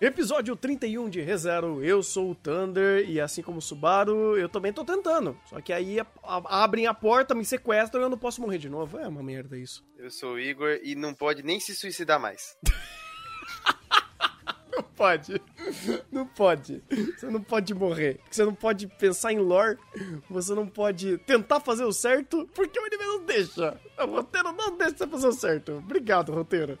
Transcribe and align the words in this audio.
Episódio 0.00 0.56
31 0.56 1.08
de 1.08 1.20
ReZero, 1.20 1.82
eu 1.82 2.02
sou 2.02 2.32
o 2.32 2.34
Thunder 2.34 3.08
e 3.08 3.20
assim 3.20 3.42
como 3.42 3.58
o 3.58 3.62
Subaru, 3.62 4.36
eu 4.36 4.48
também 4.48 4.72
tô 4.72 4.84
tentando. 4.84 5.38
Só 5.46 5.60
que 5.60 5.72
aí 5.72 6.00
a, 6.00 6.06
a, 6.22 6.64
abrem 6.64 6.88
a 6.88 6.92
porta, 6.92 7.32
me 7.32 7.44
sequestram 7.44 8.02
e 8.02 8.04
eu 8.04 8.10
não 8.10 8.18
posso 8.18 8.40
morrer 8.40 8.58
de 8.58 8.68
novo. 8.68 8.98
É 8.98 9.06
uma 9.06 9.22
merda 9.22 9.56
isso. 9.56 9.84
Eu 9.96 10.10
sou 10.10 10.34
o 10.34 10.38
Igor 10.38 10.80
e 10.82 10.96
não 10.96 11.14
pode 11.14 11.44
nem 11.44 11.60
se 11.60 11.76
suicidar 11.76 12.18
mais. 12.18 12.58
não 14.74 14.82
pode. 14.82 15.40
Não 16.10 16.26
pode. 16.26 16.82
Você 17.16 17.30
não 17.30 17.40
pode 17.40 17.72
morrer. 17.72 18.20
Você 18.28 18.44
não 18.44 18.54
pode 18.54 18.88
pensar 18.88 19.32
em 19.32 19.38
lore. 19.38 19.78
Você 20.28 20.54
não 20.54 20.66
pode 20.66 21.18
tentar 21.18 21.60
fazer 21.60 21.84
o 21.84 21.92
certo 21.92 22.50
porque 22.52 22.80
o 22.80 22.84
anime 22.84 23.04
não 23.04 23.24
deixa. 23.24 23.80
O 24.00 24.06
roteiro 24.06 24.52
não 24.52 24.76
deixa 24.76 24.96
você 24.96 25.06
fazer 25.06 25.28
o 25.28 25.32
certo. 25.32 25.72
Obrigado, 25.74 26.32
roteiro. 26.32 26.76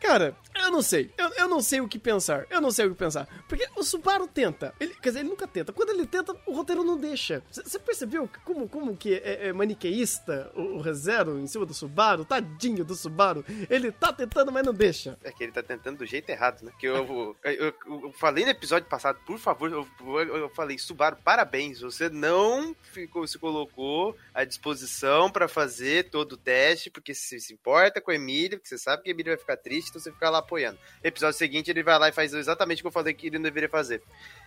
Cara, 0.00 0.36
eu 0.54 0.70
não 0.70 0.82
sei. 0.82 1.10
Eu, 1.16 1.28
eu 1.36 1.48
não 1.48 1.60
sei 1.60 1.80
o 1.80 1.88
que 1.88 1.98
pensar. 1.98 2.46
Eu 2.50 2.60
não 2.60 2.70
sei 2.70 2.86
o 2.86 2.90
que 2.90 2.96
pensar. 2.96 3.26
Porque 3.48 3.66
o 3.76 3.82
Subaru 3.82 4.28
tenta. 4.28 4.74
Ele, 4.78 4.94
quer 4.94 5.08
dizer, 5.10 5.20
ele 5.20 5.28
nunca 5.28 5.46
tenta. 5.46 5.72
Quando 5.72 5.90
ele 5.90 6.06
tenta, 6.06 6.34
o 6.46 6.52
roteiro 6.52 6.84
não 6.84 6.96
deixa. 6.96 7.42
Você 7.50 7.78
percebeu 7.78 8.28
como, 8.44 8.68
como 8.68 8.96
que 8.96 9.14
é, 9.14 9.48
é 9.48 9.52
maniqueísta 9.52 10.50
o, 10.54 10.76
o 10.76 10.80
ReZero 10.80 11.38
em 11.38 11.46
cima 11.46 11.66
do 11.66 11.74
Subaru? 11.74 12.24
Tadinho 12.24 12.84
do 12.84 12.94
Subaru. 12.94 13.44
Ele 13.68 13.90
tá 13.90 14.12
tentando, 14.12 14.52
mas 14.52 14.64
não 14.64 14.74
deixa. 14.74 15.18
É 15.24 15.32
que 15.32 15.44
ele 15.44 15.52
tá 15.52 15.62
tentando 15.62 15.98
do 15.98 16.06
jeito 16.06 16.28
errado, 16.30 16.62
né? 16.62 16.72
Que 16.78 16.86
eu, 16.86 17.36
eu, 17.42 17.52
eu, 17.52 17.74
eu 17.86 18.12
falei 18.12 18.44
no 18.44 18.50
episódio 18.50 18.88
passado, 18.88 19.18
por 19.26 19.38
favor, 19.38 19.70
eu, 19.70 19.86
eu, 20.26 20.48
falei, 20.50 20.78
Subaru, 20.78 21.16
parabéns. 21.24 21.80
Você 21.80 22.08
não 22.08 22.76
ficou, 22.92 23.26
se 23.26 23.38
colocou 23.38 24.16
à 24.34 24.44
disposição 24.44 25.30
para 25.30 25.48
fazer 25.48 26.10
todo 26.10 26.32
o 26.32 26.36
teste, 26.36 26.90
porque 26.90 27.14
você 27.14 27.40
se 27.40 27.52
importa 27.52 28.00
com 28.00 28.10
a 28.10 28.14
Emília, 28.14 28.58
porque 28.58 28.68
você 28.68 28.78
sabe 28.78 29.05
que 29.06 29.12
Emília 29.12 29.32
vai 29.32 29.38
ficar 29.38 29.56
triste, 29.56 29.90
então 29.90 30.00
você 30.00 30.10
fica 30.10 30.28
lá 30.28 30.38
apoiando. 30.38 30.78
Episódio 31.02 31.38
seguinte, 31.38 31.70
ele 31.70 31.82
vai 31.82 31.98
lá 31.98 32.08
e 32.08 32.12
faz 32.12 32.34
exatamente 32.34 32.80
o 32.80 32.82
que 32.82 32.88
eu 32.88 32.92
falei 32.92 33.14
que 33.14 33.28
ele 33.28 33.38
não 33.38 33.44
deveria 33.44 33.68
fazer. 33.68 34.02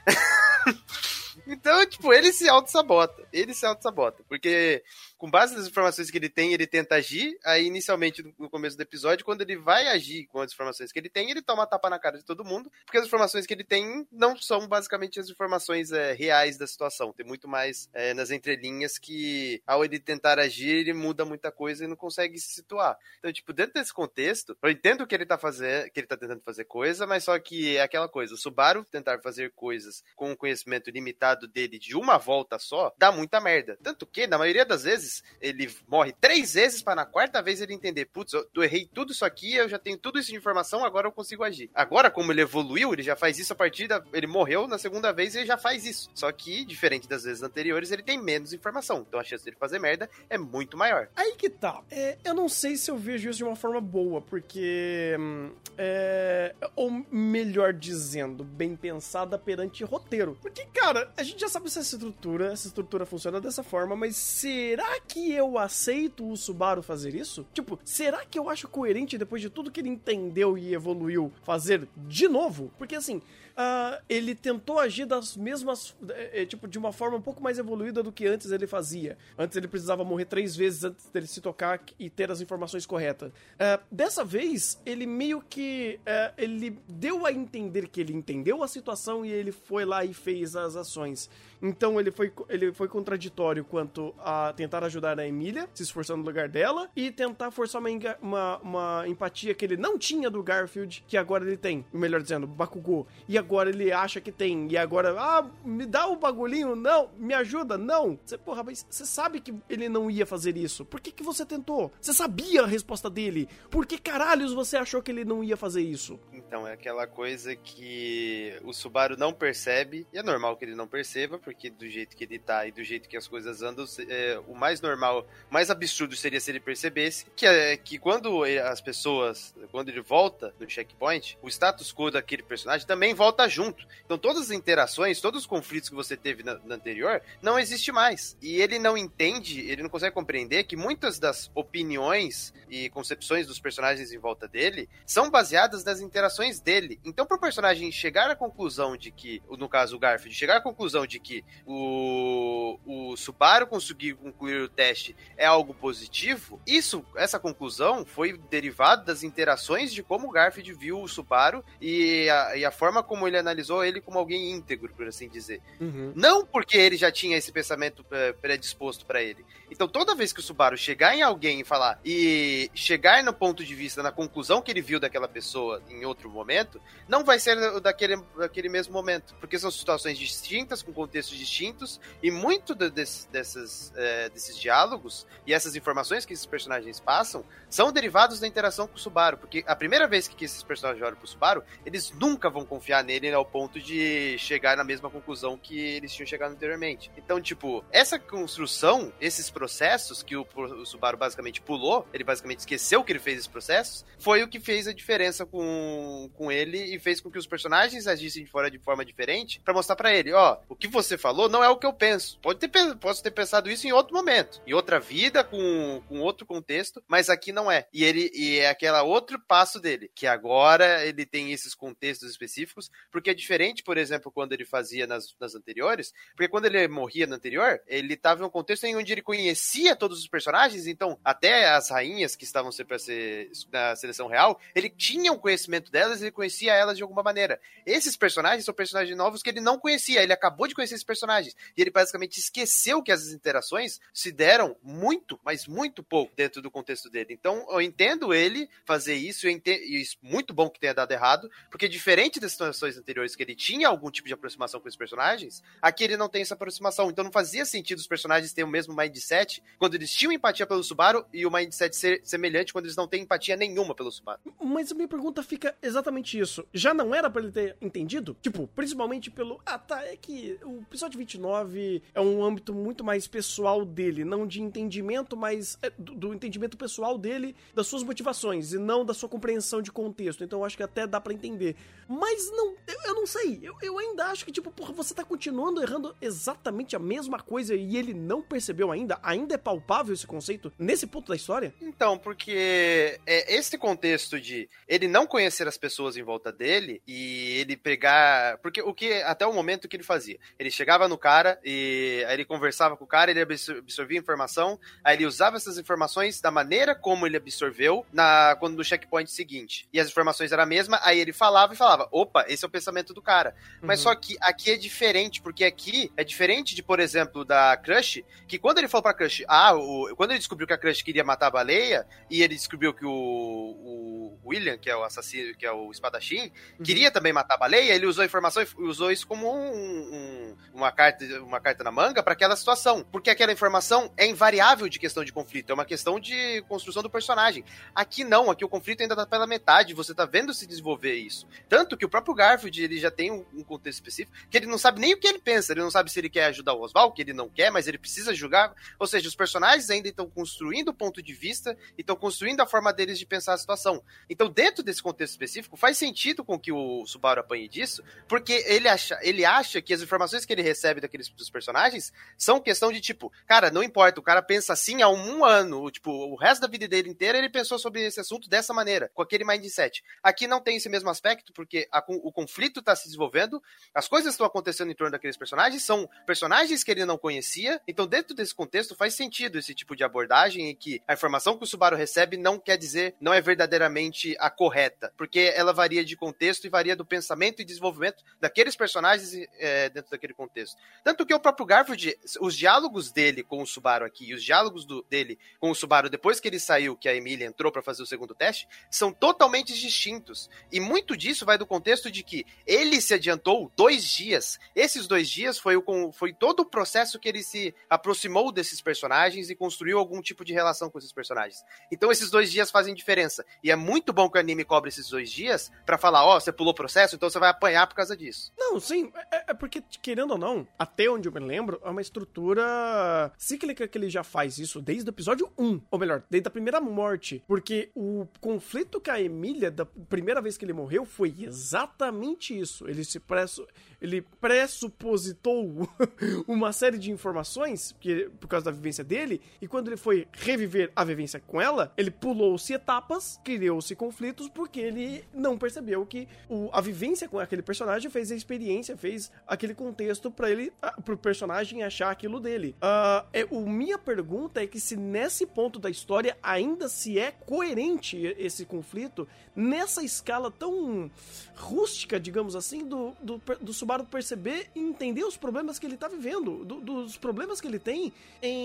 então, 1.47 1.85
tipo, 1.85 2.13
ele 2.13 2.33
se 2.33 2.49
auto-sabota. 2.49 3.25
Ele 3.31 3.53
se 3.53 3.66
auto-sabota. 3.66 4.23
Porque 4.27 4.83
com 5.20 5.30
base 5.30 5.53
nas 5.53 5.67
informações 5.67 6.09
que 6.09 6.17
ele 6.17 6.30
tem, 6.30 6.53
ele 6.53 6.66
tenta 6.66 6.95
agir. 6.95 7.38
Aí, 7.45 7.66
inicialmente, 7.66 8.23
no 8.39 8.50
começo 8.50 8.78
do 8.78 8.81
episódio, 8.81 9.25
quando 9.25 9.42
ele 9.42 9.58
vai 9.58 9.88
agir 9.89 10.25
com 10.28 10.39
as 10.39 10.53
informações 10.53 10.94
que 10.94 10.98
ele 10.98 11.09
tem, 11.09 11.30
ele 11.30 11.42
toma 11.42 11.67
tapa 11.67 11.89
na 11.89 12.00
cara 12.00 12.17
de 12.17 12.23
todo 12.23 12.45
mundo, 12.45 12.72
porque 12.86 12.98
as 12.98 13.06
informações 13.06 13.45
que 13.45 13.53
ele 13.53 13.66
tem 13.66 14.08
não 14.09 14.38
são 14.38 14.66
basicamente 14.66 15.20
as 15.20 15.30
informações 15.30 15.92
é, 15.92 16.14
reais 16.14 16.58
da 16.58 16.66
situação. 16.66 17.12
Tem 17.12 17.25
muito 17.25 17.50
mais 17.50 17.90
é, 17.94 18.14
nas 18.14 18.31
entrelinhas 18.31 18.97
que, 18.97 19.62
ao 19.67 19.84
ele 19.84 20.00
tentar 20.00 20.40
agir, 20.40 20.70
ele 20.70 20.94
muda 20.94 21.25
muita 21.25 21.52
coisa 21.52 21.84
e 21.84 21.88
não 21.88 21.97
consegue 21.97 22.40
se 22.40 22.53
situar. 22.53 22.97
Então, 23.20 23.34
tipo, 23.34 23.52
dentro 23.52 23.73
desse 23.73 23.94
contexto, 23.94 24.58
eu 24.64 24.70
entendo 24.70 25.06
que 25.06 25.14
ele 25.14 25.25
tá 25.25 25.38
fazendo, 25.38 25.92
que 25.92 26.00
ele 26.00 26.08
tá 26.08 26.16
tentando 26.16 26.42
fazer 26.42 26.64
coisa, 26.64 27.06
mas 27.06 27.25
só 27.25 27.38
que 27.38 27.75
é 27.75 27.81
aquela 27.81 28.08
coisa, 28.08 28.34
o 28.34 28.38
Subaru 28.38 28.86
tentar 28.86 29.20
fazer 29.22 29.52
coisas 29.52 30.02
com 30.16 30.31
o 30.31 30.38
conhecimento 30.38 30.90
limitado 30.90 31.45
dele 31.45 31.78
de 31.78 31.94
uma 31.94 32.17
volta 32.17 32.58
só, 32.58 32.96
dá 32.97 33.12
muita 33.12 33.41
merda. 33.41 33.78
Tanto 33.84 34.08
que, 34.08 34.25
na 34.25 34.38
maioria 34.38 34.66
das 34.66 34.84
vezes, 34.84 35.09
vezes, 35.09 35.24
ele 35.42 35.70
morre 35.88 36.14
três 36.20 36.53
vezes 36.53 36.81
para 36.81 36.96
na 36.96 37.06
quarta 37.06 37.42
vez 37.42 37.62
ele 37.62 37.74
entender, 37.74 38.06
putz, 38.06 38.34
eu, 38.34 38.64
errei 38.64 38.88
tudo 38.94 39.12
isso 39.12 39.25
aqui, 39.25 39.56
eu 39.56 39.68
já 39.68 39.80
tenho 39.80 39.97
tudo 39.97 40.20
isso 40.20 40.30
de 40.30 40.38
informação, 40.38 40.86
agora 40.86 41.08
eu 41.08 41.12
consigo 41.12 41.44
agir. 41.44 41.70
Agora, 41.74 42.12
como 42.12 42.31
ele 42.31 42.42
evoluiu, 42.42 42.94
ele 42.94 43.03
já 43.03 43.16
faz 43.16 43.40
isso 43.40 43.53
a 43.53 43.56
partir 43.56 43.88
da. 43.88 44.03
Ele 44.14 44.28
morreu 44.28 44.68
na 44.68 44.78
segunda 44.78 45.12
vez 45.12 45.34
e 45.34 45.40
ele 45.40 45.47
já 45.47 45.58
faz 45.58 45.86
isso. 45.86 46.09
Só 46.14 46.31
que, 46.31 46.64
diferente 46.64 47.08
das 47.08 47.24
vezes 47.24 47.42
anteriores, 47.42 47.92
ele 47.92 48.03
tem 48.03 48.22
menos 48.22 48.53
informação. 48.53 49.06
Então 49.08 49.20
a 49.20 49.24
chance 49.24 49.44
dele 49.44 49.58
fazer 49.59 49.80
merda 49.80 50.09
é 50.30 50.38
muito 50.38 50.78
maior. 50.78 51.09
Aí 51.16 51.36
que 51.36 51.50
tá. 51.50 51.81
É, 51.90 52.18
eu 52.24 52.34
não 52.34 52.47
sei 52.47 52.76
se 52.76 52.91
eu 52.91 52.97
vejo 52.97 53.30
isso 53.30 53.38
de 53.38 53.44
uma 53.44 53.56
forma 53.56 53.81
boa, 53.81 54.22
porque. 54.22 55.16
Hum, 55.20 55.52
é, 55.78 56.53
ou 56.76 56.91
melhor 57.12 57.74
dizendo, 57.74 58.44
bem 58.44 58.76
pensada 58.76 59.38
perante 59.38 59.84
roteiro. 59.84 60.38
Porque, 60.41 60.66
cara, 60.66 61.12
a 61.16 61.24
gente 61.24 61.40
já 61.40 61.47
sabe 61.47 61.68
essa 61.68 61.80
estrutura, 61.80 62.52
essa 62.52 62.68
estrutura 62.68 63.06
funciona 63.06 63.40
dessa 63.40 63.64
forma, 63.64 63.96
mas 63.96 64.16
será 64.16 64.98
que 64.99 65.31
eu 65.31 65.57
aceito 65.57 66.29
o 66.29 66.35
Subaru 66.35 66.81
fazer 66.81 67.15
isso? 67.15 67.45
Tipo, 67.53 67.79
será 67.83 68.25
que 68.25 68.37
eu 68.37 68.49
acho 68.49 68.67
coerente 68.67 69.17
depois 69.17 69.41
de 69.41 69.49
tudo 69.49 69.71
que 69.71 69.79
ele 69.79 69.89
entendeu 69.89 70.57
e 70.57 70.73
evoluiu 70.73 71.31
fazer 71.43 71.87
de 71.95 72.27
novo? 72.27 72.71
Porque 72.77 72.95
assim, 72.95 73.21
uh, 73.59 74.01
ele 74.07 74.33
tentou 74.33 74.79
agir 74.79 75.05
das 75.05 75.35
mesmas. 75.35 75.95
É, 76.09 76.45
tipo, 76.45 76.67
de 76.67 76.77
uma 76.77 76.93
forma 76.93 77.17
um 77.17 77.21
pouco 77.21 77.43
mais 77.43 77.59
evoluída 77.59 78.01
do 78.01 78.11
que 78.11 78.25
antes 78.25 78.51
ele 78.51 78.65
fazia. 78.65 79.17
Antes 79.37 79.57
ele 79.57 79.67
precisava 79.67 80.03
morrer 80.03 80.25
três 80.25 80.55
vezes 80.55 80.83
antes 80.83 81.05
dele 81.07 81.27
se 81.27 81.41
tocar 81.41 81.81
e 81.99 82.09
ter 82.09 82.31
as 82.31 82.39
informações 82.41 82.85
corretas. 82.85 83.29
Uh, 83.31 83.83
dessa 83.91 84.23
vez, 84.23 84.79
ele 84.85 85.05
meio 85.05 85.41
que. 85.41 85.99
Uh, 86.01 86.33
ele 86.37 86.79
deu 86.87 87.25
a 87.25 87.31
entender 87.31 87.87
que 87.89 87.99
ele 87.99 88.13
entendeu 88.13 88.63
a 88.63 88.67
situação 88.67 89.25
e 89.25 89.31
ele 89.31 89.51
foi 89.51 89.83
lá 89.83 90.05
e 90.05 90.13
fez 90.13 90.55
as 90.55 90.75
ações. 90.75 91.29
Então 91.62 92.00
ele 92.00 92.12
foi, 92.12 92.31
ele 92.47 92.72
foi 92.72 92.88
contraditório 92.88 93.66
quanto 93.66 94.14
a 94.20 94.53
tentar 94.53 94.84
ajudar 94.84 95.20
a 95.20 95.28
Emília, 95.28 95.68
se 95.74 95.84
esforçando 95.84 96.20
no 96.20 96.25
lugar 96.25 96.47
dela, 96.47 96.90
e 96.96 97.12
tentar 97.12 97.52
forçar 97.52 97.81
uma, 97.81 97.90
uma, 98.22 98.58
uma, 98.58 99.08
empatia 99.08 99.53
que 99.53 99.66
ele 99.66 99.78
não 99.78 99.97
tinha 99.97 100.30
do 100.30 100.42
Garfield, 100.42 101.03
que 101.08 101.18
agora 101.18 101.46
ele 101.46 101.58
tem. 101.58 101.86
Melhor 101.92 102.22
dizendo, 102.22 102.47
Bakugou. 102.47 103.08
E 103.28 103.38
agora 103.38 103.70
ele 103.70 103.92
acha 103.92 104.22
que 104.22 104.31
tem. 104.31 104.68
E 104.72 104.78
agora, 104.78 105.16
ah, 105.20 105.50
me 105.64 105.86
dá 105.86 106.08
o 106.08 106.14
um 106.14 106.18
bagulhinho, 106.18 106.75
não, 106.75 107.09
me 107.18 107.34
ajuda, 107.34 107.78
não. 107.78 108.18
Você, 108.26 108.38
porra, 108.38 108.64
mas 108.64 108.86
você 108.90 109.06
sabe 109.06 109.40
que 109.40 109.53
ele 109.70 109.90
não 109.90 110.09
ia 110.09 110.26
fazer 110.26 110.58
isso. 110.58 110.86
Por 110.86 111.00
que, 111.00 111.12
que 111.12 111.24
você 111.24 111.46
tentou? 111.46 111.91
Você 112.00 112.14
sabia 112.14 112.64
a 112.64 112.68
resposta 112.68 113.09
dele. 113.09 113.47
Por 113.70 113.86
que 113.86 113.97
caralhos 113.97 114.53
você 114.53 114.78
achou 114.78 115.02
que 115.02 115.12
ele 115.12 115.26
não 115.26 115.44
ia 115.44 115.58
fazer 115.58 115.81
isso? 115.81 116.20
Então, 116.31 116.68
é 116.68 116.74
aquela 116.74 117.06
coisa 117.08 117.56
que 117.56 118.53
o 118.64 118.74
Subaru 118.74 119.18
não 119.18 119.34
percebe, 119.34 120.08
e 120.14 120.18
é 120.18 120.24
normal 120.24 120.56
que 120.58 120.66
ele 120.66 120.76
não 120.76 120.88
perceba, 120.88 121.38
porque 121.49 121.67
do 121.71 121.89
jeito 121.89 122.15
que 122.15 122.23
ele 122.23 122.37
tá 122.37 122.67
e 122.67 122.71
do 122.71 122.83
jeito 122.83 123.09
que 123.09 123.17
as 123.17 123.27
coisas 123.27 123.63
andam, 123.63 123.83
é, 124.07 124.39
o 124.47 124.53
mais 124.53 124.79
normal, 124.81 125.27
o 125.49 125.53
mais 125.53 125.71
absurdo 125.71 126.15
seria 126.15 126.39
se 126.39 126.51
ele 126.51 126.59
percebesse 126.59 127.25
que, 127.35 127.43
é, 127.43 127.75
que 127.75 127.97
quando 127.97 128.43
as 128.43 128.79
pessoas, 128.79 129.55
quando 129.71 129.89
ele 129.89 129.99
volta 129.99 130.53
do 130.59 130.69
checkpoint, 130.69 131.39
o 131.41 131.47
status 131.47 131.91
quo 131.91 132.11
daquele 132.11 132.43
personagem 132.43 132.85
também 132.85 133.15
volta 133.15 133.49
junto. 133.49 133.87
Então 134.05 134.15
todas 134.15 134.43
as 134.43 134.51
interações, 134.51 135.19
todos 135.19 135.41
os 135.41 135.47
conflitos 135.47 135.89
que 135.89 135.95
você 135.95 136.15
teve 136.15 136.43
na, 136.43 136.59
na 136.65 136.75
anterior, 136.75 137.19
não 137.41 137.57
existe 137.57 137.91
mais. 137.91 138.37
E 138.39 138.61
ele 138.61 138.77
não 138.77 138.95
entende, 138.95 139.61
ele 139.61 139.81
não 139.81 139.89
consegue 139.89 140.13
compreender 140.13 140.66
que 140.66 140.75
muitas 140.75 141.17
das 141.17 141.49
opiniões 141.55 142.53
e 142.69 142.89
concepções 142.91 143.47
dos 143.47 143.59
personagens 143.59 144.11
em 144.11 144.19
volta 144.19 144.47
dele 144.47 144.87
são 145.03 145.31
baseadas 145.31 145.83
nas 145.83 145.99
interações 145.99 146.59
dele. 146.59 146.99
Então, 147.03 147.25
para 147.25 147.37
o 147.37 147.39
personagem 147.39 147.91
chegar 147.91 148.29
à 148.29 148.35
conclusão 148.35 148.95
de 148.95 149.09
que, 149.09 149.41
no 149.49 149.67
caso 149.67 149.95
o 149.95 149.99
Garfield, 149.99 150.37
chegar 150.37 150.57
à 150.57 150.61
conclusão 150.61 151.07
de 151.07 151.19
que 151.19 151.38
o, 151.66 152.79
o 152.85 153.17
Subaru 153.17 153.67
conseguir 153.67 154.13
concluir 154.13 154.61
o 154.61 154.69
teste 154.69 155.16
é 155.38 155.45
algo 155.45 155.73
positivo, 155.73 156.59
isso, 156.66 157.05
essa 157.16 157.39
conclusão 157.39 158.05
foi 158.05 158.38
derivada 158.50 159.03
das 159.05 159.23
interações 159.23 159.94
de 159.94 160.03
como 160.03 160.28
o 160.28 160.31
Garfield 160.31 160.73
viu 160.73 161.02
o 161.02 161.08
Subaru 161.08 161.64
e 161.81 162.29
a, 162.29 162.58
e 162.58 162.66
a 162.66 162.72
forma 162.72 163.03
como 163.03 163.28
ele 163.28 163.37
analisou 163.37 163.84
ele 163.84 164.02
como 164.02 164.19
alguém 164.19 164.52
íntegro, 164.52 164.93
por 164.93 165.08
assim 165.08 165.28
dizer. 165.28 165.61
Uhum. 165.79 166.14
Não 166.16 166.46
porque 166.46 166.78
ele 166.78 166.97
já 166.97 167.11
tinha 167.11 167.37
esse 167.37 167.52
pensamento 167.52 168.05
é, 168.11 168.34
predisposto 168.34 169.05
para 169.05 169.22
ele. 169.22 169.46
Então, 169.71 169.87
toda 169.87 170.16
vez 170.16 170.33
que 170.33 170.39
o 170.39 170.43
Subaru 170.43 170.77
chegar 170.77 171.16
em 171.16 171.21
alguém 171.21 171.61
e 171.61 171.63
falar 171.63 171.99
e 172.03 172.69
chegar 172.73 173.23
no 173.23 173.33
ponto 173.33 173.63
de 173.63 173.75
vista, 173.75 174.01
na 174.01 174.11
conclusão 174.11 174.61
que 174.61 174.71
ele 174.71 174.81
viu 174.81 174.99
daquela 174.99 175.27
pessoa 175.27 175.81
em 175.89 176.05
outro 176.05 176.29
momento, 176.29 176.81
não 177.07 177.23
vai 177.23 177.39
ser 177.39 177.79
daquele, 177.81 178.17
daquele 178.37 178.69
mesmo 178.69 178.93
momento, 178.93 179.35
porque 179.39 179.57
são 179.59 179.71
situações 179.71 180.17
distintas, 180.17 180.81
com 180.81 180.91
contextos 180.91 181.37
distintos, 181.37 181.99
e 182.21 182.31
muito 182.31 182.73
de, 182.73 182.89
de, 182.89 183.03
desses, 183.31 183.93
é, 183.95 184.29
desses 184.29 184.57
diálogos 184.57 185.25
e 185.45 185.53
essas 185.53 185.75
informações 185.75 186.25
que 186.25 186.33
esses 186.33 186.45
personagens 186.45 186.99
passam 186.99 187.43
são 187.69 187.91
derivados 187.91 188.39
da 188.39 188.47
interação 188.47 188.87
com 188.87 188.95
o 188.95 188.99
Subaru, 188.99 189.37
porque 189.37 189.63
a 189.67 189.75
primeira 189.75 190.07
vez 190.07 190.27
que 190.27 190.45
esses 190.45 190.63
personagens 190.63 191.05
olham 191.05 191.17
pro 191.17 191.27
Subaru, 191.27 191.63
eles 191.85 192.11
nunca 192.11 192.49
vão 192.49 192.66
confiar 192.66 193.03
nele 193.03 193.31
ao 193.31 193.45
ponto 193.45 193.79
de 193.79 194.37
chegar 194.37 194.75
na 194.75 194.83
mesma 194.83 195.09
conclusão 195.09 195.57
que 195.57 195.79
eles 195.79 196.13
tinham 196.13 196.27
chegado 196.27 196.51
anteriormente. 196.51 197.11
Então, 197.17 197.39
tipo, 197.39 197.83
essa 197.91 198.17
construção, 198.17 199.13
esses 199.21 199.49
processos 199.59 200.23
que 200.23 200.38
o, 200.38 200.47
o 200.56 200.85
Subaru 200.85 201.17
basicamente 201.17 201.59
pulou, 201.59 202.08
ele 202.14 202.23
basicamente 202.23 202.59
esqueceu 202.59 203.03
que 203.03 203.11
ele 203.11 203.20
fez 203.20 203.40
esses 203.40 203.47
processos, 203.47 204.06
foi 204.17 204.41
o 204.41 204.47
que 204.47 204.58
fez 204.58 204.88
a 204.88 204.94
diferença 204.94 205.46
com, 205.46 206.32
com 206.34 206.50
ele 206.50 206.96
e 206.96 206.97
fez 206.97 207.20
com 207.20 207.29
que 207.29 207.38
os 207.38 207.46
personagens 207.46 208.08
agissem 208.08 208.46
de 208.46 208.50
fora 208.50 208.72
de 208.72 208.79
forma 208.79 209.03
diferente 209.03 209.59
para 209.59 209.73
mostrar 209.73 209.97
para 209.97 210.14
ele, 210.14 210.32
ó, 210.32 210.59
o 210.70 210.76
que 210.78 210.88
você 210.88 211.17
falou 211.17 211.50
não 211.50 211.61
é 211.61 211.67
o 211.67 211.76
que 211.76 211.85
eu 211.85 211.91
penso. 211.91 212.40
Pode 212.41 212.59
ter, 212.59 212.96
posso 212.96 213.22
ter 213.22 213.32
pensado 213.32 213.70
isso 213.70 213.85
em 213.85 213.91
outro 213.91 214.16
momento, 214.16 214.61
em 214.66 214.73
outra 214.73 214.97
vida, 214.97 215.44
com, 215.44 216.02
com 216.08 216.22
outro 216.22 216.46
contexto, 216.46 217.03
mas 217.05 217.29
aqui 217.29 217.52
não 217.52 217.70
é. 217.70 217.85
E 217.91 218.05
ele 218.05 218.32
e 218.34 218.59
é 218.59 218.70
aquele 218.70 218.97
outro 219.02 219.38
passo 219.46 219.78
dele, 219.78 220.09
que 220.16 220.26
agora 220.26 221.05
ele 221.05 221.26
tem 221.26 221.52
esses 221.52 221.76
contextos 221.76 222.32
específicos, 222.32 222.90
porque 223.12 223.29
é 223.29 223.34
diferente, 223.34 223.84
por 223.84 223.97
exemplo, 223.97 224.32
quando 224.32 224.53
ele 224.53 224.64
fazia 224.64 225.05
nas, 225.05 225.35
nas 225.38 225.53
anteriores, 225.53 226.14
porque 226.32 226.47
quando 226.47 226.66
ele 226.66 226.88
morria 226.88 227.28
no 227.28 227.35
anterior, 227.35 227.82
ele 227.88 228.14
estava 228.14 228.41
em 228.41 228.46
um 228.46 228.50
contexto 228.50 228.85
em 228.85 228.96
onde 228.96 229.12
ele 229.12 229.22
conhecia 229.22 229.48
todos 229.97 230.19
os 230.19 230.28
personagens, 230.28 230.87
então 230.87 231.19
até 231.23 231.69
as 231.69 231.90
rainhas 231.90 232.35
que 232.35 232.43
estavam 232.43 232.72
sempre 232.72 232.96
a 232.96 232.99
ser 232.99 233.51
na 233.72 233.96
seleção 233.96 234.28
real, 234.28 234.59
ele 234.73 234.90
tinha 234.90 235.31
um 235.31 235.37
conhecimento 235.37 235.91
delas, 235.91 236.22
ele 236.22 236.31
conhecia 236.31 236.73
elas 236.73 236.97
de 236.97 237.03
alguma 237.03 237.23
maneira. 237.23 237.59
Esses 237.85 238.16
personagens 238.17 238.66
são 238.66 238.73
personagens 238.73 239.16
novos 239.17 239.41
que 239.41 239.49
ele 239.49 239.61
não 239.61 239.79
conhecia, 239.79 240.22
ele 240.22 240.34
acabou 240.34 240.67
de 240.67 240.75
conhecer 240.75 240.96
esses 240.96 241.05
personagens, 241.05 241.55
e 241.75 241.81
ele 241.81 241.91
basicamente 241.91 242.40
esqueceu 242.40 243.01
que 243.01 243.11
as 243.11 243.28
interações 243.29 243.99
se 244.13 244.31
deram 244.31 244.75
muito, 244.81 245.40
mas 245.43 245.67
muito 245.67 246.03
pouco 246.03 246.34
dentro 246.35 246.61
do 246.61 246.72
contexto 246.72 247.09
dele. 247.09 247.34
Então, 247.34 247.66
eu 247.69 247.81
entendo 247.81 248.34
ele 248.34 248.69
fazer 248.85 249.16
isso, 249.16 249.47
e 249.47 250.03
muito 250.22 250.53
bom 250.53 250.69
que 250.69 250.79
tenha 250.79 250.93
dado 250.93 251.11
errado, 251.11 251.49
porque 251.69 251.87
diferente 251.87 252.40
das 252.40 252.52
situações 252.52 252.97
anteriores 252.97 253.35
que 253.35 253.43
ele 253.43 253.55
tinha 253.55 253.87
algum 253.87 254.09
tipo 254.11 254.28
de 254.28 254.34
aproximação 254.34 254.79
com 254.79 254.87
os 254.87 254.95
personagens, 254.95 255.61
aqui 255.81 256.03
ele 256.03 256.17
não 256.17 256.29
tem 256.29 256.41
essa 256.41 256.53
aproximação. 256.53 257.10
Então 257.10 257.24
não 257.24 257.31
fazia 257.31 257.65
sentido 257.65 258.00
os 258.00 258.07
personagens 258.07 258.53
terem 258.53 258.67
o 258.67 258.72
mesmo 258.72 258.95
mindset 258.95 259.38
quando 259.77 259.96
eles 259.96 260.12
tinham 260.13 260.32
empatia 260.32 260.65
pelo 260.65 260.84
Subaru 260.84 261.25
e 261.34 261.46
o 261.46 261.51
mindset 261.51 261.96
ser 261.96 262.22
semelhante 262.24 262.74
quando 262.74 262.86
eles 262.86 262.96
não 262.96 263.08
têm 263.08 263.24
empatia 263.24 263.56
nenhuma 263.56 263.96
pelo 263.96 264.12
Subaru. 264.12 264.39
Mas 264.62 264.91
a 264.91 264.96
minha 264.96 265.08
pergunta 265.08 265.41
fica 265.44 265.75
exatamente 265.82 266.39
isso. 266.39 266.65
Já 266.74 266.94
não 266.94 267.13
era 267.13 267.30
para 267.30 267.41
ele 267.41 267.51
ter 267.51 267.77
entendido? 267.82 268.36
Tipo, 268.41 268.68
principalmente 268.68 269.30
pelo. 269.32 269.60
Ah, 269.65 269.77
tá, 269.77 270.03
é 270.03 270.15
que 270.15 270.58
o 270.63 270.82
episódio 270.82 271.18
29 271.18 272.01
é 272.13 272.22
um 272.22 272.44
âmbito 272.44 272.74
muito 272.74 273.03
mais 273.03 273.27
pessoal 273.27 273.86
dele, 273.86 274.24
não 274.24 274.46
de 274.46 274.62
entendimento, 274.62 275.36
mas 275.36 275.77
é, 275.82 275.89
do, 275.98 276.15
do, 276.15 276.34
entendimento 276.34 276.77
pessoal 276.77 277.18
dele, 277.18 277.56
das 277.74 277.88
suas 277.88 278.03
motivações 278.03 278.74
e 278.74 278.77
não 278.77 279.06
da 279.06 279.13
sua 279.13 279.30
compreensão 279.30 279.82
de 279.82 279.91
contexto. 279.91 280.44
Então 280.44 280.60
eu 280.60 280.65
acho 280.65 280.77
que 280.77 280.84
até 280.84 281.06
dá 281.08 281.20
para 281.20 281.34
entender. 281.34 281.75
Mas 282.08 282.50
não, 282.51 282.75
eu, 282.88 283.01
eu 283.06 283.15
não 283.15 283.27
sei. 283.27 283.60
Eu, 283.62 283.75
eu, 283.82 284.00
ainda 284.00 284.27
acho 284.27 284.46
que, 284.46 284.51
tipo, 284.51 284.72
porra, 284.72 284.94
você 284.94 285.13
tá 285.13 285.24
continuando 285.24 285.82
errando 285.82 286.15
exatamente 286.22 286.96
a 286.96 287.00
mesma 287.00 287.39
coisa 287.39 287.75
e 287.75 287.98
ele 287.98 288.13
não 288.13 288.41
percebeu 288.41 288.91
ainda? 288.91 289.20
Ainda 289.29 289.53
é 289.53 289.58
palpável 289.60 290.12
esse 290.12 290.25
conceito 290.25 290.74
nesse 290.79 291.05
ponto 291.05 291.29
da 291.29 291.36
história? 291.36 291.72
Então, 291.79 292.17
porque 292.17 293.20
é 293.27 293.55
esse 293.55 293.77
contexto 293.77 294.41
de 294.41 294.67
ele 294.88 295.08
não 295.08 295.27
conhecer 295.27 295.67
as 295.67 295.77
pessoas 295.77 296.17
em 296.17 296.24
volta 296.24 296.51
dele 296.51 297.00
e 297.05 297.60
ele 297.60 297.77
pegar. 297.77 298.58
Porque 298.58 298.81
o 298.81 298.91
que 298.91 299.22
até 299.22 299.46
o 299.46 299.53
momento 299.53 299.88
que 299.88 299.96
ele 299.96 300.03
fazia? 300.03 300.39
Ele 300.58 300.72
chegava 300.72 301.08
no 301.08 301.15
cara 301.15 301.60
e 301.63 302.25
aí 302.27 302.34
ele 302.34 302.43
conversava 302.43 302.98
com 302.98 303.03
o 303.03 303.08
cara, 303.08 303.29
ele 303.29 303.39
absorvia 303.41 304.17
informação, 304.17 304.79
aí 305.03 305.15
ele 305.15 305.27
usava 305.27 305.58
essas 305.58 305.77
informações 305.77 306.41
da 306.41 306.50
maneira 306.50 306.96
como 306.96 307.27
ele 307.27 307.38
absorveu 307.38 308.03
na 308.12 308.55
quando 308.60 308.77
no 308.77 308.84
checkpoint 308.84 309.29
seguinte. 309.29 309.88
E 309.93 310.00
as 310.00 310.08
informações 310.08 310.51
eram 310.51 310.63
a 310.63 310.65
mesma, 310.65 311.00
aí 311.03 311.20
ele 311.20 311.34
falava 311.34 311.75
e 311.75 311.77
falava: 311.77 312.08
opa, 312.12 312.46
esse 312.48 312.65
é 312.65 312.67
o 312.67 312.72
pensamento 312.72 313.13
do 313.13 313.22
cara. 313.22 313.53
Uhum. 313.79 313.89
Mas 313.89 314.00
só 314.00 314.15
que 314.15 314.38
aqui 314.41 314.72
é 314.72 314.75
diferente, 314.75 315.39
porque 315.39 315.63
aqui 315.63 316.12
é 316.17 316.24
diferente 316.24 316.74
de, 316.74 316.81
por 316.81 317.00
exemplo, 317.00 317.46
da 317.46 317.77
Crush, 317.77 318.24
que 318.48 318.58
quando 318.58 318.79
ele 318.79 318.88
falou 318.88 319.03
pra 319.03 319.18
Crush, 319.19 319.43
ah, 319.48 319.75
o, 319.75 320.15
quando 320.15 320.31
ele 320.31 320.39
descobriu 320.39 320.65
que 320.65 320.74
a 320.74 320.77
Crush 320.77 321.01
queria 321.01 321.24
matar 321.24 321.48
a 321.48 321.51
baleia, 321.51 322.07
e 322.29 322.41
ele 322.41 322.55
descobriu 322.55 322.93
que 322.93 323.05
o, 323.05 323.12
o 323.12 324.39
William, 324.45 324.77
que 324.77 324.89
é 324.89 324.95
o 324.95 325.03
assassino, 325.03 325.55
que 325.55 325.65
é 325.65 325.71
o 325.71 325.91
espadachim, 325.91 326.51
uhum. 326.79 326.86
queria 326.86 327.12
também 327.12 327.33
matar 327.33 327.55
a 327.55 327.57
baleia, 327.57 327.93
ele 327.93 328.05
usou 328.05 328.21
a 328.21 328.25
informação 328.25 328.63
e 328.63 328.81
usou 328.83 329.12
isso 329.12 329.27
como 329.27 329.53
um, 329.53 329.71
um, 329.71 330.57
uma, 330.74 330.91
carta, 330.91 331.25
uma 331.41 331.60
carta 331.60 331.83
na 331.83 331.91
manga 331.91 332.24
para 332.24 332.33
aquela 332.33 332.55
situação. 332.55 333.03
Porque 333.12 333.29
aquela 333.29 333.51
informação 333.51 334.12
é 334.15 334.25
invariável 334.25 334.88
de 334.88 334.98
questão 334.98 335.24
de 335.24 335.33
conflito, 335.33 335.69
é 335.71 335.74
uma 335.74 335.86
questão 335.86 336.19
de 336.19 336.63
construção 336.67 337.03
do 337.03 337.10
personagem. 337.10 337.63
Aqui 337.93 338.24
não, 338.24 338.50
aqui 338.50 338.63
o 338.63 338.69
conflito 338.69 339.01
ainda 339.01 339.15
tá 339.15 339.25
pela 339.25 339.45
metade, 339.45 339.93
você 339.93 340.13
tá 340.15 340.25
vendo 340.25 340.53
se 340.53 340.65
desenvolver 340.65 341.15
isso. 341.15 341.45
Tanto 341.67 341.98
que 341.98 342.05
o 342.05 342.10
próprio 342.10 342.33
Garfield, 342.33 342.81
ele 342.81 343.00
já 343.00 343.12
tem 343.12 343.31
um, 343.31 343.45
um 343.53 343.63
contexto 343.63 343.98
específico, 344.00 344.36
que 344.50 344.57
ele 344.57 344.65
não 344.67 344.77
sabe 344.77 345.01
nem 345.01 345.13
o 345.13 345.19
que 345.19 345.27
ele 345.27 345.39
pensa, 345.39 345.74
ele 345.74 345.81
não 345.81 345.91
sabe 345.91 346.10
se 346.10 346.19
ele 346.19 346.29
quer 346.29 346.45
ajudar 346.45 346.74
o 346.74 346.81
Oswald, 346.81 347.13
que 347.13 347.21
ele 347.21 347.33
não 347.33 347.50
quer, 347.50 347.71
mas 347.71 347.88
ele 347.88 347.98
precisa 347.98 348.33
julgar. 348.33 348.74
Ou 348.98 349.05
seja, 349.10 349.27
os 349.27 349.36
personagens 349.36 349.89
ainda 349.89 350.08
estão 350.08 350.29
construindo 350.29 350.89
o 350.89 350.94
ponto 350.94 351.22
de 351.22 351.34
vista 351.34 351.77
e 351.98 352.01
estão 352.01 352.15
construindo 352.15 352.62
a 352.62 352.65
forma 352.65 352.94
deles 352.94 353.20
de 353.20 353.25
pensar 353.25 353.53
a 353.53 353.58
situação. 353.58 354.03
Então, 354.29 354.50
dentro 354.50 354.84
desse 354.84 355.03
contexto 355.03 355.34
específico, 355.34 355.75
faz 355.75 355.98
sentido 355.98 356.44
com 356.44 356.60
que 356.60 356.72
o 356.72 357.06
Subaru 357.06 357.41
apanhe 357.41 357.67
disso, 357.67 358.03
porque 358.27 358.63
ele 358.67 358.88
acha, 358.88 359.20
ele 359.22 359.44
acha 359.44 359.82
que 359.82 359.94
as 359.94 360.01
informações 360.01 360.46
que 360.46 360.53
ele 360.53 360.62
recebe 360.62 361.01
daqueles 361.01 361.29
dos 361.29 361.50
personagens 361.50 362.13
são 362.38 362.60
questão 362.60 362.91
de 362.91 363.01
tipo, 363.01 363.32
cara, 363.46 363.72
não 363.72 363.84
importa, 363.84 364.20
o 364.20 364.24
cara 364.24 364.41
pensa 364.41 364.74
assim 364.74 365.01
há 365.01 365.10
um, 365.10 365.44
ano, 365.44 365.89
tipo, 365.89 366.12
o 366.12 366.36
resto 366.36 366.62
da 366.62 366.67
vida 366.67 366.88
dele 366.88 367.10
inteira 367.10 367.38
ele 367.38 367.50
pensou 367.50 367.79
sobre 367.79 368.05
esse 368.05 368.20
assunto 368.20 368.50
dessa 368.50 368.74
maneira, 368.74 369.10
com 369.13 369.22
aquele 369.22 369.44
mindset. 369.44 370.03
Aqui 370.22 370.48
não 370.48 370.62
tem 370.62 370.77
esse 370.77 370.89
mesmo 370.89 371.10
aspecto, 371.10 371.51
porque 371.53 371.88
a, 371.91 372.03
o 372.08 372.32
conflito 372.32 372.79
está 372.79 372.96
se 372.96 373.05
desenvolvendo, 373.05 373.62
as 373.94 374.08
coisas 374.08 374.34
estão 374.34 374.46
acontecendo 374.46 374.91
em 374.91 374.96
torno 374.96 375.12
daqueles 375.12 375.38
personagens, 375.38 375.84
são 375.84 376.10
personagens 376.25 376.84
que 376.84 376.91
ele 376.91 377.05
não 377.05 377.17
conhecia, 377.17 377.82
então 377.88 378.08
dentro 378.08 378.36
desse 378.36 378.53
contexto 378.53 378.88
faz 378.96 379.13
sentido 379.13 379.58
esse 379.58 379.74
tipo 379.74 379.96
de 379.96 380.03
abordagem 380.03 380.70
em 380.70 380.75
que 380.75 381.01
a 381.08 381.13
informação 381.13 381.58
que 381.58 381.63
o 381.63 381.68
Subaru 381.68 381.96
recebe 381.96 382.38
não 382.38 382.60
quer 382.60 382.77
dizer, 382.77 383.15
não 383.20 383.34
é 383.34 383.41
verdadeiramente 383.41 384.36
a 384.39 384.50
correta, 384.50 385.13
porque 385.18 385.53
ela 385.56 385.74
varia 385.74 386.03
de 386.03 386.15
contexto 386.15 386.65
e 386.65 386.70
varia 386.70 386.96
do 386.96 387.06
pensamento 387.06 387.62
e 387.62 387.65
desenvolvimento 387.65 388.24
daqueles 388.39 388.75
personagens 388.75 389.34
é, 389.58 389.89
dentro 389.89 390.12
daquele 390.12 390.34
contexto. 390.34 390.77
Tanto 391.03 391.25
que 391.25 391.34
o 391.34 391.39
próprio 391.39 391.65
Garfield, 391.65 392.18
os 392.41 392.56
diálogos 392.56 393.12
dele 393.12 393.44
com 393.44 393.62
o 393.62 393.68
Subaru 393.68 394.06
aqui 394.06 394.30
e 394.30 394.34
os 394.34 394.44
diálogos 394.44 394.86
do, 394.86 395.03
dele 395.10 395.38
com 395.60 395.70
o 395.70 395.75
Subaru 395.75 396.10
depois 396.10 396.39
que 396.39 396.48
ele 396.48 396.60
saiu, 396.60 396.96
que 396.96 397.10
a 397.10 397.15
Emília 397.15 397.46
entrou 397.46 397.72
para 397.72 397.82
fazer 397.82 398.03
o 398.03 398.06
segundo 398.06 398.34
teste, 398.34 398.68
são 398.89 399.12
totalmente 399.12 399.74
distintos. 399.74 400.50
E 400.72 400.80
muito 400.80 401.15
disso 401.15 401.46
vai 401.46 401.58
do 401.58 401.65
contexto 401.65 402.12
de 402.12 402.24
que 402.24 402.46
ele 402.65 403.01
se 403.01 403.13
adiantou 403.13 403.72
dois 403.75 404.03
dias. 404.03 404.60
Esses 404.75 405.08
dois 405.08 405.30
dias 405.30 405.58
foi, 405.58 405.75
o, 405.75 406.12
foi 406.12 406.34
todo 406.34 406.62
o 406.62 406.65
processo 406.65 407.20
que 407.20 407.30
ele 407.30 407.44
se 407.44 407.74
aproximou 407.89 408.51
desses 408.51 408.78
personagens 408.81 409.50
e 409.50 409.55
construiu 409.55 410.00
algum 410.00 410.22
tipo 410.22 410.43
de 410.43 410.53
relação 410.53 410.89
com 410.89 410.98
esses 410.98 411.12
personagens. 411.12 411.63
Então 411.91 412.12
esses 412.12 412.29
dois 412.29 412.51
dias 412.51 412.72
fazem 412.72 412.93
diferença. 412.93 413.46
E 413.63 413.72
é 413.72 413.75
muito 413.75 414.13
bom 414.13 414.29
que 414.29 414.38
o 414.38 414.41
anime 414.41 414.63
cobre 414.63 414.89
esses 414.89 415.10
dois 415.10 415.31
dias 415.31 415.72
para 415.86 415.98
falar, 415.98 416.25
ó, 416.25 416.38
oh, 416.38 416.39
você 416.39 416.51
pulou 416.51 416.71
o 416.71 416.75
processo, 416.75 417.15
então 417.15 417.29
você 417.29 417.39
vai 417.39 417.50
apanhar 417.50 417.88
por 417.88 417.95
causa 417.95 418.15
disso. 418.15 418.51
Não, 418.57 418.79
sim, 418.79 419.12
é, 419.31 419.51
é, 419.51 419.53
porque, 419.53 419.81
querendo 420.01 420.31
ou 420.31 420.38
não, 420.38 420.67
até 420.77 421.09
onde 421.09 421.27
eu 421.27 421.31
me 421.31 421.39
lembro, 421.39 421.81
é 421.83 421.89
uma 421.89 422.01
estrutura 422.01 423.31
cíclica 423.38 423.88
que 423.88 423.98
ele 423.98 424.09
já 424.09 424.24
faz 424.24 424.57
isso 424.57 424.81
desde 424.81 425.09
o 425.09 425.12
episódio 425.12 425.51
1. 425.57 425.81
Ou 425.89 426.00
melhor, 426.00 426.24
desde 426.29 426.48
a 426.48 426.51
primeira 426.51 426.79
morte. 426.79 427.43
Porque 427.48 427.89
o 427.95 428.27
conflito 428.39 429.01
com 429.01 429.12
a 429.12 429.21
Emília, 429.21 429.71
da 429.71 429.86
primeira 429.86 430.41
vez 430.41 430.57
que 430.57 430.65
ele 430.65 430.74
morreu, 430.74 431.05
foi 431.05 431.33
exatamente 431.39 432.57
isso. 432.57 432.88
Ele 432.88 433.03
se 433.03 433.19
presso, 433.19 433.67
ele 434.01 434.21
pressupositou 434.21 435.89
uma 436.48 436.71
série 436.71 436.98
de 436.98 437.12
informações 437.12 437.95
que, 438.00 438.29
por 438.39 438.48
causa 438.48 438.65
da 438.65 438.68
vivência 438.71 439.03
dele, 439.03 439.41
e 439.61 439.67
quando 439.67 439.88
ele 439.88 439.97
foi 439.97 440.27
reviver 440.31 440.91
a 440.95 441.03
vivência 441.03 441.39
com 441.39 441.61
ela, 441.61 441.93
ele 441.97 442.11
pulou-se 442.11 442.73
etapas, 442.73 443.39
criou-se 443.43 443.95
conflitos, 443.95 444.49
porque 444.49 444.79
ele 444.79 445.23
não 445.33 445.57
percebeu 445.57 446.05
que 446.05 446.27
o, 446.49 446.69
a 446.71 446.81
vivência 446.81 447.27
com 447.27 447.39
aquele 447.39 447.61
personagem 447.61 448.09
fez 448.09 448.31
a 448.31 448.35
experiência, 448.35 448.97
fez 448.97 449.31
aquele 449.47 449.73
contexto 449.73 450.29
para 450.29 450.49
ele, 450.51 450.71
pro 451.03 451.17
personagem 451.17 451.83
achar 451.83 452.11
aquilo 452.11 452.39
dele. 452.39 452.75
Uh, 452.77 453.27
é, 453.33 453.47
o 453.49 453.69
minha 453.69 453.97
pergunta 453.97 454.61
é 454.61 454.67
que 454.67 454.79
se 454.79 454.95
nesse 454.95 455.45
ponto 455.45 455.79
da 455.79 455.89
história 455.89 456.38
ainda 456.41 456.88
se 456.88 457.17
é 457.19 457.31
coerente 457.31 458.17
esse 458.38 458.65
conflito, 458.65 459.27
nessa 459.55 460.03
escala 460.03 460.49
tão 460.49 461.11
rústica, 461.55 462.19
digamos 462.19 462.55
assim, 462.55 462.85
do, 462.85 463.13
do, 463.21 463.41
do 463.61 463.73
Subaru 463.73 464.05
perceber 464.05 464.69
e 464.75 464.79
entender 464.79 465.23
os 465.23 465.38
problemas 465.38 465.77
que 465.77 465.85
ele 465.85 465.97
tá 465.97 466.07
vivendo, 466.07 466.63
do, 466.65 466.79
dos 466.79 467.17
problemas 467.17 467.59
que 467.59 467.67
ele 467.67 467.79
tem 467.79 468.13
em 468.41 468.58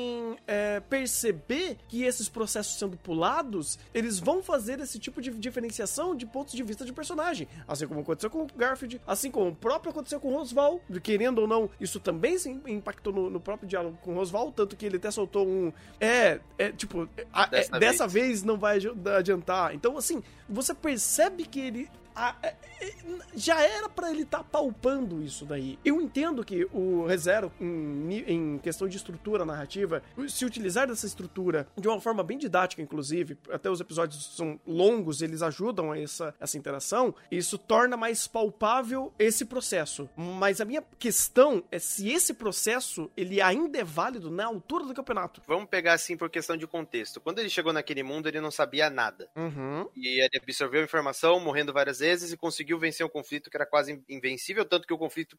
é, 0.47 0.81
perceber 0.81 1.77
que 1.89 2.05
esses 2.05 2.29
processos 2.29 2.79
sendo 2.79 2.97
pulados, 2.97 3.79
eles 3.93 4.19
vão 4.19 4.43
fazer 4.43 4.81
esse 4.81 4.99
tipo 4.99 5.21
de 5.21 5.31
diferenciação 5.31 6.15
de 6.15 6.27
pontos 6.27 6.55
de 6.55 6.63
vista 6.63 6.85
de 6.85 6.93
personagem. 6.93 7.49
Assim 7.67 7.87
como 7.87 8.01
aconteceu 8.01 8.31
com 8.31 8.43
o 8.43 8.47
Garfield, 8.57 9.01
assim 9.07 9.31
como 9.31 9.51
o 9.51 9.55
próprio 9.55 9.91
aconteceu 9.91 10.21
com 10.21 10.29
o 10.33 10.37
Rosval, 10.39 10.81
querendo 11.03 11.41
ou 11.41 11.47
não, 11.47 11.71
isso 11.81 12.01
também 12.01 12.39
se 12.39 12.51
impactou 12.67 13.13
no, 13.13 13.31
no 13.31 13.41
próprio 13.41 13.69
diálogo 13.69 13.99
com 14.03 14.13
o 14.13 14.15
Rosval, 14.15 14.53
tanto 14.53 14.77
que 14.77 14.87
ele 14.87 14.97
até 14.97 15.11
soltou 15.11 15.47
um. 15.47 15.73
É, 16.01 16.41
é 16.59 16.73
tipo, 16.73 17.09
a, 17.33 17.47
dessa, 17.47 17.77
é, 17.77 17.79
vez. 17.79 17.93
dessa 17.93 18.07
vez 18.07 18.43
não 18.43 18.59
vai 18.59 18.79
adiantar. 19.17 19.75
Então, 19.75 19.97
assim, 19.97 20.23
você 20.49 20.75
percebe 20.75 21.45
que 21.45 21.61
ele 21.61 21.91
a, 22.15 22.35
é, 22.43 22.55
é, 22.81 22.93
já 23.35 23.61
era 23.61 23.89
para 23.89 24.11
ele 24.11 24.23
estar 24.23 24.39
tá 24.39 24.45
palpando 24.45 25.23
isso 25.23 25.45
daí. 25.45 25.79
Eu 25.85 26.01
entendo 26.01 26.45
que 26.45 26.65
o 26.73 27.05
ReZero, 27.07 27.53
em, 27.61 28.25
em, 28.27 28.59
questão 28.59 28.87
de 28.89 28.97
estrutura 28.97 29.45
narrativa, 29.45 30.03
se 30.29 30.45
utilizar 30.45 30.87
dessa 30.87 31.07
estrutura 31.07 31.67
de 31.77 31.89
uma 31.89 32.01
forma 32.01 32.23
bem 32.23 32.39
didática, 32.39 32.81
inclusive, 32.81 33.37
até 33.51 33.69
os 33.69 33.81
episódios 33.81 34.37
são 34.37 34.61
longos, 34.67 35.23
eles 35.23 35.43
ajudam 35.43 35.93
a 35.93 35.99
essa, 35.99 36.35
essa 36.39 36.57
interação, 36.57 37.15
isso 37.31 37.59
torna 37.59 37.97
mais 37.97 38.27
palpável 38.27 39.13
esse 39.19 39.45
processo. 39.45 40.09
Mas 40.17 40.61
a 40.61 40.65
minha 40.65 40.83
questão 40.99 41.65
é 41.71 41.79
se 41.79 42.11
esse 42.11 42.35
processo 42.35 43.11
ele 43.17 43.41
ainda 43.41 43.79
é 43.79 43.85
válido 43.85 44.31
na 44.31 44.47
altura 44.47 44.85
do 44.85 44.95
campeonato. 44.95 45.43
Vamos 45.47 45.69
pegar 45.69 45.95
assim 45.95 46.17
por 46.17 46.31
questão 46.31 46.57
de 46.57 46.67
contexto. 46.67 47.21
Quando 47.21 47.41
ele 47.41 47.51
chegou 47.51 47.73
naquele 47.73 48.03
mundo, 48.03 48.29
ele 48.29 48.41
não 48.41 48.51
sabia 48.51 48.89
nada. 48.89 49.29
Uhum. 49.35 49.89
E 49.97 50.21
ele 50.21 50.39
absorveu 50.41 50.83
informação, 50.83 51.41
morrendo 51.41 51.73
várias 51.73 51.99
vezes 51.99 52.04
e 52.33 52.37
conseguiu 52.37 52.79
vencer 52.79 53.05
um 53.05 53.09
conflito 53.09 53.51
que 53.51 53.57
era 53.57 53.67
quase 53.67 54.03
invencível, 54.09 54.65
tanto 54.65 54.87
que 54.87 54.93
o 54.93 54.99
conflito 54.99 55.37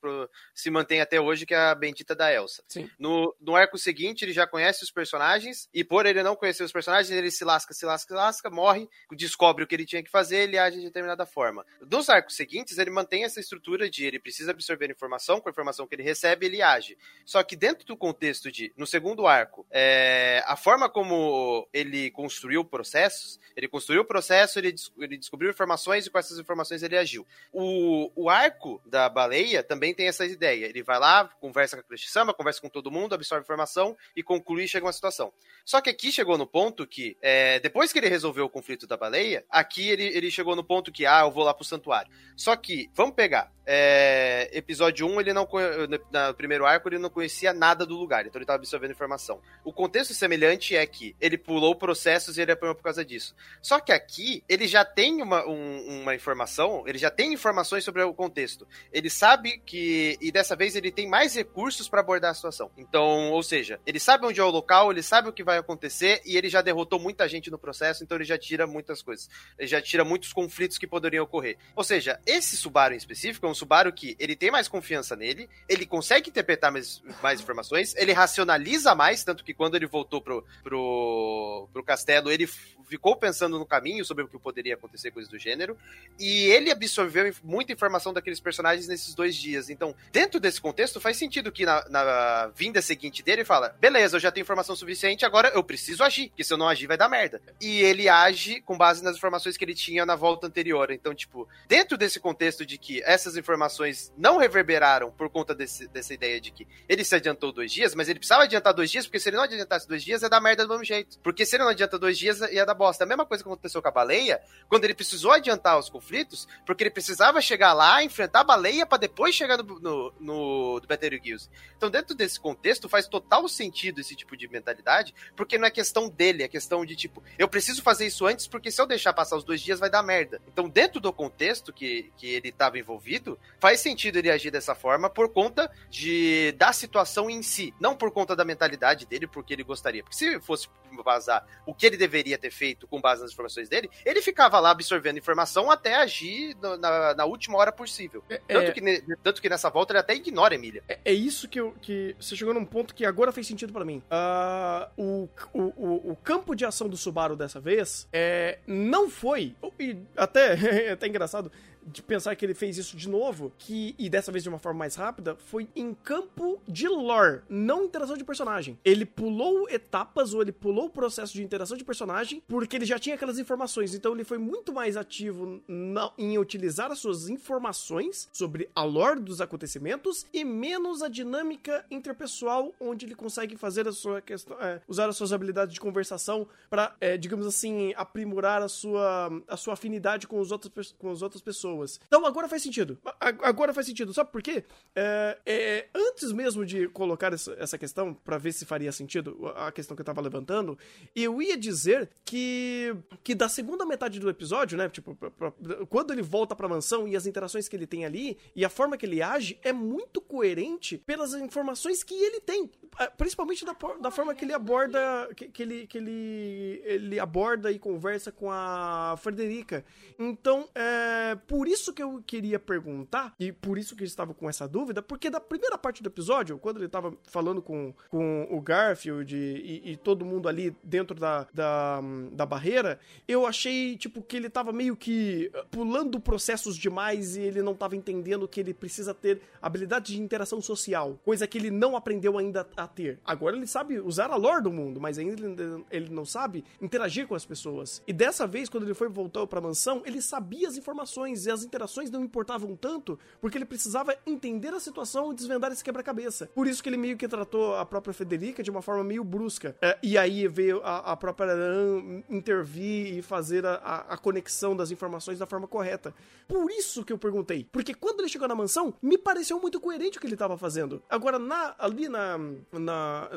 se 0.53 0.69
mantém 0.69 1.01
até 1.01 1.19
hoje, 1.19 1.45
que 1.45 1.53
é 1.53 1.57
a 1.57 1.75
bendita 1.75 2.15
da 2.15 2.31
Elsa. 2.33 2.63
Sim. 2.67 2.89
No, 2.97 3.35
no 3.39 3.55
arco 3.55 3.77
seguinte, 3.77 4.23
ele 4.23 4.33
já 4.33 4.47
conhece 4.47 4.83
os 4.83 4.91
personagens, 4.91 5.69
e 5.73 5.83
por 5.83 6.05
ele 6.05 6.23
não 6.23 6.35
conhecer 6.35 6.63
os 6.63 6.71
personagens, 6.71 7.11
ele 7.11 7.31
se 7.31 7.43
lasca, 7.43 7.73
se 7.73 7.85
lasca, 7.85 8.13
se 8.13 8.13
lasca, 8.13 8.49
morre, 8.49 8.87
descobre 9.11 9.63
o 9.63 9.67
que 9.67 9.75
ele 9.75 9.85
tinha 9.85 10.03
que 10.03 10.09
fazer, 10.09 10.37
ele 10.37 10.57
age 10.57 10.77
de 10.77 10.85
determinada 10.85 11.25
forma. 11.25 11.65
Nos 11.81 12.09
arcos 12.09 12.35
seguintes, 12.35 12.77
ele 12.77 12.89
mantém 12.89 13.23
essa 13.23 13.39
estrutura 13.39 13.89
de 13.89 14.05
ele 14.05 14.19
precisa 14.19 14.51
absorver 14.51 14.89
informação, 14.89 15.39
com 15.39 15.49
a 15.49 15.51
informação 15.51 15.87
que 15.87 15.95
ele 15.95 16.03
recebe, 16.03 16.45
ele 16.45 16.61
age. 16.61 16.97
Só 17.25 17.43
que 17.43 17.55
dentro 17.55 17.85
do 17.85 17.97
contexto 17.97 18.51
de, 18.51 18.73
no 18.77 18.85
segundo 18.85 19.27
arco, 19.27 19.65
é, 19.71 20.43
a 20.45 20.55
forma 20.55 20.89
como 20.89 21.67
ele 21.73 22.11
construiu 22.11 22.63
processos, 22.63 23.39
ele 23.55 23.67
construiu 23.67 24.01
o 24.01 24.05
processo, 24.05 24.59
ele, 24.59 24.75
ele 24.97 25.17
descobriu 25.17 25.49
informações 25.49 26.05
e 26.05 26.09
com 26.09 26.17
essas 26.17 26.37
informações 26.37 26.54
ele 26.81 26.97
agiu. 26.97 27.25
O, 27.51 28.11
o 28.15 28.29
arco 28.29 28.81
da 28.85 29.09
baleia 29.09 29.63
também 29.63 29.93
tem 29.93 30.07
essa 30.07 30.25
ideia. 30.25 30.65
Ele 30.65 30.83
vai 30.83 30.99
lá, 30.99 31.29
conversa 31.39 31.75
com 31.75 31.81
a 31.81 31.83
Krishisama, 31.83 32.33
conversa 32.33 32.61
com 32.61 32.69
todo 32.69 32.91
mundo, 32.91 33.15
absorve 33.15 33.43
informação 33.43 33.97
e 34.15 34.23
conclui 34.23 34.63
e 34.63 34.67
chega 34.67 34.85
uma 34.85 34.93
situação. 34.93 35.33
Só 35.63 35.81
que 35.81 35.89
aqui 35.89 36.11
chegou 36.11 36.37
no 36.37 36.45
ponto 36.45 36.85
que, 36.85 37.17
é, 37.21 37.59
depois 37.59 37.91
que 37.91 37.99
ele 37.99 38.09
resolveu 38.09 38.45
o 38.45 38.49
conflito 38.49 38.85
da 38.85 38.95
baleia, 38.95 39.43
aqui 39.49 39.89
ele, 39.89 40.05
ele 40.05 40.29
chegou 40.29 40.55
no 40.55 40.63
ponto 40.63 40.91
que, 40.91 41.05
ah, 41.05 41.21
eu 41.21 41.31
vou 41.31 41.43
lá 41.43 41.53
pro 41.53 41.65
santuário. 41.65 42.11
Só 42.35 42.55
que, 42.55 42.89
vamos 42.93 43.15
pegar, 43.15 43.51
é, 43.65 44.49
episódio 44.53 45.07
1, 45.07 45.21
ele 45.21 45.33
não 45.33 45.47
no 45.47 46.33
primeiro 46.35 46.65
arco, 46.65 46.87
ele 46.87 46.99
não 46.99 47.09
conhecia 47.09 47.51
nada 47.51 47.85
do 47.85 47.95
lugar, 47.95 48.25
então 48.25 48.37
ele 48.37 48.43
estava 48.43 48.57
absorvendo 48.57 48.91
informação. 48.91 49.41
O 49.63 49.73
contexto 49.73 50.13
semelhante 50.13 50.75
é 50.75 50.85
que 50.85 51.15
ele 51.19 51.37
pulou 51.37 51.75
processos 51.75 52.37
e 52.37 52.41
ele 52.41 52.51
apanhou 52.51 52.75
por 52.75 52.83
causa 52.83 53.03
disso. 53.03 53.35
Só 53.61 53.79
que 53.79 53.91
aqui, 53.91 54.43
ele 54.47 54.67
já 54.67 54.85
tem 54.85 55.21
uma, 55.21 55.45
um, 55.47 56.01
uma 56.01 56.13
informação, 56.13 56.44
ele 56.87 56.97
já 56.97 57.09
tem 57.09 57.33
informações 57.33 57.83
sobre 57.83 58.01
o 58.01 58.13
contexto. 58.13 58.67
Ele 58.91 59.09
sabe 59.09 59.61
que, 59.65 60.17
e 60.21 60.31
dessa 60.31 60.55
vez 60.55 60.75
ele 60.75 60.91
tem 60.91 61.07
mais 61.07 61.35
recursos 61.35 61.87
para 61.87 62.01
abordar 62.01 62.31
a 62.31 62.33
situação. 62.33 62.71
Então, 62.77 63.31
ou 63.31 63.43
seja, 63.43 63.79
ele 63.85 63.99
sabe 63.99 64.25
onde 64.25 64.39
é 64.39 64.43
o 64.43 64.49
local, 64.49 64.91
ele 64.91 65.03
sabe 65.03 65.29
o 65.29 65.33
que 65.33 65.43
vai 65.43 65.57
acontecer 65.57 66.21
e 66.25 66.37
ele 66.37 66.49
já 66.49 66.61
derrotou 66.61 66.99
muita 66.99 67.27
gente 67.27 67.49
no 67.51 67.57
processo, 67.57 68.03
então 68.03 68.17
ele 68.17 68.25
já 68.25 68.37
tira 68.37 68.65
muitas 68.67 69.01
coisas. 69.01 69.29
Ele 69.57 69.67
já 69.67 69.81
tira 69.81 70.03
muitos 70.03 70.33
conflitos 70.33 70.77
que 70.77 70.87
poderiam 70.87 71.23
ocorrer. 71.23 71.57
Ou 71.75 71.83
seja, 71.83 72.19
esse 72.25 72.55
Subaru 72.57 72.93
em 72.93 72.97
específico 72.97 73.45
é 73.45 73.49
um 73.49 73.55
Subaru 73.55 73.91
que 73.91 74.15
ele 74.19 74.35
tem 74.35 74.51
mais 74.51 74.67
confiança 74.67 75.15
nele, 75.15 75.49
ele 75.67 75.85
consegue 75.85 76.29
interpretar 76.29 76.71
mais, 76.71 77.01
mais 77.21 77.41
informações, 77.41 77.95
ele 77.95 78.13
racionaliza 78.13 78.95
mais, 78.95 79.23
tanto 79.23 79.43
que 79.43 79.53
quando 79.53 79.75
ele 79.75 79.87
voltou 79.87 80.21
pro, 80.21 80.45
pro, 80.63 81.67
pro 81.71 81.83
castelo, 81.83 82.31
ele 82.31 82.47
ficou 82.87 83.15
pensando 83.15 83.57
no 83.57 83.65
caminho 83.65 84.05
sobre 84.05 84.23
o 84.23 84.27
que 84.27 84.37
poderia 84.37 84.75
acontecer, 84.75 85.11
coisas 85.11 85.31
do 85.31 85.39
gênero, 85.39 85.77
e 86.19 86.34
ele 86.43 86.71
absorveu 86.71 87.33
muita 87.43 87.71
informação 87.71 88.13
daqueles 88.13 88.39
personagens 88.39 88.87
nesses 88.87 89.13
dois 89.13 89.35
dias. 89.35 89.69
Então, 89.69 89.95
dentro 90.11 90.39
desse 90.39 90.59
contexto, 90.59 90.99
faz 90.99 91.17
sentido 91.17 91.51
que 91.51 91.65
na, 91.65 91.87
na 91.89 92.47
vinda 92.55 92.81
seguinte 92.81 93.23
dele 93.23 93.35
ele 93.41 93.45
fala: 93.45 93.75
beleza, 93.79 94.15
eu 94.15 94.19
já 94.19 94.31
tenho 94.31 94.43
informação 94.43 94.75
suficiente, 94.75 95.25
agora 95.25 95.49
eu 95.49 95.63
preciso 95.63 96.03
agir, 96.03 96.29
porque 96.29 96.43
se 96.43 96.51
eu 96.51 96.57
não 96.57 96.67
agir 96.67 96.87
vai 96.87 96.97
dar 96.97 97.09
merda. 97.09 97.41
E 97.61 97.81
ele 97.81 98.09
age 98.09 98.61
com 98.61 98.77
base 98.77 99.03
nas 99.03 99.15
informações 99.15 99.57
que 99.57 99.63
ele 99.63 99.75
tinha 99.75 100.05
na 100.05 100.15
volta 100.15 100.47
anterior. 100.47 100.91
Então, 100.91 101.13
tipo, 101.13 101.47
dentro 101.67 101.97
desse 101.97 102.19
contexto 102.19 102.65
de 102.65 102.77
que 102.77 103.01
essas 103.03 103.37
informações 103.37 104.11
não 104.17 104.37
reverberaram 104.37 105.11
por 105.11 105.29
conta 105.29 105.53
desse, 105.53 105.87
dessa 105.87 106.13
ideia 106.13 106.41
de 106.41 106.51
que 106.51 106.67
ele 106.89 107.03
se 107.03 107.15
adiantou 107.15 107.51
dois 107.51 107.71
dias, 107.71 107.93
mas 107.93 108.09
ele 108.09 108.19
precisava 108.19 108.43
adiantar 108.43 108.73
dois 108.73 108.89
dias, 108.89 109.05
porque 109.05 109.19
se 109.19 109.29
ele 109.29 109.37
não 109.37 109.43
adiantasse 109.43 109.87
dois 109.87 110.03
dias, 110.03 110.21
ia 110.21 110.29
dar 110.29 110.41
merda 110.41 110.63
do 110.63 110.69
mesmo 110.69 110.83
jeito. 110.83 111.19
Porque 111.19 111.45
se 111.45 111.55
ele 111.55 111.63
não 111.63 111.69
adianta 111.69 111.99
dois 111.99 112.17
dias, 112.17 112.41
ia 112.41 112.65
dar 112.65 112.73
bosta. 112.73 113.03
A 113.03 113.07
mesma 113.07 113.25
coisa 113.25 113.43
que 113.43 113.49
aconteceu 113.49 113.81
com 113.81 113.87
a 113.87 113.91
baleia, 113.91 114.41
quando 114.67 114.85
ele 114.85 114.93
precisou 114.93 115.31
adiantar 115.31 115.77
os 115.77 115.89
conflitos, 115.89 116.24
porque 116.65 116.83
ele 116.83 116.89
precisava 116.89 117.41
chegar 117.41 117.73
lá, 117.73 118.03
enfrentar 118.03 118.41
a 118.41 118.43
baleia 118.43 118.85
para 118.85 118.99
depois 118.99 119.35
chegar 119.35 119.57
no, 119.57 119.79
no, 119.79 120.13
no 120.19 120.79
do 120.79 120.87
Betelgeuse. 120.87 121.49
Então, 121.75 121.89
dentro 121.89 122.15
desse 122.15 122.39
contexto, 122.39 122.89
faz 122.89 123.07
total 123.07 123.47
sentido 123.47 123.99
esse 124.01 124.15
tipo 124.15 124.35
de 124.35 124.47
mentalidade, 124.47 125.13
porque 125.35 125.57
não 125.57 125.67
é 125.67 125.71
questão 125.71 126.09
dele, 126.09 126.43
é 126.43 126.47
questão 126.47 126.85
de 126.85 126.95
tipo, 126.95 127.23
eu 127.37 127.47
preciso 127.47 127.81
fazer 127.81 128.07
isso 128.07 128.25
antes, 128.25 128.47
porque 128.47 128.71
se 128.71 128.81
eu 128.81 128.87
deixar 128.87 129.13
passar 129.13 129.37
os 129.37 129.43
dois 129.43 129.61
dias 129.61 129.79
vai 129.79 129.89
dar 129.89 130.03
merda. 130.03 130.41
Então, 130.47 130.69
dentro 130.69 130.99
do 130.99 131.11
contexto 131.11 131.73
que, 131.73 132.11
que 132.17 132.27
ele 132.27 132.49
estava 132.49 132.79
envolvido, 132.79 133.39
faz 133.59 133.79
sentido 133.79 134.17
ele 134.17 134.31
agir 134.31 134.51
dessa 134.51 134.75
forma 134.75 135.09
por 135.09 135.29
conta 135.29 135.71
de 135.89 136.53
da 136.53 136.71
situação 136.73 137.29
em 137.29 137.41
si, 137.41 137.73
não 137.79 137.95
por 137.95 138.11
conta 138.11 138.35
da 138.35 138.45
mentalidade 138.45 139.05
dele, 139.05 139.27
porque 139.27 139.53
ele 139.53 139.63
gostaria. 139.63 140.03
Porque 140.03 140.17
se 140.17 140.39
fosse 140.39 140.67
vazar 141.03 141.45
o 141.65 141.73
que 141.73 141.85
ele 141.85 141.97
deveria 141.97 142.37
ter 142.37 142.51
feito 142.51 142.87
com 142.87 143.01
base 143.01 143.21
nas 143.21 143.31
informações 143.31 143.67
dele, 143.67 143.89
ele 144.05 144.21
ficava 144.21 144.59
lá 144.59 144.71
absorvendo 144.71 145.17
informação 145.17 145.69
até 145.69 145.95
agir 146.05 146.55
no, 146.61 146.77
na, 146.77 147.13
na, 147.13 147.25
última 147.25 147.57
hora 147.57 147.71
possível. 147.71 148.23
É, 148.29 148.37
tanto, 148.37 148.69
é... 148.69 148.71
que, 148.71 149.17
tanto 149.23 149.41
que 149.41 149.49
nessa 149.49 149.69
volta 149.69 149.93
ele 149.93 149.99
até 149.99 150.15
ignora 150.15 150.53
a 150.53 150.57
Emília. 150.57 150.83
É, 150.87 150.99
é, 151.05 151.13
isso 151.13 151.47
que, 151.47 151.59
eu, 151.59 151.73
que 151.81 152.15
você 152.19 152.35
chegou 152.35 152.53
num 152.53 152.65
ponto 152.65 152.95
que 152.95 153.05
agora 153.05 153.31
fez 153.31 153.47
sentido 153.47 153.73
para 153.73 153.85
mim. 153.85 154.01
Uh, 154.09 155.01
o, 155.03 155.29
o, 155.53 155.61
o, 155.61 156.11
o, 156.11 156.15
campo 156.15 156.55
de 156.55 156.65
ação 156.65 156.87
do 156.87 156.97
Subaru 156.97 157.35
dessa 157.35 157.59
vez 157.59 158.07
é, 158.13 158.59
não 158.65 159.09
foi, 159.09 159.55
e 159.79 159.97
até 160.15 160.53
é 160.87 160.91
até 160.91 161.07
engraçado, 161.07 161.51
de 161.85 162.01
pensar 162.01 162.35
que 162.35 162.45
ele 162.45 162.53
fez 162.53 162.77
isso 162.77 162.97
de 162.97 163.07
novo, 163.07 163.51
que 163.57 163.95
e 163.97 164.09
dessa 164.09 164.31
vez 164.31 164.43
de 164.43 164.49
uma 164.49 164.57
forma 164.57 164.79
mais 164.79 164.95
rápida, 164.95 165.35
foi 165.35 165.67
em 165.75 165.93
campo 165.93 166.59
de 166.67 166.87
lore, 166.87 167.41
não 167.47 167.83
interação 167.83 168.17
de 168.17 168.23
personagem. 168.23 168.77
Ele 168.83 169.05
pulou 169.05 169.69
etapas 169.69 170.33
ou 170.33 170.41
ele 170.41 170.51
pulou 170.51 170.85
o 170.85 170.89
processo 170.89 171.33
de 171.33 171.43
interação 171.43 171.77
de 171.77 171.83
personagem 171.83 172.41
porque 172.47 172.75
ele 172.75 172.85
já 172.85 172.97
tinha 172.97 173.15
aquelas 173.15 173.37
informações. 173.37 173.93
Então 173.93 174.13
ele 174.13 174.23
foi 174.23 174.37
muito 174.37 174.73
mais 174.73 174.97
ativo 174.97 175.61
na, 175.67 176.11
em 176.17 176.37
utilizar 176.37 176.91
as 176.91 176.99
suas 176.99 177.29
informações 177.29 178.27
sobre 178.33 178.69
a 178.73 178.83
lore 178.83 179.19
dos 179.19 179.41
acontecimentos 179.41 180.25
e 180.33 180.43
menos 180.43 181.01
a 181.01 181.07
dinâmica 181.07 181.85
interpessoal, 181.91 182.73
onde 182.79 183.05
ele 183.05 183.15
consegue 183.15 183.55
fazer 183.55 183.87
a 183.87 183.91
sua 183.91 184.21
questão, 184.21 184.59
é, 184.59 184.81
usar 184.87 185.07
as 185.07 185.15
suas 185.15 185.31
habilidades 185.31 185.73
de 185.73 185.79
conversação 185.79 186.47
para, 186.69 186.95
é, 186.99 187.17
digamos 187.17 187.45
assim, 187.45 187.93
aprimorar 187.95 188.61
a 188.61 188.67
sua, 188.67 189.29
a 189.47 189.57
sua 189.57 189.73
afinidade 189.73 190.27
com, 190.27 190.39
os 190.39 190.51
outros, 190.51 190.95
com 190.97 191.11
as 191.11 191.21
outras 191.21 191.41
pessoas 191.41 191.74
pessoas. 191.75 191.99
Então 192.07 192.25
agora 192.25 192.47
faz 192.47 192.61
sentido. 192.61 192.97
Agora 193.19 193.73
faz 193.73 193.85
sentido. 193.85 194.13
Sabe 194.13 194.31
por 194.31 194.41
quê? 194.41 194.63
É, 194.95 195.37
é, 195.45 195.87
antes 195.93 196.31
mesmo 196.31 196.65
de 196.65 196.87
colocar 196.89 197.33
essa, 197.33 197.53
essa 197.59 197.77
questão, 197.77 198.13
para 198.13 198.37
ver 198.37 198.53
se 198.53 198.65
faria 198.65 198.91
sentido 198.91 199.51
a 199.55 199.71
questão 199.71 199.95
que 199.95 200.01
eu 200.01 200.05
tava 200.05 200.21
levantando, 200.21 200.77
eu 201.15 201.41
ia 201.41 201.57
dizer 201.57 202.09
que, 202.23 202.95
que 203.23 203.35
da 203.35 203.49
segunda 203.49 203.85
metade 203.85 204.19
do 204.19 204.29
episódio, 204.29 204.77
né? 204.77 204.89
Tipo, 204.89 205.15
pra, 205.15 205.31
pra, 205.31 205.51
quando 205.89 206.11
ele 206.11 206.21
volta 206.21 206.55
pra 206.55 206.67
mansão 206.67 207.07
e 207.07 207.15
as 207.15 207.25
interações 207.25 207.67
que 207.67 207.75
ele 207.75 207.87
tem 207.87 208.05
ali 208.05 208.37
e 208.55 208.63
a 208.65 208.69
forma 208.69 208.97
que 208.97 209.05
ele 209.05 209.21
age 209.21 209.59
é 209.63 209.73
muito 209.73 210.21
coerente 210.21 210.97
pelas 210.97 211.33
informações 211.33 212.03
que 212.03 212.13
ele 212.13 212.39
tem. 212.39 212.69
É, 212.99 213.07
principalmente 213.07 213.65
da, 213.65 213.75
da 213.99 214.11
forma 214.11 214.33
que 214.33 214.45
ele 214.45 214.53
aborda. 214.53 215.29
Que, 215.35 215.49
que, 215.49 215.63
ele, 215.63 215.87
que 215.87 215.97
ele, 215.97 216.81
ele 216.85 217.19
aborda 217.19 217.71
e 217.71 217.79
conversa 217.79 218.31
com 218.31 218.49
a 218.49 219.15
Frederica. 219.17 219.83
Então, 220.17 220.69
é, 220.73 221.35
por 221.47 221.64
por 221.65 221.69
isso 221.69 221.91
que 221.91 222.03
eu 222.03 222.21
queria 222.23 222.59
perguntar, 222.59 223.33
e 223.39 223.51
por 223.51 223.75
isso 223.75 223.95
que 223.95 224.03
eu 224.03 224.05
estava 224.05 224.35
com 224.35 224.47
essa 224.47 224.67
dúvida, 224.67 225.01
porque 225.01 225.31
da 225.31 225.39
primeira 225.39 225.79
parte 225.79 226.03
do 226.03 226.09
episódio, 226.09 226.59
quando 226.59 226.77
ele 226.77 226.85
estava 226.85 227.11
falando 227.23 227.59
com, 227.59 227.91
com 228.07 228.47
o 228.51 228.61
Garfield 228.61 229.35
e, 229.35 229.81
e, 229.83 229.97
todo 229.97 230.23
mundo 230.23 230.47
ali 230.47 230.75
dentro 230.83 231.19
da, 231.19 231.47
da, 231.51 232.01
da 232.31 232.45
barreira, 232.45 232.99
eu 233.27 233.47
achei, 233.47 233.97
tipo, 233.97 234.21
que 234.21 234.37
ele 234.37 234.45
estava 234.45 234.71
meio 234.71 234.95
que 234.95 235.51
pulando 235.71 236.19
processos 236.19 236.77
demais 236.77 237.35
e 237.35 237.41
ele 237.41 237.63
não 237.63 237.71
estava 237.71 237.95
entendendo 237.95 238.47
que 238.47 238.59
ele 238.59 238.71
precisa 238.71 239.11
ter 239.11 239.41
habilidade 239.59 240.13
de 240.13 240.21
interação 240.21 240.61
social, 240.61 241.19
coisa 241.25 241.47
que 241.47 241.57
ele 241.57 241.71
não 241.71 241.95
aprendeu 241.95 242.37
ainda 242.37 242.67
a 242.77 242.87
ter. 242.87 243.19
Agora 243.25 243.57
ele 243.57 243.65
sabe 243.65 243.99
usar 243.99 244.29
a 244.29 244.35
lore 244.35 244.61
do 244.61 244.71
mundo, 244.71 245.01
mas 245.01 245.17
ainda 245.17 245.41
ele 245.89 246.09
não 246.11 246.25
sabe 246.25 246.63
interagir 246.79 247.25
com 247.25 247.33
as 247.33 247.43
pessoas. 247.43 248.03
E 248.05 248.13
dessa 248.13 248.45
vez, 248.45 248.69
quando 248.69 248.83
ele 248.83 248.93
foi 248.93 249.09
voltar 249.09 249.47
para 249.47 249.57
a 249.57 249.63
mansão, 249.63 250.03
ele 250.05 250.21
sabia 250.21 250.67
as 250.67 250.77
informações 250.77 251.47
e 251.47 251.54
as 251.55 251.63
interações 251.63 252.11
não 252.11 252.23
importavam 252.23 252.75
tanto, 252.75 253.17
porque 253.41 253.57
ele 253.57 253.65
precisava 253.65 254.15
entender 254.25 254.73
a 254.73 254.79
situação 254.79 255.31
e 255.31 255.35
desvendar 255.35 255.71
esse 255.71 255.83
quebra-cabeça. 255.83 256.49
Por 256.53 256.67
isso 256.67 256.83
que 256.83 256.89
ele 256.89 256.97
meio 256.97 257.17
que 257.17 257.27
tratou 257.27 257.75
a 257.75 257.85
própria 257.85 258.13
Federica 258.13 258.61
de 258.61 258.69
uma 258.69 258.81
forma 258.81 259.03
meio 259.03 259.23
brusca. 259.23 259.75
É, 259.81 259.97
e 260.03 260.17
aí 260.17 260.47
veio 260.47 260.81
a, 260.83 261.13
a 261.13 261.15
própria 261.15 261.51
Aran 261.51 262.23
intervir 262.29 263.17
e 263.17 263.21
fazer 263.21 263.65
a, 263.65 263.75
a, 263.75 264.13
a 264.13 264.17
conexão 264.17 264.75
das 264.75 264.91
informações 264.91 265.39
da 265.39 265.45
forma 265.45 265.67
correta. 265.67 266.13
Por 266.47 266.69
isso 266.71 267.03
que 267.03 267.11
eu 267.11 267.17
perguntei. 267.17 267.67
Porque 267.71 267.93
quando 267.93 268.19
ele 268.19 268.29
chegou 268.29 268.47
na 268.47 268.55
mansão, 268.55 268.93
me 269.01 269.17
pareceu 269.17 269.59
muito 269.59 269.79
coerente 269.79 270.17
o 270.17 270.21
que 270.21 270.27
ele 270.27 270.35
estava 270.35 270.57
fazendo. 270.57 271.01
Agora, 271.09 271.39
na, 271.39 271.75
ali 271.79 272.07
na, 272.07 272.37
na, 272.37 272.79
na, 272.79 273.29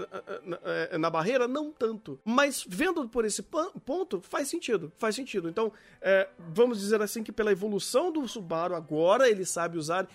na, 0.45 0.59
é, 0.65 0.99
na 0.99 1.11
barreira, 1.11 1.49
não 1.49 1.71
tanto. 1.71 2.19
Mas 2.25 2.65
vendo 2.69 3.09
por 3.09 3.25
esse 3.25 3.43
ponto, 3.43 4.21
faz 4.21 4.49
sentido. 4.49 4.93
Faz 4.99 5.15
sentido. 5.15 5.49
Então, 5.49 5.73
é, 6.01 6.29
vamos 6.51 6.79
dizer 6.79 7.01
assim 7.01 7.23
que 7.23 7.33
pela 7.33 7.53
evolução 7.53 8.08
do 8.11 8.27
Subaru, 8.27 8.75
agora 8.75 9.29
ele 9.29 9.45
sabe 9.45 9.79
usar, 9.79 10.09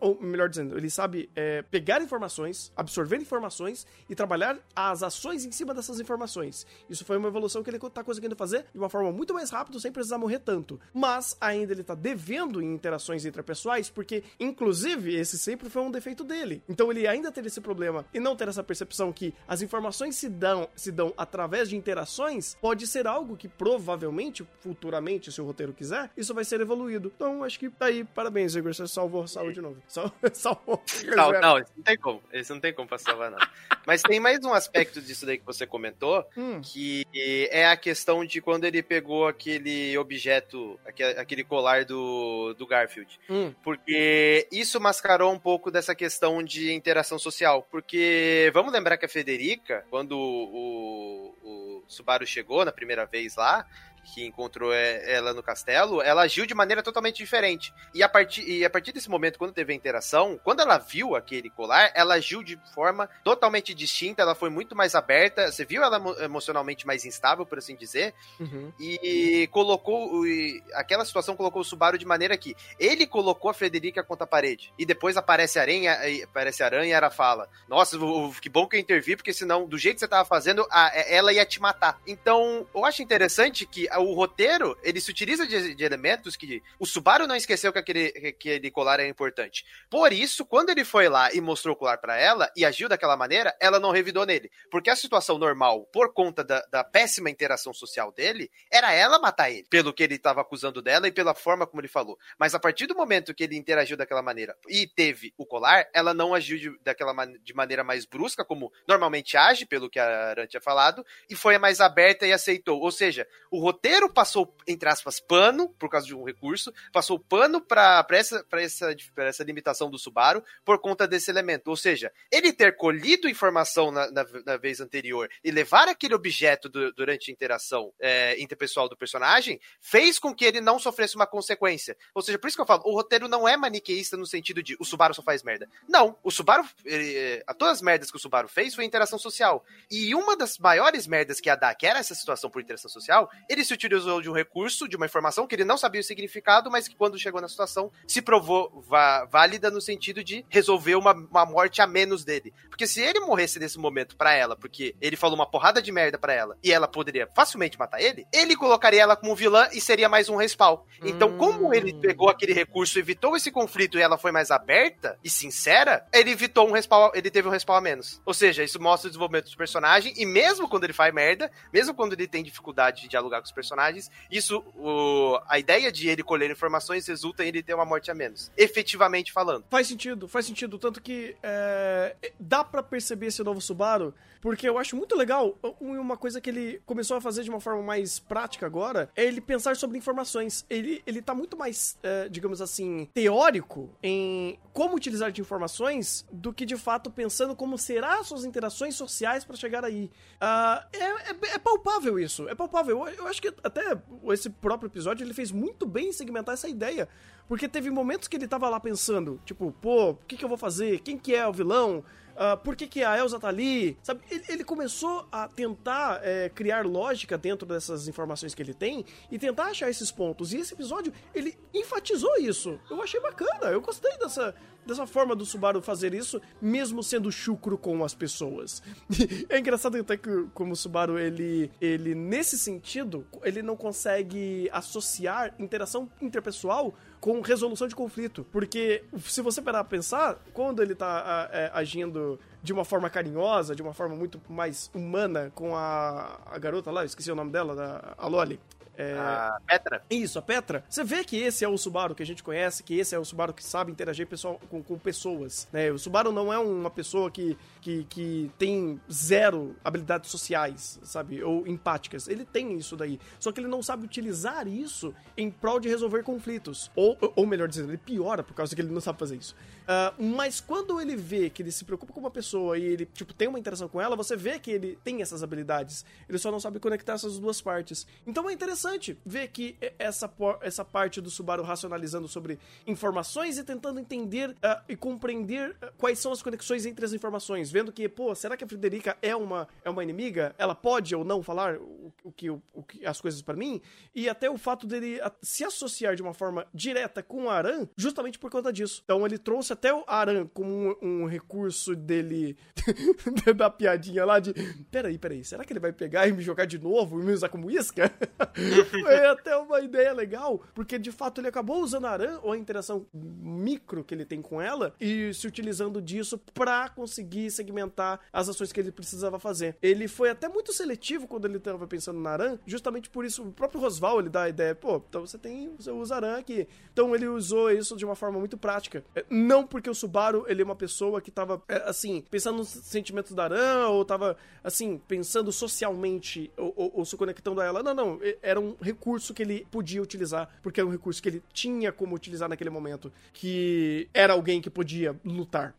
ou 0.00 0.20
melhor 0.20 0.48
dizendo, 0.48 0.76
ele 0.76 0.90
sabe 0.90 1.30
é, 1.34 1.62
pegar 1.62 2.02
informações, 2.02 2.72
absorver 2.76 3.16
informações 3.16 3.86
e 4.08 4.14
trabalhar 4.14 4.58
as 4.74 5.02
ações 5.02 5.44
em 5.44 5.52
cima 5.52 5.74
dessas 5.74 6.00
informações. 6.00 6.66
Isso 6.88 7.04
foi 7.04 7.16
uma 7.16 7.28
evolução 7.28 7.62
que 7.62 7.70
ele 7.70 7.76
está 7.76 8.02
conseguindo 8.04 8.36
fazer 8.36 8.66
de 8.72 8.78
uma 8.78 8.88
forma 8.88 9.12
muito 9.12 9.34
mais 9.34 9.50
rápida, 9.50 9.78
sem 9.78 9.92
precisar 9.92 10.18
morrer 10.18 10.40
tanto. 10.40 10.80
Mas 10.92 11.36
ainda 11.40 11.72
ele 11.72 11.82
está 11.82 11.94
devendo 11.94 12.62
em 12.62 12.72
interações 12.72 13.24
interpessoais, 13.24 13.90
porque, 13.90 14.22
inclusive, 14.38 15.14
esse 15.14 15.38
sempre 15.38 15.68
foi 15.68 15.82
um 15.82 15.90
defeito 15.90 16.24
dele. 16.24 16.62
Então 16.68 16.90
ele 16.90 17.06
ainda 17.06 17.32
ter 17.32 17.44
esse 17.46 17.60
problema 17.60 18.04
e 18.12 18.20
não 18.20 18.36
ter 18.36 18.48
essa 18.48 18.62
percepção 18.62 19.12
que 19.12 19.34
as 19.46 19.62
informações 19.62 20.16
se 20.16 20.28
dão, 20.28 20.68
se 20.74 20.90
dão 20.90 21.12
através 21.16 21.68
de 21.68 21.76
interações, 21.76 22.56
pode 22.60 22.86
ser 22.86 23.06
algo 23.06 23.36
que 23.36 23.48
provavelmente, 23.48 24.46
futuramente, 24.60 25.32
se 25.32 25.40
o 25.40 25.44
roteiro 25.44 25.72
quiser, 25.72 26.10
isso 26.16 26.34
vai 26.34 26.44
ser 26.44 26.60
evoluído. 26.60 27.12
Então, 27.14 27.37
acho 27.44 27.58
que 27.58 27.70
tá 27.70 27.86
aí, 27.86 28.04
parabéns, 28.04 28.54
Igor, 28.54 28.74
você 28.74 28.86
salvou, 28.86 29.26
salvou 29.26 29.52
de 29.52 29.60
novo. 29.60 29.82
Sal, 29.88 30.12
salvou. 30.32 30.82
Não, 31.16 31.32
não, 31.32 31.58
isso 31.58 31.72
não 31.76 31.84
tem 31.84 31.96
como. 31.96 32.22
Isso 32.32 32.54
não 32.54 32.60
tem 32.60 32.72
como 32.72 32.88
pra 32.88 32.98
salvar, 32.98 33.30
não. 33.30 33.38
Mas 33.86 34.02
tem 34.02 34.20
mais 34.20 34.44
um 34.44 34.52
aspecto 34.52 35.00
disso 35.00 35.24
daí 35.24 35.38
que 35.38 35.46
você 35.46 35.66
comentou, 35.66 36.24
hum. 36.36 36.60
que 36.60 37.06
é 37.50 37.66
a 37.66 37.76
questão 37.76 38.24
de 38.24 38.40
quando 38.40 38.64
ele 38.64 38.82
pegou 38.82 39.26
aquele 39.26 39.96
objeto, 39.96 40.78
aquele 41.16 41.44
colar 41.44 41.84
do, 41.84 42.54
do 42.54 42.66
Garfield. 42.66 43.18
Hum. 43.30 43.52
Porque 43.62 44.46
isso 44.52 44.80
mascarou 44.80 45.32
um 45.32 45.38
pouco 45.38 45.70
dessa 45.70 45.94
questão 45.94 46.42
de 46.42 46.72
interação 46.72 47.18
social. 47.18 47.66
Porque 47.70 48.50
vamos 48.52 48.72
lembrar 48.72 48.96
que 48.96 49.06
a 49.06 49.08
Federica, 49.08 49.84
quando 49.90 50.12
o, 50.12 51.34
o 51.42 51.84
Subaru 51.88 52.26
chegou 52.26 52.64
na 52.64 52.72
primeira 52.72 53.06
vez 53.06 53.36
lá, 53.36 53.66
que 54.14 54.24
encontrou 54.24 54.72
é, 54.72 55.12
ela 55.12 55.32
no 55.32 55.42
castelo, 55.42 56.02
ela 56.02 56.22
agiu 56.22 56.46
de 56.46 56.54
maneira 56.54 56.82
totalmente 56.82 57.16
diferente. 57.16 57.74
E 57.94 58.02
a, 58.02 58.08
partir, 58.08 58.48
e 58.48 58.64
a 58.64 58.70
partir 58.70 58.92
desse 58.92 59.08
momento, 59.10 59.38
quando 59.38 59.52
teve 59.52 59.72
a 59.72 59.76
interação, 59.76 60.38
quando 60.42 60.60
ela 60.60 60.78
viu 60.78 61.14
aquele 61.14 61.50
colar, 61.50 61.90
ela 61.94 62.14
agiu 62.14 62.42
de 62.42 62.58
forma 62.74 63.08
totalmente 63.22 63.74
distinta, 63.74 64.22
ela 64.22 64.34
foi 64.34 64.50
muito 64.50 64.74
mais 64.74 64.94
aberta. 64.94 65.50
Você 65.50 65.64
viu 65.64 65.82
ela 65.82 66.02
emocionalmente 66.22 66.86
mais 66.86 67.04
instável, 67.04 67.44
por 67.44 67.58
assim 67.58 67.76
dizer, 67.76 68.14
uhum. 68.40 68.72
e 68.78 69.48
colocou. 69.52 70.26
E 70.26 70.62
aquela 70.74 71.04
situação 71.04 71.36
colocou 71.36 71.62
o 71.62 71.64
Subaru 71.64 71.98
de 71.98 72.06
maneira 72.06 72.36
que 72.36 72.56
ele 72.78 73.06
colocou 73.06 73.50
a 73.50 73.54
Frederica 73.54 74.02
contra 74.02 74.24
a 74.24 74.28
parede. 74.28 74.72
E 74.78 74.84
depois 74.84 75.16
aparece 75.16 75.58
a 75.58 75.62
aranha, 75.62 75.98
aparece 76.24 76.62
a 76.62 76.66
aranha 76.66 76.90
e 76.90 76.92
ela 76.92 77.10
fala: 77.10 77.48
Nossa, 77.68 77.96
que 78.40 78.48
bom 78.48 78.66
que 78.66 78.76
eu 78.76 78.80
intervi, 78.80 79.16
porque 79.16 79.32
senão, 79.32 79.66
do 79.66 79.78
jeito 79.78 79.96
que 79.96 80.00
você 80.00 80.08
tava 80.08 80.24
fazendo, 80.24 80.66
a, 80.70 80.92
ela 81.08 81.32
ia 81.32 81.44
te 81.44 81.60
matar. 81.60 82.00
Então, 82.06 82.66
eu 82.74 82.84
acho 82.84 83.02
interessante 83.02 83.66
que 83.66 83.88
o 83.98 84.14
roteiro, 84.14 84.78
ele 84.82 85.00
se 85.00 85.10
utiliza 85.10 85.46
de, 85.46 85.74
de, 85.74 85.84
elementos 85.84 86.36
que 86.36 86.62
o 86.78 86.86
Subaru 86.86 87.26
não 87.26 87.36
esqueceu 87.36 87.72
que 87.72 87.78
aquele, 87.78 88.10
que 88.10 88.28
aquele 88.28 88.70
colar 88.70 89.00
é 89.00 89.08
importante. 89.08 89.64
Por 89.90 90.12
isso, 90.12 90.44
quando 90.44 90.70
ele 90.70 90.84
foi 90.84 91.08
lá 91.08 91.32
e 91.32 91.40
mostrou 91.40 91.74
o 91.74 91.78
colar 91.78 91.98
para 91.98 92.16
ela 92.16 92.50
e 92.56 92.64
agiu 92.64 92.88
daquela 92.88 93.16
maneira, 93.16 93.54
ela 93.60 93.80
não 93.80 93.90
revidou 93.90 94.24
nele. 94.24 94.50
Porque 94.70 94.90
a 94.90 94.96
situação 94.96 95.38
normal, 95.38 95.86
por 95.92 96.12
conta 96.12 96.44
da, 96.44 96.62
da 96.70 96.84
péssima 96.84 97.30
interação 97.30 97.72
social 97.72 98.12
dele, 98.12 98.50
era 98.70 98.92
ela 98.92 99.18
matar 99.18 99.50
ele, 99.50 99.66
pelo 99.68 99.92
que 99.92 100.02
ele 100.02 100.14
estava 100.14 100.40
acusando 100.40 100.82
dela 100.82 101.08
e 101.08 101.12
pela 101.12 101.34
forma 101.34 101.66
como 101.66 101.80
ele 101.80 101.88
falou. 101.88 102.18
Mas 102.38 102.54
a 102.54 102.58
partir 102.58 102.86
do 102.86 102.94
momento 102.94 103.34
que 103.34 103.44
ele 103.44 103.56
interagiu 103.56 103.96
daquela 103.96 104.22
maneira 104.22 104.56
e 104.68 104.86
teve 104.86 105.32
o 105.36 105.46
colar, 105.46 105.88
ela 105.92 106.14
não 106.14 106.34
agiu 106.34 106.58
de, 106.58 106.78
daquela 106.82 107.12
man 107.14 107.32
de 107.42 107.54
maneira 107.54 107.84
mais 107.84 108.04
brusca, 108.04 108.44
como 108.44 108.72
normalmente 108.86 109.36
age, 109.36 109.66
pelo 109.66 109.90
que 109.90 109.98
a 109.98 110.30
Aran 110.30 110.46
tinha 110.46 110.60
falado, 110.60 111.04
e 111.28 111.34
foi 111.34 111.58
mais 111.58 111.80
aberta 111.80 112.26
e 112.26 112.32
aceitou. 112.32 112.80
Ou 112.80 112.90
seja, 112.90 113.26
o 113.50 113.60
roteiro 113.60 113.87
roteiro 113.88 114.12
passou, 114.12 114.54
entre 114.66 114.88
aspas, 114.88 115.18
pano, 115.18 115.70
por 115.78 115.88
causa 115.88 116.06
de 116.06 116.14
um 116.14 116.22
recurso, 116.22 116.72
passou 116.92 117.18
pano 117.18 117.60
para 117.60 118.06
essa, 118.10 118.44
essa, 118.52 118.94
essa 119.16 119.44
limitação 119.44 119.90
do 119.90 119.98
Subaru 119.98 120.44
por 120.64 120.78
conta 120.78 121.08
desse 121.08 121.30
elemento. 121.30 121.68
Ou 121.68 121.76
seja, 121.76 122.12
ele 122.30 122.52
ter 122.52 122.76
colhido 122.76 123.28
informação 123.28 123.90
na, 123.90 124.10
na, 124.10 124.26
na 124.44 124.56
vez 124.58 124.80
anterior 124.80 125.28
e 125.42 125.50
levar 125.50 125.88
aquele 125.88 126.14
objeto 126.14 126.68
do, 126.68 126.92
durante 126.92 127.30
a 127.30 127.32
interação 127.32 127.92
é, 127.98 128.40
interpessoal 128.40 128.88
do 128.88 128.96
personagem 128.96 129.58
fez 129.80 130.18
com 130.18 130.34
que 130.34 130.44
ele 130.44 130.60
não 130.60 130.78
sofresse 130.78 131.16
uma 131.16 131.26
consequência. 131.26 131.96
Ou 132.14 132.20
seja, 132.20 132.38
por 132.38 132.48
isso 132.48 132.56
que 132.56 132.60
eu 132.60 132.66
falo, 132.66 132.82
o 132.84 132.92
roteiro 132.92 133.26
não 133.26 133.48
é 133.48 133.56
maniqueísta 133.56 134.16
no 134.16 134.26
sentido 134.26 134.62
de 134.62 134.76
o 134.78 134.84
Subaru 134.84 135.14
só 135.14 135.22
faz 135.22 135.42
merda. 135.42 135.68
Não, 135.88 136.18
o 136.22 136.30
Subaru, 136.30 136.68
ele, 136.84 137.42
a 137.46 137.54
todas 137.54 137.78
as 137.78 137.82
merdas 137.82 138.10
que 138.10 138.16
o 138.18 138.20
Subaru 138.20 138.48
fez 138.48 138.74
foi 138.74 138.84
interação 138.84 139.18
social. 139.18 139.64
E 139.90 140.14
uma 140.14 140.36
das 140.36 140.58
maiores 140.58 141.06
merdas 141.06 141.40
que 141.40 141.48
ia 141.48 141.56
dar, 141.56 141.74
que 141.74 141.86
era 141.86 141.98
essa 141.98 142.14
situação 142.14 142.50
por 142.50 142.60
interação 142.60 142.90
social, 142.90 143.30
ele 143.48 143.64
se 143.68 143.74
utilizou 143.74 144.20
de 144.20 144.30
um 144.30 144.32
recurso, 144.32 144.88
de 144.88 144.96
uma 144.96 145.06
informação 145.06 145.46
que 145.46 145.54
ele 145.54 145.64
não 145.64 145.76
sabia 145.76 146.00
o 146.00 146.04
significado, 146.04 146.70
mas 146.70 146.88
que 146.88 146.96
quando 146.96 147.18
chegou 147.18 147.40
na 147.40 147.48
situação 147.48 147.92
se 148.06 148.22
provou 148.22 148.84
válida 149.30 149.70
no 149.70 149.80
sentido 149.80 150.24
de 150.24 150.44
resolver 150.48 150.96
uma, 150.96 151.12
uma 151.12 151.46
morte 151.46 151.80
a 151.82 151.86
menos 151.86 152.24
dele. 152.24 152.52
Porque 152.68 152.86
se 152.86 153.00
ele 153.00 153.20
morresse 153.20 153.58
nesse 153.58 153.78
momento 153.78 154.16
para 154.16 154.32
ela, 154.32 154.56
porque 154.56 154.94
ele 155.00 155.16
falou 155.16 155.36
uma 155.36 155.48
porrada 155.48 155.82
de 155.82 155.92
merda 155.92 156.18
para 156.18 156.32
ela 156.32 156.56
e 156.62 156.72
ela 156.72 156.88
poderia 156.88 157.28
facilmente 157.34 157.78
matar 157.78 158.00
ele, 158.00 158.26
ele 158.32 158.56
colocaria 158.56 159.02
ela 159.02 159.16
como 159.16 159.36
vilã 159.36 159.68
e 159.72 159.80
seria 159.80 160.08
mais 160.08 160.28
um 160.28 160.36
respawn. 160.36 160.78
Então, 161.02 161.28
hum. 161.28 161.38
como 161.38 161.74
ele 161.74 161.92
pegou 161.92 162.28
aquele 162.28 162.52
recurso, 162.52 162.98
evitou 162.98 163.36
esse 163.36 163.50
conflito 163.50 163.98
e 163.98 164.02
ela 164.02 164.16
foi 164.16 164.32
mais 164.32 164.50
aberta 164.50 165.18
e 165.22 165.28
sincera, 165.28 166.06
ele 166.12 166.30
evitou 166.30 166.68
um 166.68 166.72
respawn, 166.72 167.10
ele 167.14 167.30
teve 167.30 167.48
um 167.48 167.50
respawn 167.50 167.76
a 167.76 167.80
menos. 167.80 168.22
Ou 168.24 168.32
seja, 168.32 168.64
isso 168.64 168.80
mostra 168.80 169.08
o 169.08 169.10
desenvolvimento 169.10 169.50
do 169.50 169.56
personagem 169.56 170.14
e 170.16 170.24
mesmo 170.24 170.68
quando 170.68 170.84
ele 170.84 170.92
faz 170.92 171.12
merda, 171.12 171.50
mesmo 171.72 171.94
quando 171.94 172.14
ele 172.14 172.26
tem 172.26 172.42
dificuldade 172.42 173.02
de 173.02 173.08
dialogar 173.08 173.40
com 173.40 173.46
os 173.46 173.52
personagens. 173.58 174.08
Isso, 174.30 174.62
o, 174.76 175.36
a 175.48 175.58
ideia 175.58 175.90
de 175.90 176.08
ele 176.08 176.22
colher 176.22 176.48
informações 176.48 177.08
resulta 177.08 177.44
em 177.44 177.48
ele 177.48 177.60
ter 177.60 177.74
uma 177.74 177.84
morte 177.84 178.08
a 178.08 178.14
menos. 178.14 178.52
Efetivamente 178.56 179.32
falando. 179.32 179.64
Faz 179.68 179.88
sentido, 179.88 180.28
faz 180.28 180.46
sentido. 180.46 180.78
Tanto 180.78 181.00
que 181.00 181.34
é, 181.42 182.14
dá 182.38 182.62
para 182.62 182.84
perceber 182.84 183.26
esse 183.26 183.42
novo 183.42 183.60
Subaru, 183.60 184.14
porque 184.40 184.68
eu 184.68 184.78
acho 184.78 184.94
muito 184.94 185.16
legal. 185.16 185.58
Uma 185.80 186.16
coisa 186.16 186.40
que 186.40 186.50
ele 186.50 186.80
começou 186.86 187.16
a 187.16 187.20
fazer 187.20 187.42
de 187.42 187.50
uma 187.50 187.60
forma 187.60 187.82
mais 187.82 188.20
prática 188.20 188.64
agora 188.64 189.10
é 189.16 189.24
ele 189.24 189.40
pensar 189.40 189.74
sobre 189.74 189.98
informações. 189.98 190.64
Ele, 190.70 191.02
ele 191.04 191.20
tá 191.20 191.34
muito 191.34 191.56
mais, 191.56 191.98
é, 192.02 192.28
digamos 192.28 192.60
assim, 192.60 193.08
teórico 193.12 193.90
em 194.00 194.58
como 194.72 194.94
utilizar 194.94 195.32
de 195.32 195.40
informações 195.40 196.24
do 196.30 196.52
que 196.52 196.64
de 196.64 196.76
fato 196.76 197.10
pensando 197.10 197.56
como 197.56 197.76
será 197.76 198.22
suas 198.22 198.44
interações 198.44 198.94
sociais 198.94 199.44
para 199.44 199.56
chegar 199.56 199.84
aí. 199.84 200.10
Uh, 200.36 200.86
é, 200.92 201.04
é, 201.04 201.54
é, 201.54 201.58
palpável 201.58 202.18
isso, 202.18 202.48
é 202.48 202.54
palpável. 202.54 203.06
Eu, 203.08 203.14
eu 203.14 203.26
acho 203.26 203.42
que 203.42 203.47
até 203.62 203.96
esse 204.32 204.50
próprio 204.50 204.88
episódio 204.88 205.24
ele 205.24 205.34
fez 205.34 205.50
muito 205.50 205.86
bem 205.86 206.08
em 206.08 206.12
segmentar 206.12 206.54
essa 206.54 206.68
ideia. 206.68 207.08
Porque 207.48 207.66
teve 207.66 207.90
momentos 207.90 208.28
que 208.28 208.36
ele 208.36 208.46
tava 208.46 208.68
lá 208.68 208.78
pensando, 208.78 209.40
tipo, 209.44 209.72
pô, 209.80 210.10
o 210.10 210.14
que, 210.26 210.36
que 210.36 210.44
eu 210.44 210.48
vou 210.48 210.58
fazer? 210.58 211.00
Quem 211.00 211.16
que 211.16 211.34
é 211.34 211.48
o 211.48 211.52
vilão? 211.52 212.04
Uh, 212.38 212.56
por 212.58 212.76
que, 212.76 212.86
que 212.86 213.02
a 213.02 213.18
Elsa 213.18 213.40
tá 213.40 213.48
ali? 213.48 213.98
Sabe, 214.00 214.20
ele, 214.30 214.44
ele 214.48 214.64
começou 214.64 215.26
a 215.32 215.48
tentar 215.48 216.20
é, 216.22 216.48
criar 216.48 216.86
lógica 216.86 217.36
dentro 217.36 217.66
dessas 217.66 218.06
informações 218.06 218.54
que 218.54 218.62
ele 218.62 218.72
tem 218.72 219.04
e 219.28 219.36
tentar 219.40 219.64
achar 219.64 219.90
esses 219.90 220.12
pontos. 220.12 220.52
E 220.52 220.58
esse 220.58 220.72
episódio, 220.72 221.12
ele 221.34 221.58
enfatizou 221.74 222.36
isso. 222.36 222.78
Eu 222.88 223.02
achei 223.02 223.18
bacana, 223.18 223.72
eu 223.72 223.80
gostei 223.80 224.16
dessa, 224.18 224.54
dessa 224.86 225.04
forma 225.04 225.34
do 225.34 225.44
Subaru 225.44 225.82
fazer 225.82 226.14
isso, 226.14 226.40
mesmo 226.62 227.02
sendo 227.02 227.32
chucro 227.32 227.76
com 227.76 228.04
as 228.04 228.14
pessoas. 228.14 228.84
é 229.50 229.58
engraçado 229.58 229.96
até 229.98 230.16
que 230.16 230.46
como 230.54 230.74
o 230.74 230.76
Subaru, 230.76 231.18
ele, 231.18 231.72
ele, 231.80 232.14
nesse 232.14 232.56
sentido, 232.56 233.26
ele 233.42 233.62
não 233.62 233.76
consegue 233.76 234.70
associar 234.72 235.56
interação 235.58 236.08
interpessoal 236.22 236.94
com 237.20 237.40
resolução 237.40 237.88
de 237.88 237.94
conflito. 237.94 238.46
Porque 238.52 239.04
se 239.20 239.40
você 239.42 239.60
parar 239.60 239.84
pra 239.84 239.98
pensar, 239.98 240.38
quando 240.52 240.82
ele 240.82 240.94
tá 240.94 241.48
é, 241.52 241.70
agindo 241.74 242.38
de 242.62 242.72
uma 242.72 242.84
forma 242.84 243.08
carinhosa, 243.08 243.74
de 243.74 243.82
uma 243.82 243.94
forma 243.94 244.14
muito 244.14 244.40
mais 244.48 244.90
humana 244.94 245.52
com 245.54 245.76
a, 245.76 246.40
a 246.46 246.58
garota 246.58 246.90
lá, 246.90 247.04
esqueci 247.04 247.30
o 247.30 247.34
nome 247.34 247.50
dela, 247.50 247.74
da, 247.74 248.14
a 248.16 248.26
Loli. 248.26 248.58
É... 248.98 249.14
A 249.16 249.60
Petra? 249.64 250.02
Isso, 250.10 250.40
a 250.40 250.42
Petra. 250.42 250.84
Você 250.90 251.04
vê 251.04 251.22
que 251.22 251.36
esse 251.36 251.64
é 251.64 251.68
o 251.68 251.78
Subaru 251.78 252.16
que 252.16 252.22
a 252.22 252.26
gente 252.26 252.42
conhece, 252.42 252.82
que 252.82 252.98
esse 252.98 253.14
é 253.14 253.18
o 253.18 253.24
Subaru 253.24 253.54
que 253.54 253.62
sabe 253.62 253.92
interagir 253.92 254.26
pessoal, 254.26 254.60
com, 254.68 254.82
com 254.82 254.98
pessoas. 254.98 255.68
Né? 255.72 255.92
O 255.92 255.98
Subaru 255.98 256.32
não 256.32 256.52
é 256.52 256.58
uma 256.58 256.90
pessoa 256.90 257.30
que, 257.30 257.56
que, 257.80 258.02
que 258.10 258.50
tem 258.58 259.00
zero 259.10 259.76
habilidades 259.84 260.28
sociais, 260.28 260.98
sabe? 261.04 261.44
Ou 261.44 261.64
empáticas. 261.64 262.26
Ele 262.26 262.44
tem 262.44 262.76
isso 262.76 262.96
daí. 262.96 263.20
Só 263.38 263.52
que 263.52 263.60
ele 263.60 263.68
não 263.68 263.84
sabe 263.84 264.04
utilizar 264.04 264.66
isso 264.66 265.14
em 265.36 265.48
prol 265.48 265.78
de 265.78 265.88
resolver 265.88 266.24
conflitos. 266.24 266.90
Ou, 266.96 267.16
ou 267.36 267.46
melhor 267.46 267.68
dizendo, 267.68 267.90
ele 267.90 267.98
piora 267.98 268.42
por 268.42 268.54
causa 268.54 268.74
que 268.74 268.82
ele 268.82 268.90
não 268.90 269.00
sabe 269.00 269.20
fazer 269.20 269.36
isso. 269.36 269.54
Uh, 269.84 270.22
mas 270.36 270.60
quando 270.60 271.00
ele 271.00 271.14
vê 271.14 271.48
que 271.48 271.62
ele 271.62 271.70
se 271.70 271.84
preocupa 271.84 272.12
com 272.12 272.18
uma 272.18 272.32
pessoa 272.32 272.76
e 272.76 272.82
ele, 272.82 273.06
tipo, 273.06 273.32
tem 273.32 273.46
uma 273.46 273.60
interação 273.60 273.88
com 273.88 274.00
ela, 274.00 274.16
você 274.16 274.36
vê 274.36 274.58
que 274.58 274.72
ele 274.72 274.98
tem 275.04 275.22
essas 275.22 275.42
habilidades. 275.44 276.04
Ele 276.28 276.36
só 276.36 276.50
não 276.50 276.58
sabe 276.58 276.80
conectar 276.80 277.12
essas 277.12 277.38
duas 277.38 277.62
partes. 277.62 278.06
Então 278.26 278.50
é 278.50 278.52
interessante 278.52 278.87
ver 279.24 279.48
que 279.48 279.76
essa, 279.98 280.32
essa 280.62 280.84
parte 280.84 281.20
do 281.20 281.30
Subaru 281.30 281.62
racionalizando 281.62 282.28
sobre 282.28 282.58
informações 282.86 283.58
e 283.58 283.64
tentando 283.64 284.00
entender 284.00 284.50
uh, 284.50 284.82
e 284.88 284.96
compreender 284.96 285.70
uh, 285.70 285.92
quais 285.98 286.18
são 286.18 286.32
as 286.32 286.42
conexões 286.42 286.86
entre 286.86 287.04
as 287.04 287.12
informações. 287.12 287.70
Vendo 287.70 287.92
que, 287.92 288.08
pô, 288.08 288.34
será 288.34 288.56
que 288.56 288.64
a 288.64 288.66
Frederica 288.66 289.16
é 289.20 289.34
uma, 289.34 289.68
é 289.84 289.90
uma 289.90 290.02
inimiga? 290.02 290.54
Ela 290.58 290.74
pode 290.74 291.14
ou 291.14 291.24
não 291.24 291.42
falar 291.42 291.76
o, 291.76 292.12
o 292.24 292.32
que, 292.32 292.50
o, 292.50 292.62
o 292.72 292.82
que, 292.82 293.04
as 293.04 293.20
coisas 293.20 293.42
para 293.42 293.56
mim? 293.56 293.80
E 294.14 294.28
até 294.28 294.50
o 294.50 294.56
fato 294.56 294.86
dele 294.86 295.20
se 295.42 295.64
associar 295.64 296.14
de 296.14 296.22
uma 296.22 296.34
forma 296.34 296.66
direta 296.72 297.22
com 297.22 297.44
o 297.44 297.50
Aran, 297.50 297.88
justamente 297.96 298.38
por 298.38 298.50
conta 298.50 298.72
disso. 298.72 299.02
Então 299.04 299.24
ele 299.26 299.38
trouxe 299.38 299.72
até 299.72 299.92
o 299.92 300.04
Aran 300.06 300.46
como 300.46 300.70
um, 300.70 301.22
um 301.22 301.26
recurso 301.26 301.94
dele 301.94 302.56
da 303.56 303.70
piadinha 303.70 304.24
lá 304.24 304.38
de 304.38 304.52
peraí, 304.90 305.18
peraí, 305.18 305.44
será 305.44 305.64
que 305.64 305.72
ele 305.72 305.80
vai 305.80 305.92
pegar 305.92 306.26
e 306.26 306.32
me 306.32 306.42
jogar 306.42 306.64
de 306.64 306.78
novo 306.78 307.20
e 307.20 307.24
me 307.24 307.32
usar 307.32 307.48
como 307.48 307.70
isca? 307.70 308.10
Foi 308.90 309.26
até 309.26 309.56
uma 309.56 309.80
ideia 309.80 310.12
legal, 310.12 310.62
porque 310.74 310.98
de 310.98 311.12
fato 311.12 311.40
ele 311.40 311.48
acabou 311.48 311.82
usando 311.82 312.06
a 312.06 312.10
Aran, 312.10 312.38
ou 312.42 312.52
a 312.52 312.58
interação 312.58 313.06
micro 313.12 314.04
que 314.04 314.14
ele 314.14 314.24
tem 314.24 314.40
com 314.40 314.60
ela, 314.60 314.94
e 315.00 315.32
se 315.34 315.46
utilizando 315.46 316.00
disso 316.00 316.38
para 316.54 316.88
conseguir 316.88 317.50
segmentar 317.50 318.20
as 318.32 318.48
ações 318.48 318.72
que 318.72 318.80
ele 318.80 318.92
precisava 318.92 319.38
fazer. 319.38 319.76
Ele 319.82 320.08
foi 320.08 320.30
até 320.30 320.48
muito 320.48 320.72
seletivo 320.72 321.26
quando 321.26 321.46
ele 321.46 321.58
estava 321.58 321.86
pensando 321.86 322.20
na 322.20 322.30
Aran, 322.30 322.58
justamente 322.66 323.10
por 323.10 323.24
isso 323.24 323.42
o 323.42 323.52
próprio 323.52 323.80
Rosval 323.80 324.20
ele 324.20 324.28
dá 324.28 324.42
a 324.42 324.48
ideia, 324.48 324.74
pô, 324.74 325.02
então 325.08 325.26
você 325.26 325.38
tem, 325.38 325.74
você 325.76 325.90
usa 325.90 326.16
Aran 326.16 326.38
aqui. 326.38 326.66
Então 326.92 327.14
ele 327.14 327.26
usou 327.26 327.70
isso 327.70 327.96
de 327.96 328.04
uma 328.04 328.14
forma 328.14 328.38
muito 328.38 328.56
prática. 328.56 329.04
Não 329.30 329.66
porque 329.66 329.88
o 329.88 329.94
Subaru, 329.94 330.44
ele 330.48 330.62
é 330.62 330.64
uma 330.64 330.76
pessoa 330.76 331.20
que 331.20 331.30
tava, 331.30 331.62
é, 331.68 331.76
assim, 331.86 332.24
pensando 332.30 332.58
nos 332.58 332.68
sentimentos 332.68 333.32
da 333.32 333.44
Aran, 333.44 333.88
ou 333.88 334.04
tava, 334.04 334.36
assim, 334.62 335.00
pensando 335.06 335.52
socialmente, 335.52 336.50
ou, 336.56 336.72
ou, 336.76 336.92
ou, 336.96 337.04
se 337.04 337.16
conectando 337.16 337.60
a 337.60 337.64
ela. 337.64 337.82
Não, 337.82 337.94
não. 337.94 338.20
Era 338.42 338.60
um 338.60 338.67
recurso 338.80 339.32
que 339.32 339.42
ele 339.42 339.66
podia 339.70 340.02
utilizar, 340.02 340.48
porque 340.62 340.80
era 340.80 340.86
um 340.86 340.92
recurso 340.92 341.22
que 341.22 341.28
ele 341.28 341.42
tinha 341.52 341.92
como 341.92 342.14
utilizar 342.14 342.48
naquele 342.48 342.70
momento. 342.70 343.12
Que 343.32 344.08
era 344.12 344.32
alguém 344.32 344.60
que 344.60 344.70
podia 344.70 345.16
lutar, 345.24 345.74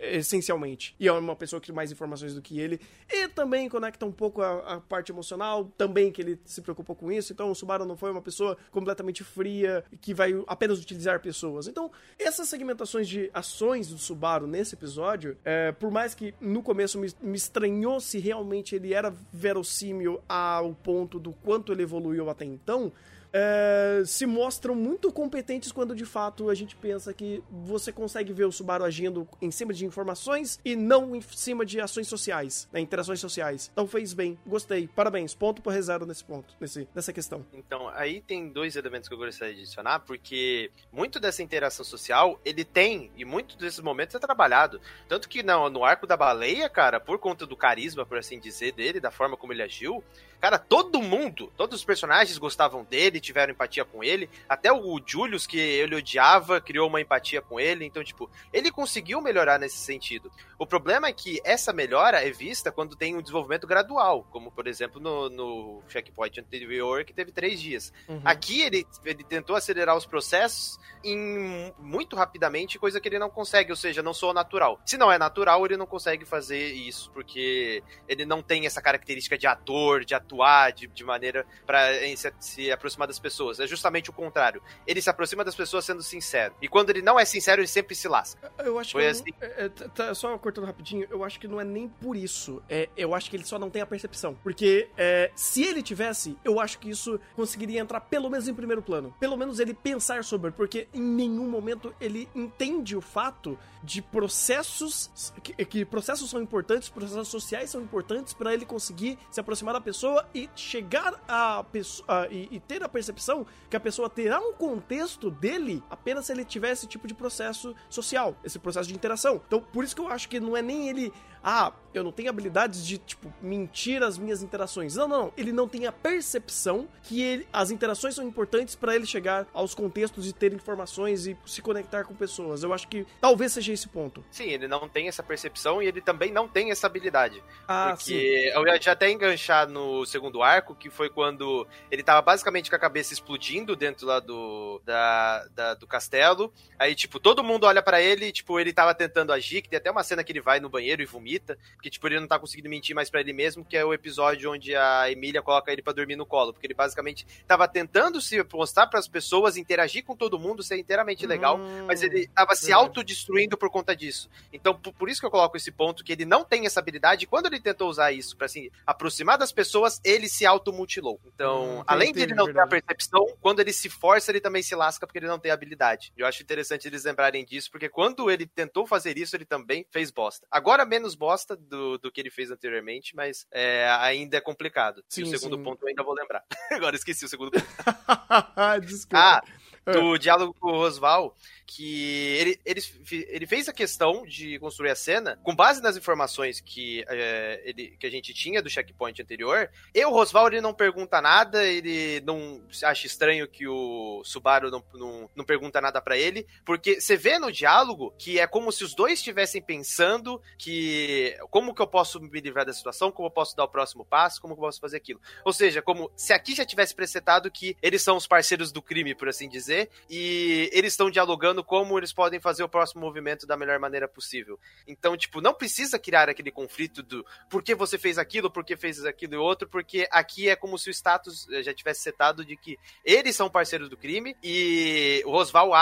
essencialmente. 0.00 0.94
E 0.98 1.08
é 1.08 1.12
uma 1.12 1.36
pessoa 1.36 1.60
que 1.60 1.66
tem 1.66 1.76
mais 1.76 1.92
informações 1.92 2.34
do 2.34 2.42
que 2.42 2.58
ele. 2.58 2.80
E 3.10 3.28
também 3.28 3.68
conecta 3.68 4.04
um 4.06 4.12
pouco 4.12 4.42
a, 4.42 4.76
a 4.76 4.80
parte 4.80 5.12
emocional, 5.12 5.70
também 5.76 6.10
que 6.10 6.22
ele 6.22 6.38
se 6.44 6.60
preocupou 6.60 6.96
com 6.96 7.10
isso. 7.10 7.32
Então 7.32 7.50
o 7.50 7.54
Subaru 7.54 7.84
não 7.84 7.96
foi 7.96 8.10
uma 8.10 8.22
pessoa 8.22 8.56
completamente 8.70 9.22
fria, 9.24 9.84
que 10.00 10.14
vai 10.14 10.32
apenas 10.46 10.80
utilizar 10.80 11.20
pessoas. 11.20 11.66
Então, 11.66 11.90
essas 12.18 12.48
segmentações 12.48 13.08
de 13.08 13.30
ações 13.32 13.88
do 13.88 13.98
Subaru 13.98 14.46
nesse 14.46 14.74
episódio, 14.74 15.36
é, 15.44 15.72
por 15.72 15.90
mais 15.90 16.14
que 16.14 16.34
no 16.40 16.62
começo 16.62 16.98
me, 16.98 17.12
me 17.20 17.36
estranhou 17.36 18.00
se 18.00 18.18
realmente 18.18 18.74
ele 18.74 18.92
era 18.92 19.12
verossímil 19.32 20.20
ao 20.28 20.74
ponto 20.74 21.18
do 21.18 21.32
quanto 21.32 21.72
ele 21.72 21.82
evoluiu 21.82 22.21
até 22.30 22.44
então, 22.44 22.92
é, 23.32 24.02
se 24.04 24.26
mostram 24.26 24.74
muito 24.74 25.10
competentes 25.10 25.72
quando 25.72 25.94
de 25.94 26.04
fato 26.04 26.50
a 26.50 26.54
gente 26.54 26.76
pensa 26.76 27.14
que 27.14 27.42
você 27.50 27.90
consegue 27.90 28.32
ver 28.32 28.44
o 28.44 28.52
Subaru 28.52 28.84
agindo 28.84 29.26
em 29.40 29.50
cima 29.50 29.72
de 29.72 29.86
informações 29.86 30.60
e 30.64 30.76
não 30.76 31.16
em 31.16 31.20
cima 31.22 31.64
de 31.64 31.80
ações 31.80 32.08
sociais, 32.08 32.68
né, 32.70 32.80
interações 32.80 33.20
sociais. 33.20 33.70
Então 33.72 33.86
fez 33.86 34.12
bem, 34.12 34.38
gostei, 34.46 34.86
parabéns, 34.86 35.34
ponto 35.34 35.62
por 35.62 35.72
rezero 35.72 36.04
nesse 36.04 36.24
ponto, 36.24 36.54
nesse, 36.60 36.86
nessa 36.94 37.12
questão. 37.12 37.44
Então, 37.52 37.88
aí 37.94 38.20
tem 38.20 38.48
dois 38.48 38.76
elementos 38.76 39.08
que 39.08 39.14
eu 39.14 39.18
gostaria 39.18 39.54
de 39.54 39.60
adicionar, 39.60 40.00
porque 40.00 40.70
muito 40.92 41.18
dessa 41.18 41.42
interação 41.42 41.84
social 41.84 42.38
ele 42.44 42.64
tem, 42.64 43.10
e 43.16 43.24
muito 43.24 43.56
desses 43.56 43.80
momentos 43.80 44.14
é 44.14 44.18
trabalhado. 44.18 44.80
Tanto 45.08 45.28
que 45.28 45.42
não, 45.42 45.70
no 45.70 45.84
arco 45.84 46.06
da 46.06 46.16
baleia, 46.16 46.68
cara, 46.68 47.00
por 47.00 47.18
conta 47.18 47.46
do 47.46 47.56
carisma, 47.56 48.04
por 48.04 48.18
assim 48.18 48.38
dizer, 48.38 48.72
dele, 48.72 49.00
da 49.00 49.10
forma 49.10 49.36
como 49.36 49.52
ele 49.52 49.62
agiu, 49.62 50.04
Cara, 50.42 50.58
todo 50.58 51.00
mundo, 51.00 51.52
todos 51.56 51.78
os 51.78 51.84
personagens 51.84 52.36
gostavam 52.36 52.82
dele, 52.82 53.20
tiveram 53.20 53.52
empatia 53.52 53.84
com 53.84 54.02
ele. 54.02 54.28
Até 54.48 54.72
o 54.72 55.00
Julius, 55.06 55.46
que 55.46 55.56
ele 55.56 55.94
odiava, 55.94 56.60
criou 56.60 56.88
uma 56.88 57.00
empatia 57.00 57.40
com 57.40 57.60
ele. 57.60 57.84
Então, 57.84 58.02
tipo, 58.02 58.28
ele 58.52 58.72
conseguiu 58.72 59.20
melhorar 59.20 59.56
nesse 59.56 59.76
sentido. 59.76 60.32
O 60.58 60.66
problema 60.66 61.06
é 61.06 61.12
que 61.12 61.40
essa 61.44 61.72
melhora 61.72 62.26
é 62.26 62.32
vista 62.32 62.72
quando 62.72 62.96
tem 62.96 63.16
um 63.16 63.20
desenvolvimento 63.20 63.68
gradual, 63.68 64.26
como 64.32 64.50
por 64.50 64.66
exemplo 64.66 65.00
no, 65.00 65.28
no 65.28 65.82
checkpoint 65.88 66.40
anterior, 66.40 67.04
que 67.04 67.12
teve 67.12 67.30
três 67.30 67.60
dias. 67.60 67.92
Uhum. 68.08 68.20
Aqui 68.24 68.62
ele, 68.62 68.84
ele 69.04 69.22
tentou 69.22 69.54
acelerar 69.54 69.96
os 69.96 70.06
processos 70.06 70.76
em 71.04 71.72
muito 71.78 72.16
rapidamente, 72.16 72.80
coisa 72.80 73.00
que 73.00 73.08
ele 73.08 73.18
não 73.18 73.30
consegue, 73.30 73.70
ou 73.70 73.76
seja, 73.76 74.02
não 74.02 74.14
soa 74.14 74.34
natural. 74.34 74.80
Se 74.84 74.96
não 74.96 75.10
é 75.10 75.18
natural, 75.18 75.64
ele 75.64 75.76
não 75.76 75.86
consegue 75.86 76.24
fazer 76.24 76.72
isso, 76.72 77.12
porque 77.12 77.82
ele 78.08 78.24
não 78.24 78.42
tem 78.42 78.66
essa 78.66 78.82
característica 78.82 79.38
de 79.38 79.46
ator, 79.46 80.04
de 80.04 80.14
ator 80.14 80.31
atuar 80.32 80.72
de, 80.72 80.86
de 80.86 81.04
maneira 81.04 81.46
para 81.66 81.92
se, 82.16 82.32
se, 82.40 82.72
aproximar 82.72 83.06
das 83.06 83.18
pessoas. 83.18 83.60
É 83.60 83.66
justamente 83.66 84.10
o 84.10 84.12
contrário. 84.12 84.62
Ele 84.86 85.00
se 85.02 85.10
aproxima 85.10 85.44
das 85.44 85.54
pessoas 85.54 85.84
sendo 85.84 86.02
sincero. 86.02 86.54
E 86.60 86.68
quando 86.68 86.90
ele 86.90 87.02
não 87.02 87.20
é 87.20 87.24
sincero, 87.24 87.60
ele 87.60 87.68
sempre 87.68 87.94
se 87.94 88.08
lasca. 88.08 88.50
Eu 88.58 88.78
acho 88.78 88.92
Foi 88.92 89.02
que. 89.02 89.08
Assim. 89.08 89.24
É, 89.40 89.64
é, 89.64 89.68
tá, 89.68 90.14
só 90.14 90.36
cortando 90.38 90.64
rapidinho, 90.64 91.06
eu 91.10 91.22
acho 91.24 91.38
que 91.38 91.46
não 91.46 91.60
é 91.60 91.64
nem 91.64 91.88
por 91.88 92.16
isso. 92.16 92.62
É, 92.68 92.88
eu 92.96 93.14
acho 93.14 93.30
que 93.30 93.36
ele 93.36 93.44
só 93.44 93.58
não 93.58 93.70
tem 93.70 93.82
a 93.82 93.86
percepção. 93.86 94.34
Porque 94.42 94.88
é, 94.96 95.30
se 95.34 95.62
ele 95.62 95.82
tivesse, 95.82 96.36
eu 96.44 96.58
acho 96.58 96.78
que 96.78 96.90
isso 96.90 97.20
conseguiria 97.36 97.80
entrar 97.80 98.00
pelo 98.00 98.30
menos 98.30 98.48
em 98.48 98.54
primeiro 98.54 98.82
plano. 98.82 99.14
Pelo 99.20 99.36
menos 99.36 99.60
ele 99.60 99.74
pensar 99.74 100.24
sobre, 100.24 100.50
porque 100.50 100.88
em 100.92 101.02
nenhum 101.02 101.48
momento 101.48 101.94
ele 102.00 102.28
entende 102.34 102.96
o 102.96 103.00
fato 103.00 103.58
de 103.82 104.00
processos 104.00 105.32
que, 105.42 105.52
que 105.64 105.84
processos 105.84 106.30
são 106.30 106.40
importantes, 106.40 106.88
processos 106.88 107.28
sociais 107.28 107.70
são 107.70 107.82
importantes 107.82 108.32
para 108.32 108.54
ele 108.54 108.64
conseguir 108.64 109.18
se 109.30 109.40
aproximar 109.40 109.74
da 109.74 109.80
pessoa 109.80 110.21
e 110.34 110.48
chegar 110.54 111.14
a 111.26 111.64
pessoa 111.64 112.28
e, 112.30 112.48
e, 112.50 112.60
ter 112.60 112.82
a 112.82 112.88
percepção 112.88 113.46
que 113.68 113.76
a 113.76 113.80
pessoa 113.80 114.08
terá 114.08 114.38
um 114.40 114.52
contexto 114.52 115.30
dele 115.30 115.82
apenas 115.90 116.26
se 116.26 116.32
ele 116.32 116.44
tiver 116.44 116.70
esse 116.70 116.86
tipo 116.86 117.06
de 117.06 117.14
processo 117.14 117.74
social, 117.88 118.36
esse 118.44 118.58
processo 118.58 118.88
de 118.88 118.94
interação. 118.94 119.40
Então, 119.46 119.60
por 119.60 119.84
isso 119.84 119.94
que 119.94 120.00
eu 120.00 120.08
acho 120.08 120.28
que 120.28 120.40
não 120.40 120.56
é 120.56 120.62
nem 120.62 120.88
ele 120.88 121.12
ah, 121.42 121.72
eu 121.92 122.02
não 122.02 122.12
tenho 122.12 122.30
habilidades 122.30 122.86
de, 122.86 122.98
tipo, 122.98 123.32
mentir 123.40 124.02
as 124.02 124.16
minhas 124.16 124.42
interações. 124.42 124.96
Não, 124.96 125.08
não, 125.08 125.22
não. 125.24 125.32
Ele 125.36 125.52
não 125.52 125.68
tem 125.68 125.86
a 125.86 125.92
percepção 125.92 126.88
que 127.02 127.22
ele, 127.22 127.46
as 127.52 127.70
interações 127.70 128.14
são 128.14 128.26
importantes 128.26 128.74
para 128.74 128.94
ele 128.94 129.04
chegar 129.04 129.46
aos 129.52 129.74
contextos 129.74 130.28
e 130.28 130.32
ter 130.32 130.52
informações 130.52 131.26
e 131.26 131.36
se 131.44 131.60
conectar 131.60 132.04
com 132.04 132.14
pessoas. 132.14 132.62
Eu 132.62 132.72
acho 132.72 132.88
que 132.88 133.06
talvez 133.20 133.52
seja 133.52 133.72
esse 133.72 133.88
ponto. 133.88 134.24
Sim, 134.30 134.44
ele 134.44 134.66
não 134.66 134.88
tem 134.88 135.08
essa 135.08 135.22
percepção 135.22 135.82
e 135.82 135.86
ele 135.86 136.00
também 136.00 136.32
não 136.32 136.48
tem 136.48 136.70
essa 136.70 136.86
habilidade. 136.86 137.42
Ah, 137.68 137.92
porque 137.96 138.04
sim. 138.04 138.58
eu 138.58 138.66
ia 138.66 138.92
até 138.92 139.10
enganchar 139.10 139.68
no 139.68 140.06
segundo 140.06 140.42
arco, 140.42 140.74
que 140.74 140.88
foi 140.88 141.10
quando 141.10 141.66
ele 141.90 142.02
tava 142.02 142.22
basicamente 142.22 142.70
com 142.70 142.76
a 142.76 142.78
cabeça 142.78 143.12
explodindo 143.12 143.76
dentro 143.76 144.06
lá 144.06 144.18
do, 144.18 144.80
da, 144.84 145.46
da 145.54 145.74
do 145.74 145.86
castelo. 145.86 146.52
Aí, 146.78 146.94
tipo, 146.94 147.20
todo 147.20 147.44
mundo 147.44 147.64
olha 147.64 147.82
para 147.82 148.00
ele, 148.00 148.32
tipo, 148.32 148.58
ele 148.58 148.72
tava 148.72 148.94
tentando 148.94 149.32
agir, 149.32 149.62
que 149.62 149.68
tem 149.68 149.76
até 149.76 149.90
uma 149.90 150.02
cena 150.02 150.24
que 150.24 150.32
ele 150.32 150.40
vai 150.40 150.58
no 150.58 150.68
banheiro 150.68 151.02
e 151.02 151.06
vomita 151.06 151.31
porque, 151.40 151.90
tipo, 151.90 152.06
ele 152.08 152.20
não 152.20 152.26
tá 152.26 152.38
conseguindo 152.38 152.68
mentir 152.68 152.94
mais 152.94 153.10
para 153.10 153.20
ele 153.20 153.32
mesmo, 153.32 153.64
que 153.64 153.76
é 153.76 153.84
o 153.84 153.92
episódio 153.92 154.52
onde 154.52 154.74
a 154.74 155.10
Emília 155.10 155.42
coloca 155.42 155.72
ele 155.72 155.82
para 155.82 155.92
dormir 155.92 156.16
no 156.16 156.26
colo, 156.26 156.52
porque 156.52 156.66
ele 156.66 156.74
basicamente 156.74 157.26
tava 157.46 157.66
tentando 157.68 158.20
se 158.20 158.44
mostrar 158.52 158.86
para 158.86 158.98
as 158.98 159.08
pessoas, 159.08 159.56
interagir 159.56 160.04
com 160.04 160.16
todo 160.16 160.38
mundo, 160.38 160.62
ser 160.62 160.76
inteiramente 160.76 161.26
legal, 161.26 161.58
hum, 161.58 161.86
mas 161.86 162.02
ele 162.02 162.26
tava 162.28 162.54
se 162.54 162.72
autodestruindo 162.72 163.56
por 163.56 163.70
conta 163.70 163.94
disso. 163.94 164.28
Então, 164.52 164.74
por, 164.74 165.08
isso 165.08 165.20
que 165.20 165.26
eu 165.26 165.30
coloco 165.30 165.56
esse 165.56 165.70
ponto, 165.70 166.04
que 166.04 166.12
ele 166.12 166.24
não 166.24 166.44
tem 166.44 166.66
essa 166.66 166.80
habilidade, 166.80 167.24
e 167.24 167.26
quando 167.26 167.46
ele 167.46 167.60
tentou 167.60 167.88
usar 167.88 168.12
isso 168.12 168.36
para 168.36 168.46
assim, 168.46 168.70
aproximar 168.86 169.38
das 169.38 169.52
pessoas, 169.52 170.00
ele 170.04 170.28
se 170.28 170.44
automutilou. 170.44 171.20
Então, 171.34 171.78
hum, 171.78 171.84
além 171.86 172.12
de 172.12 172.20
ele 172.20 172.34
não 172.34 172.46
verdade. 172.46 172.68
ter 172.70 172.76
a 172.76 172.80
percepção, 172.80 173.26
quando 173.40 173.60
ele 173.60 173.72
se 173.72 173.88
força, 173.88 174.30
ele 174.30 174.40
também 174.40 174.62
se 174.62 174.74
lasca 174.74 175.06
porque 175.06 175.18
ele 175.18 175.26
não 175.26 175.38
tem 175.38 175.50
habilidade. 175.50 176.12
Eu 176.16 176.26
acho 176.26 176.42
interessante 176.42 176.86
eles 176.86 177.04
lembrarem 177.04 177.44
disso, 177.44 177.70
porque 177.70 177.88
quando 177.88 178.30
ele 178.30 178.46
tentou 178.46 178.86
fazer 178.86 179.16
isso, 179.18 179.36
ele 179.36 179.44
também 179.44 179.86
fez 179.90 180.10
bosta. 180.10 180.46
Agora 180.50 180.84
menos 180.84 181.14
bosta 181.22 181.56
do, 181.56 181.98
do 181.98 182.10
que 182.10 182.20
ele 182.20 182.30
fez 182.30 182.50
anteriormente, 182.50 183.14
mas 183.14 183.46
é, 183.52 183.88
ainda 184.00 184.36
é 184.36 184.40
complicado. 184.40 185.04
Sim, 185.08 185.20
e 185.20 185.24
o 185.24 185.26
segundo 185.28 185.56
sim. 185.56 185.62
ponto 185.62 185.80
eu 185.84 185.88
ainda 185.88 186.02
vou 186.02 186.12
lembrar. 186.12 186.42
Agora 186.72 186.96
esqueci 186.96 187.24
o 187.24 187.28
segundo 187.28 187.52
ponto. 187.52 187.64
Desculpa. 188.84 189.16
Ah, 189.16 189.92
do 189.92 190.18
diálogo 190.18 190.52
com 190.54 190.72
o 190.72 190.78
Rosval, 190.78 191.36
que 191.74 192.36
ele, 192.38 192.60
ele, 192.66 192.80
ele 193.10 193.46
fez 193.46 193.66
a 193.66 193.72
questão 193.72 194.26
de 194.26 194.58
construir 194.58 194.90
a 194.90 194.94
cena 194.94 195.38
com 195.42 195.56
base 195.56 195.82
nas 195.82 195.96
informações 195.96 196.60
que, 196.60 197.02
é, 197.08 197.62
ele, 197.64 197.96
que 197.98 198.06
a 198.06 198.10
gente 198.10 198.34
tinha 198.34 198.60
do 198.60 198.68
checkpoint 198.68 199.22
anterior. 199.22 199.70
E 199.94 200.04
o 200.04 200.10
Rosval 200.10 200.48
ele 200.48 200.60
não 200.60 200.74
pergunta 200.74 201.20
nada, 201.22 201.64
ele 201.64 202.20
não 202.26 202.62
acha 202.84 203.06
estranho 203.06 203.48
que 203.48 203.66
o 203.66 204.22
Subaru 204.22 204.70
não, 204.70 204.84
não, 204.92 205.30
não 205.34 205.44
pergunta 205.44 205.80
nada 205.80 206.00
para 206.02 206.16
ele, 206.16 206.46
porque 206.64 207.00
você 207.00 207.16
vê 207.16 207.38
no 207.38 207.50
diálogo 207.50 208.12
que 208.18 208.38
é 208.38 208.46
como 208.46 208.70
se 208.70 208.84
os 208.84 208.94
dois 208.94 209.14
estivessem 209.14 209.62
pensando 209.62 210.42
que 210.58 211.34
como 211.50 211.74
que 211.74 211.80
eu 211.80 211.86
posso 211.86 212.20
me 212.20 212.40
livrar 212.40 212.66
da 212.66 212.72
situação, 212.74 213.10
como 213.10 213.28
eu 213.28 213.32
posso 213.32 213.56
dar 213.56 213.64
o 213.64 213.68
próximo 213.68 214.04
passo, 214.04 214.42
como 214.42 214.52
eu 214.52 214.58
posso 214.58 214.78
fazer 214.78 214.98
aquilo. 214.98 215.20
Ou 215.42 215.52
seja, 215.54 215.80
como 215.80 216.10
se 216.14 216.34
aqui 216.34 216.54
já 216.54 216.66
tivesse 216.66 216.94
precetado 216.94 217.50
que 217.50 217.76
eles 217.80 218.02
são 218.02 218.16
os 218.16 218.26
parceiros 218.26 218.70
do 218.70 218.82
crime, 218.82 219.14
por 219.14 219.28
assim 219.28 219.48
dizer, 219.48 219.88
e 220.10 220.68
eles 220.72 220.92
estão 220.92 221.10
dialogando 221.10 221.61
como 221.64 221.98
eles 221.98 222.12
podem 222.12 222.40
fazer 222.40 222.62
o 222.62 222.68
próximo 222.68 223.00
movimento 223.00 223.46
da 223.46 223.56
melhor 223.56 223.78
maneira 223.78 224.08
possível. 224.08 224.58
Então, 224.86 225.16
tipo, 225.16 225.40
não 225.40 225.54
precisa 225.54 225.98
criar 225.98 226.28
aquele 226.28 226.50
conflito 226.50 227.02
do 227.02 227.24
por 227.48 227.62
que 227.62 227.74
você 227.74 227.98
fez 227.98 228.18
aquilo, 228.18 228.50
por 228.50 228.64
que 228.64 228.76
fez 228.76 229.04
aquilo 229.04 229.34
e 229.34 229.36
outro, 229.36 229.68
porque 229.68 230.06
aqui 230.10 230.48
é 230.48 230.56
como 230.56 230.78
se 230.78 230.90
o 230.90 230.92
status 230.92 231.48
eh, 231.50 231.62
já 231.62 231.74
tivesse 231.74 232.00
setado 232.00 232.44
de 232.44 232.56
que 232.56 232.78
eles 233.04 233.34
são 233.36 233.50
parceiros 233.50 233.88
do 233.88 233.96
crime 233.96 234.36
e 234.42 235.22
o 235.26 235.30
Rosval, 235.30 235.72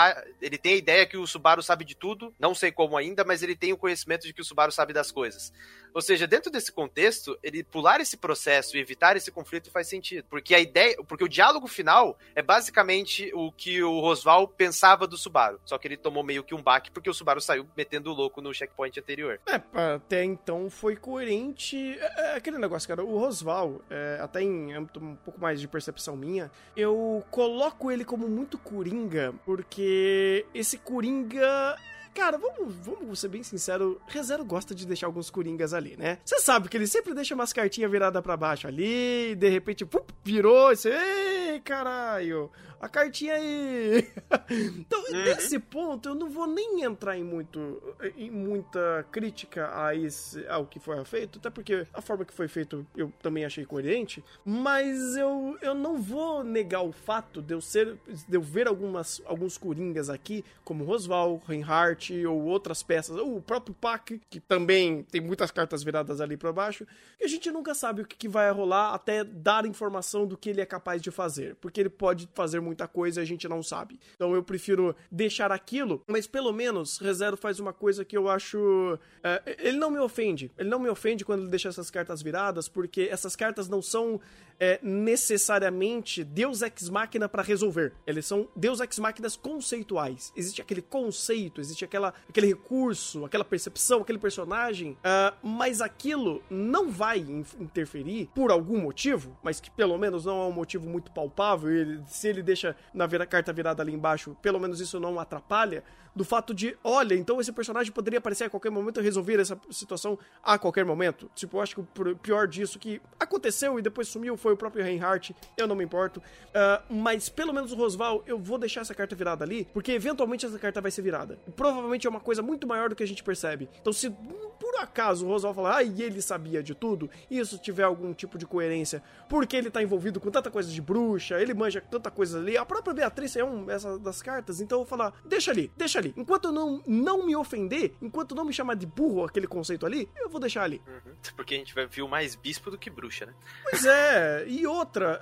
ele 0.41 0.57
tem 0.57 0.73
a 0.73 0.77
ideia 0.77 1.05
que 1.05 1.17
o 1.17 1.27
Subaru 1.27 1.61
sabe 1.63 1.85
de 1.85 1.95
tudo, 1.95 2.33
não 2.39 2.53
sei 2.53 2.71
como 2.71 2.97
ainda, 2.97 3.23
mas 3.23 3.43
ele 3.43 3.55
tem 3.55 3.73
o 3.73 3.77
conhecimento 3.77 4.27
de 4.27 4.33
que 4.33 4.41
o 4.41 4.45
Subaru 4.45 4.71
sabe 4.71 4.93
das 4.93 5.11
coisas. 5.11 5.51
Ou 5.93 6.01
seja, 6.01 6.27
dentro 6.27 6.51
desse 6.51 6.71
contexto, 6.71 7.37
ele 7.43 7.63
pular 7.63 7.99
esse 7.99 8.17
processo 8.17 8.77
e 8.77 8.79
evitar 8.79 9.17
esse 9.17 9.31
conflito 9.31 9.71
faz 9.71 9.87
sentido. 9.87 10.25
Porque 10.29 10.55
a 10.55 10.59
ideia. 10.59 10.95
Porque 11.07 11.23
o 11.23 11.29
diálogo 11.29 11.67
final 11.67 12.17
é 12.35 12.41
basicamente 12.41 13.31
o 13.33 13.51
que 13.51 13.81
o 13.83 13.99
Rosval 13.99 14.47
pensava 14.47 15.07
do 15.07 15.17
Subaru. 15.17 15.59
Só 15.65 15.77
que 15.77 15.87
ele 15.87 15.97
tomou 15.97 16.23
meio 16.23 16.43
que 16.43 16.55
um 16.55 16.61
baque 16.61 16.91
porque 16.91 17.09
o 17.09 17.13
Subaru 17.13 17.41
saiu 17.41 17.67
metendo 17.75 18.11
o 18.11 18.13
louco 18.13 18.41
no 18.41 18.53
checkpoint 18.53 18.99
anterior. 18.99 19.39
É, 19.47 19.61
até 19.95 20.23
então 20.23 20.69
foi 20.69 20.95
coerente. 20.95 21.97
É, 21.99 22.33
é 22.33 22.35
aquele 22.35 22.57
negócio, 22.57 22.87
cara. 22.87 23.03
O 23.03 23.17
Rosval, 23.17 23.81
é, 23.89 24.19
até 24.21 24.41
em 24.41 24.73
âmbito 24.73 24.99
um 24.99 25.15
pouco 25.15 25.39
mais 25.39 25.59
de 25.59 25.67
percepção 25.67 26.15
minha, 26.15 26.51
eu 26.75 27.23
coloco 27.29 27.91
ele 27.91 28.05
como 28.05 28.27
muito 28.27 28.57
coringa, 28.57 29.33
porque 29.45 30.45
esse 30.53 30.77
coringa 30.77 31.77
Cara, 32.13 32.37
vamos, 32.37 32.75
vamos 32.75 33.19
ser 33.19 33.29
bem 33.29 33.41
sincero, 33.41 33.99
Rezero 34.07 34.43
gosta 34.43 34.75
de 34.75 34.85
deixar 34.85 35.07
alguns 35.07 35.29
coringas 35.29 35.73
ali, 35.73 35.95
né? 35.97 36.17
Você 36.25 36.39
sabe 36.39 36.67
que 36.67 36.75
ele 36.75 36.85
sempre 36.85 37.13
deixa 37.13 37.33
umas 37.33 37.53
cartinhas 37.53 37.89
viradas 37.89 38.21
para 38.21 38.35
baixo 38.35 38.67
ali, 38.67 39.33
de 39.35 39.49
repente, 39.49 39.85
pup, 39.85 40.11
virou, 40.23 40.71
e 40.71 40.75
você, 40.75 40.89
ei, 40.89 41.59
caralho, 41.61 42.51
a 42.81 42.89
cartinha 42.89 43.35
aí. 43.35 44.09
então, 44.79 44.99
uhum. 45.03 45.23
nesse 45.23 45.59
ponto, 45.59 46.09
eu 46.09 46.15
não 46.15 46.29
vou 46.29 46.47
nem 46.47 46.83
entrar 46.83 47.15
em 47.15 47.23
muito 47.23 47.81
em 48.17 48.31
muita 48.31 49.05
crítica 49.11 49.69
a 49.73 49.95
esse, 49.95 50.45
ao 50.47 50.65
que 50.65 50.79
foi 50.79 51.03
feito, 51.05 51.37
até 51.37 51.49
porque 51.51 51.85
a 51.93 52.01
forma 52.01 52.25
que 52.25 52.33
foi 52.33 52.47
feito 52.47 52.85
eu 52.95 53.13
também 53.21 53.45
achei 53.45 53.63
coerente, 53.65 54.23
mas 54.43 55.15
eu, 55.15 55.57
eu 55.61 55.75
não 55.75 56.01
vou 56.01 56.43
negar 56.43 56.81
o 56.81 56.91
fato 56.91 57.41
de 57.41 57.53
eu 57.53 57.61
ser 57.61 57.97
de 58.27 58.35
eu 58.35 58.41
ver 58.41 58.67
algumas 58.67 59.21
alguns 59.25 59.57
coringas 59.57 60.09
aqui, 60.09 60.43
como 60.63 60.83
Rosval, 60.83 61.39
Reinhardt 61.47 62.25
ou 62.25 62.45
outras 62.45 62.81
peças, 62.81 63.15
ou 63.15 63.37
o 63.37 63.41
próprio 63.41 63.75
Pac, 63.75 64.19
que 64.29 64.39
também 64.39 65.03
tem 65.03 65.21
muitas 65.21 65.51
cartas 65.51 65.83
viradas 65.83 66.19
ali 66.19 66.35
para 66.35 66.51
baixo, 66.51 66.87
que 67.19 67.25
a 67.25 67.27
gente 67.27 67.51
nunca 67.51 67.75
sabe 67.75 68.01
o 68.01 68.05
que, 68.05 68.15
que 68.15 68.27
vai 68.27 68.49
rolar 68.51 68.95
até 68.95 69.23
dar 69.23 69.65
informação 69.67 70.25
do 70.25 70.35
que 70.35 70.49
ele 70.49 70.61
é 70.61 70.65
capaz 70.65 70.99
de 70.99 71.11
fazer, 71.11 71.55
porque 71.61 71.79
ele 71.79 71.89
pode 71.89 72.27
fazer 72.33 72.59
muito 72.59 72.70
muita 72.71 72.87
coisa 72.87 73.19
e 73.19 73.23
a 73.23 73.25
gente 73.25 73.47
não 73.47 73.61
sabe. 73.61 73.99
Então 74.15 74.33
eu 74.33 74.41
prefiro 74.41 74.95
deixar 75.11 75.51
aquilo, 75.51 76.01
mas 76.07 76.25
pelo 76.25 76.53
menos 76.53 76.97
ReZero 76.97 77.35
faz 77.35 77.59
uma 77.59 77.73
coisa 77.73 78.05
que 78.05 78.17
eu 78.17 78.29
acho. 78.29 78.97
É, 79.23 79.57
ele 79.59 79.77
não 79.77 79.91
me 79.91 79.99
ofende. 79.99 80.51
Ele 80.57 80.69
não 80.69 80.79
me 80.79 80.89
ofende 80.89 81.25
quando 81.25 81.41
ele 81.41 81.49
deixa 81.49 81.69
essas 81.69 81.91
cartas 81.91 82.21
viradas, 82.21 82.67
porque 82.67 83.07
essas 83.11 83.35
cartas 83.35 83.67
não 83.67 83.81
são 83.81 84.19
é, 84.61 84.79
necessariamente 84.83 86.23
Deus 86.23 86.61
Ex 86.61 86.87
Machina 86.87 87.27
para 87.27 87.41
resolver. 87.41 87.93
Eles 88.05 88.27
são 88.27 88.47
Deus 88.55 88.79
Ex 88.79 88.99
Máquinas 88.99 89.35
conceituais. 89.35 90.31
Existe 90.35 90.61
aquele 90.61 90.83
conceito, 90.83 91.59
existe 91.59 91.83
aquela, 91.83 92.13
aquele 92.29 92.45
recurso, 92.45 93.25
aquela 93.25 93.43
percepção, 93.43 94.01
aquele 94.01 94.19
personagem, 94.19 94.91
uh, 94.91 95.35
mas 95.41 95.81
aquilo 95.81 96.43
não 96.47 96.91
vai 96.91 97.17
interferir 97.17 98.29
por 98.35 98.51
algum 98.51 98.79
motivo, 98.79 99.35
mas 99.41 99.59
que 99.59 99.71
pelo 99.71 99.97
menos 99.97 100.25
não 100.25 100.43
é 100.43 100.45
um 100.45 100.51
motivo 100.51 100.87
muito 100.87 101.11
palpável. 101.11 101.71
Ele, 101.71 102.03
se 102.05 102.27
ele 102.27 102.43
deixa 102.43 102.75
na 102.93 103.07
vira, 103.07 103.25
carta 103.25 103.51
virada 103.51 103.81
ali 103.81 103.93
embaixo, 103.93 104.37
pelo 104.43 104.59
menos 104.59 104.79
isso 104.79 104.99
não 104.99 105.19
atrapalha 105.19 105.83
do 106.15 106.23
fato 106.23 106.53
de, 106.53 106.77
olha, 106.83 107.15
então 107.15 107.39
esse 107.39 107.51
personagem 107.51 107.91
poderia 107.91 108.19
aparecer 108.19 108.45
a 108.45 108.49
qualquer 108.49 108.69
momento 108.69 108.99
e 108.99 109.03
resolver 109.03 109.39
essa 109.39 109.59
situação 109.69 110.19
a 110.43 110.57
qualquer 110.57 110.85
momento. 110.85 111.29
Tipo, 111.33 111.57
eu 111.57 111.61
acho 111.61 111.75
que 111.75 111.81
o 111.81 112.15
pior 112.15 112.47
disso 112.47 112.77
que 112.77 113.01
aconteceu 113.19 113.79
e 113.79 113.81
depois 113.81 114.07
sumiu 114.07 114.35
foi 114.35 114.50
o 114.53 114.57
próprio 114.57 114.83
Reinhardt, 114.83 115.35
eu 115.57 115.67
não 115.67 115.75
me 115.75 115.83
importo. 115.83 116.19
Uh, 116.19 116.93
mas 116.93 117.29
pelo 117.29 117.53
menos 117.53 117.71
o 117.71 117.75
Rosval, 117.75 118.23
eu 118.25 118.37
vou 118.37 118.57
deixar 118.57 118.81
essa 118.81 118.93
carta 118.93 119.15
virada 119.15 119.43
ali, 119.43 119.67
porque 119.73 119.91
eventualmente 119.91 120.45
essa 120.45 120.59
carta 120.59 120.81
vai 120.81 120.91
ser 120.91 121.01
virada. 121.01 121.39
E 121.47 121.51
provavelmente 121.51 122.07
é 122.07 122.09
uma 122.09 122.19
coisa 122.19 122.41
muito 122.41 122.67
maior 122.67 122.89
do 122.89 122.95
que 122.95 123.03
a 123.03 123.07
gente 123.07 123.23
percebe. 123.23 123.69
Então, 123.79 123.93
se 123.93 124.09
por 124.09 124.75
acaso 124.79 125.25
o 125.25 125.29
Rosval 125.29 125.53
falar, 125.53 125.77
ah, 125.77 125.83
e 125.83 126.03
ele 126.03 126.21
sabia 126.21 126.61
de 126.61 126.75
tudo, 126.75 127.09
e 127.29 127.39
isso 127.39 127.57
tiver 127.57 127.83
algum 127.83 128.13
tipo 128.13 128.37
de 128.37 128.45
coerência, 128.45 129.01
porque 129.27 129.55
ele 129.55 129.71
tá 129.71 129.81
envolvido 129.81 130.19
com 130.19 130.29
tanta 130.29 130.51
coisa 130.51 130.69
de 130.69 130.81
bruxa, 130.81 131.41
ele 131.41 131.53
manja 131.53 131.81
tanta 131.81 132.11
coisa 132.11 132.39
ali, 132.39 132.57
a 132.57 132.65
própria 132.65 132.93
Beatriz 132.93 133.35
é 133.35 133.43
um 133.43 133.69
essa 133.69 133.97
das 133.97 134.21
cartas, 134.21 134.61
então 134.61 134.79
eu 134.79 134.85
vou 134.85 134.89
falar, 134.89 135.13
deixa 135.25 135.51
ali, 135.51 135.71
deixa 135.75 135.99
ali. 135.99 136.13
Enquanto 136.15 136.45
eu 136.45 136.51
não, 136.51 136.81
não 136.85 137.25
me 137.25 137.35
ofender, 137.35 137.93
enquanto 138.01 138.35
não 138.35 138.45
me 138.45 138.53
chamar 138.53 138.75
de 138.75 138.85
burro 138.85 139.25
aquele 139.25 139.47
conceito 139.47 139.85
ali, 139.85 140.07
eu 140.15 140.29
vou 140.29 140.39
deixar 140.39 140.63
ali. 140.63 140.81
Uhum. 140.87 141.13
Porque 141.35 141.55
a 141.55 141.57
gente 141.57 141.73
vai 141.73 141.85
ver 141.87 142.07
mais 142.07 142.35
bispo 142.35 142.69
do 142.69 142.77
que 142.77 142.89
bruxa, 142.89 143.25
né? 143.25 143.33
Pois 143.69 143.85
é, 143.85 144.40
e 144.47 144.65
outra, 144.67 145.19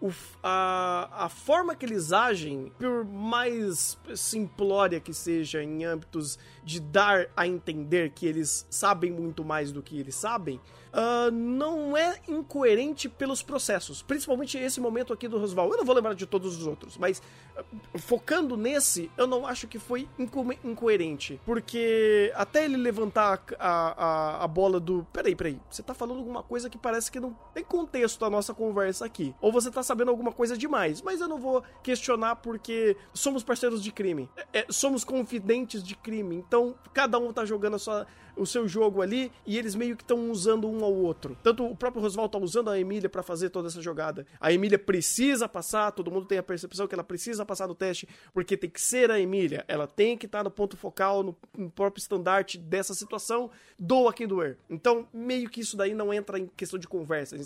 uh, 0.00 0.06
o, 0.06 0.12
a, 0.42 1.24
a 1.24 1.28
forma 1.28 1.74
que 1.74 1.84
eles 1.84 2.12
agem, 2.12 2.72
por 2.78 3.04
mais 3.04 3.98
simplória 4.14 5.00
que 5.00 5.12
seja 5.12 5.62
em 5.62 5.84
âmbitos 5.84 6.38
de 6.64 6.80
dar 6.80 7.28
a 7.36 7.46
entender 7.46 8.10
que 8.10 8.26
eles 8.26 8.66
sabem 8.70 9.10
muito 9.10 9.44
mais 9.44 9.72
do 9.72 9.82
que 9.82 9.98
eles 9.98 10.14
sabem, 10.14 10.60
uh, 10.98 11.30
não 11.30 11.96
é 11.96 12.18
incoerente 12.26 13.08
pelos 13.08 13.42
processos. 13.42 14.02
Principalmente 14.02 14.58
esse 14.58 14.80
momento 14.80 15.12
aqui 15.12 15.28
do 15.28 15.38
Rosval. 15.38 15.70
Eu 15.70 15.78
não 15.78 15.84
vou 15.84 15.94
lembrar 15.94 16.14
de 16.14 16.26
todos 16.26 16.58
os 16.58 16.66
outros, 16.66 16.98
mas 16.98 17.22
uh, 17.56 17.98
focando 17.98 18.56
nesse, 18.56 19.10
eu 19.16 19.26
não 19.26 19.46
acho 19.46 19.68
que 19.68 19.78
foi 19.78 20.08
inco 20.18 20.44
incoerente. 20.64 21.40
Porque 21.44 22.32
até 22.34 22.64
ele 22.64 22.76
levantar 22.76 23.42
a, 23.58 23.68
a, 23.68 24.44
a 24.44 24.48
bola 24.48 24.80
do. 24.80 25.06
Peraí, 25.12 25.34
peraí, 25.34 25.60
você 25.70 25.82
tá 25.82 25.94
falando 25.94 26.18
alguma 26.18 26.42
coisa 26.42 26.68
que 26.68 26.78
parece 26.78 27.10
que 27.10 27.20
não 27.20 27.36
tem 27.54 27.62
contexto 27.62 28.24
a 28.24 28.30
nossa 28.30 28.52
conversa 28.52 29.04
aqui. 29.04 29.34
Ou 29.40 29.52
você 29.52 29.70
tá 29.70 29.82
sabendo 29.82 30.10
alguma 30.10 30.32
coisa 30.32 30.56
demais. 30.56 31.00
Mas 31.02 31.20
eu 31.20 31.28
não 31.28 31.38
vou 31.38 31.62
questionar 31.82 32.36
porque 32.36 32.96
somos 33.12 33.44
parceiros 33.44 33.82
de 33.82 33.92
crime. 33.92 34.28
É, 34.52 34.66
somos 34.68 35.04
confidentes 35.04 35.82
de 35.82 35.94
crime. 35.94 36.36
Então 36.36 36.74
cada 36.92 37.18
um 37.18 37.32
tá 37.32 37.44
jogando 37.44 37.76
a 37.76 37.78
sua 37.78 38.06
o 38.38 38.46
seu 38.46 38.68
jogo 38.68 39.02
ali 39.02 39.30
e 39.46 39.58
eles 39.58 39.74
meio 39.74 39.96
que 39.96 40.02
estão 40.02 40.30
usando 40.30 40.68
um 40.68 40.84
ao 40.84 40.94
outro. 40.94 41.36
Tanto 41.42 41.64
o 41.64 41.76
próprio 41.76 42.02
Roswell 42.02 42.28
tá 42.28 42.38
usando 42.38 42.70
a 42.70 42.78
Emília 42.78 43.08
para 43.08 43.22
fazer 43.22 43.50
toda 43.50 43.68
essa 43.68 43.82
jogada. 43.82 44.26
A 44.40 44.52
Emília 44.52 44.78
precisa 44.78 45.48
passar, 45.48 45.92
todo 45.92 46.10
mundo 46.10 46.26
tem 46.26 46.38
a 46.38 46.42
percepção 46.42 46.86
que 46.86 46.94
ela 46.94 47.04
precisa 47.04 47.44
passar 47.44 47.66
no 47.66 47.74
teste, 47.74 48.08
porque 48.32 48.56
tem 48.56 48.70
que 48.70 48.80
ser 48.80 49.10
a 49.10 49.20
Emília. 49.20 49.64
Ela 49.68 49.86
tem 49.86 50.16
que 50.16 50.26
estar 50.26 50.38
tá 50.38 50.44
no 50.44 50.50
ponto 50.50 50.76
focal, 50.76 51.22
no, 51.22 51.36
no 51.56 51.70
próprio 51.70 52.00
estandarte 52.00 52.58
dessa 52.58 52.94
situação, 52.94 53.50
doa 53.78 54.12
quem 54.12 54.26
doer. 54.26 54.58
Então, 54.68 55.08
meio 55.12 55.48
que 55.48 55.60
isso 55.60 55.76
daí 55.76 55.94
não 55.94 56.12
entra 56.12 56.38
em 56.38 56.46
questão 56.46 56.78
de 56.78 56.88
conversa. 56.88 57.36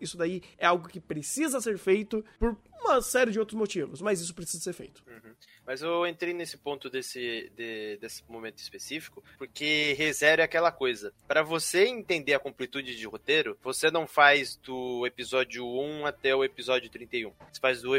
Isso 0.00 0.16
daí 0.16 0.42
é 0.58 0.66
algo 0.66 0.88
que 0.88 1.00
precisa 1.00 1.60
ser 1.60 1.78
feito 1.78 2.24
por 2.38 2.56
uma 2.84 3.00
série 3.00 3.30
de 3.30 3.38
outros 3.38 3.58
motivos, 3.58 4.00
mas 4.00 4.20
isso 4.20 4.34
precisa 4.34 4.62
ser 4.62 4.72
feito. 4.72 5.02
Uhum. 5.06 5.34
Mas 5.66 5.80
eu 5.80 6.06
entrei 6.06 6.34
nesse 6.34 6.58
ponto 6.58 6.90
desse, 6.90 7.50
de, 7.56 7.96
desse 7.96 8.22
momento 8.28 8.58
específico, 8.58 9.24
porque 9.38 9.94
ReZero 10.14 10.42
é 10.42 10.44
aquela 10.44 10.70
coisa. 10.70 11.12
Para 11.26 11.42
você 11.42 11.86
entender 11.86 12.34
a 12.34 12.38
completude 12.38 12.94
de 12.94 13.06
roteiro, 13.06 13.58
você 13.62 13.90
não 13.90 14.06
faz 14.06 14.54
do 14.56 15.04
episódio 15.04 15.66
1 15.66 16.06
até 16.06 16.34
o 16.34 16.44
episódio 16.44 16.88
31. 16.88 17.32
Você 17.52 17.60
faz 17.60 17.82
do. 17.82 17.90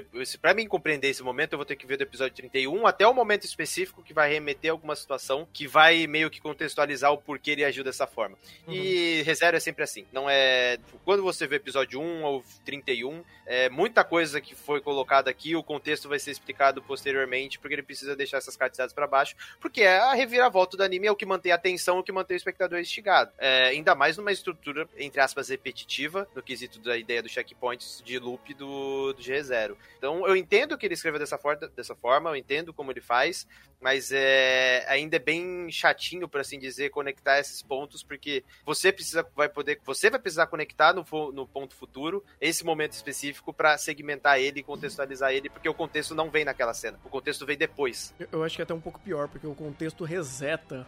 Pra 0.41 0.53
mim 0.53 0.65
compreender 0.65 1.09
esse 1.09 1.21
momento, 1.21 1.53
eu 1.53 1.57
vou 1.57 1.65
ter 1.65 1.75
que 1.75 1.85
ver 1.85 1.97
do 1.97 2.03
episódio 2.03 2.35
31 2.35 2.87
até 2.87 3.05
o 3.05 3.13
momento 3.13 3.43
específico 3.43 4.01
que 4.01 4.13
vai 4.13 4.31
remeter 4.31 4.71
a 4.71 4.73
alguma 4.73 4.95
situação 4.95 5.47
que 5.51 5.67
vai 5.67 6.07
meio 6.07 6.29
que 6.29 6.39
contextualizar 6.39 7.11
o 7.11 7.17
porquê 7.17 7.51
ele 7.51 7.65
agiu 7.65 7.83
dessa 7.83 8.07
forma. 8.07 8.37
Uhum. 8.65 8.73
E 8.73 9.21
ReZero 9.23 9.57
é 9.57 9.59
sempre 9.59 9.83
assim. 9.83 10.05
Não 10.13 10.29
é. 10.29 10.77
Quando 11.03 11.21
você 11.21 11.45
vê 11.45 11.55
o 11.55 11.57
episódio 11.57 11.99
1 11.99 12.23
ou 12.23 12.43
31, 12.63 13.23
é 13.45 13.69
muita 13.69 14.03
coisa 14.03 14.39
que 14.39 14.55
foi 14.55 14.79
colocada 14.79 15.29
aqui, 15.29 15.55
o 15.55 15.63
contexto 15.63 16.07
vai 16.07 16.19
ser 16.19 16.31
explicado 16.31 16.81
posteriormente 16.81 17.59
porque 17.59 17.75
ele 17.75 17.83
precisa 17.83 18.15
deixar 18.15 18.37
essas 18.37 18.55
cartas 18.55 18.93
para 18.93 19.07
baixo, 19.07 19.35
porque 19.59 19.81
é 19.81 19.97
a 19.97 20.13
reviravolta 20.13 20.77
do 20.77 20.83
anime, 20.83 21.07
é 21.07 21.11
o 21.11 21.15
que 21.15 21.25
mantém 21.25 21.51
a 21.51 21.55
atenção 21.55 22.01
que 22.05 22.11
mantém 22.11 22.35
o 22.35 22.37
espectador 22.37 22.79
instigado. 22.79 23.31
É, 23.37 23.67
ainda 23.67 23.95
mais 23.95 24.17
numa 24.17 24.31
estrutura, 24.31 24.87
entre 24.97 25.19
aspas, 25.19 25.49
repetitiva, 25.49 26.27
no 26.33 26.41
quesito 26.41 26.79
da 26.79 26.97
ideia 26.97 27.21
do 27.21 27.29
checkpoints 27.29 28.01
de 28.05 28.17
loop 28.19 28.53
do, 28.53 29.13
do 29.13 29.21
G0. 29.21 29.75
Então 29.97 30.25
eu 30.27 30.35
entendo 30.35 30.77
que 30.77 30.85
ele 30.85 30.93
escreveu 30.93 31.19
dessa, 31.19 31.37
for 31.37 31.57
dessa 31.57 31.95
forma, 31.95 32.29
eu 32.29 32.35
entendo 32.35 32.73
como 32.73 32.91
ele 32.91 33.01
faz, 33.01 33.47
mas 33.81 34.11
é, 34.11 34.85
ainda 34.87 35.15
é 35.15 35.19
bem 35.19 35.69
chatinho, 35.71 36.27
por 36.27 36.41
assim 36.41 36.57
dizer, 36.57 36.89
conectar 36.89 37.39
esses 37.39 37.61
pontos, 37.61 38.03
porque 38.03 38.43
você 38.65 38.91
precisa, 38.91 39.27
vai 39.35 39.49
poder, 39.49 39.79
você 39.85 40.09
vai 40.09 40.19
precisar 40.19 40.47
conectar 40.47 40.93
no, 40.93 41.05
no 41.31 41.47
ponto 41.47 41.75
futuro 41.75 42.23
esse 42.39 42.63
momento 42.63 42.93
específico 42.93 43.53
para 43.53 43.77
segmentar 43.77 44.39
ele 44.39 44.59
e 44.59 44.63
contextualizar 44.63 45.33
ele, 45.33 45.49
porque 45.49 45.69
o 45.69 45.73
contexto 45.73 46.15
não 46.15 46.29
vem 46.29 46.45
naquela 46.45 46.73
cena, 46.73 46.99
o 47.03 47.09
contexto 47.09 47.45
vem 47.45 47.57
depois. 47.57 48.13
Eu, 48.19 48.27
eu 48.31 48.43
acho 48.43 48.55
que 48.55 48.61
é 48.61 48.63
até 48.63 48.73
um 48.73 48.81
pouco 48.81 48.99
pior, 48.99 49.27
porque 49.27 49.47
o 49.47 49.55
contexto 49.55 50.03
reseta. 50.03 50.87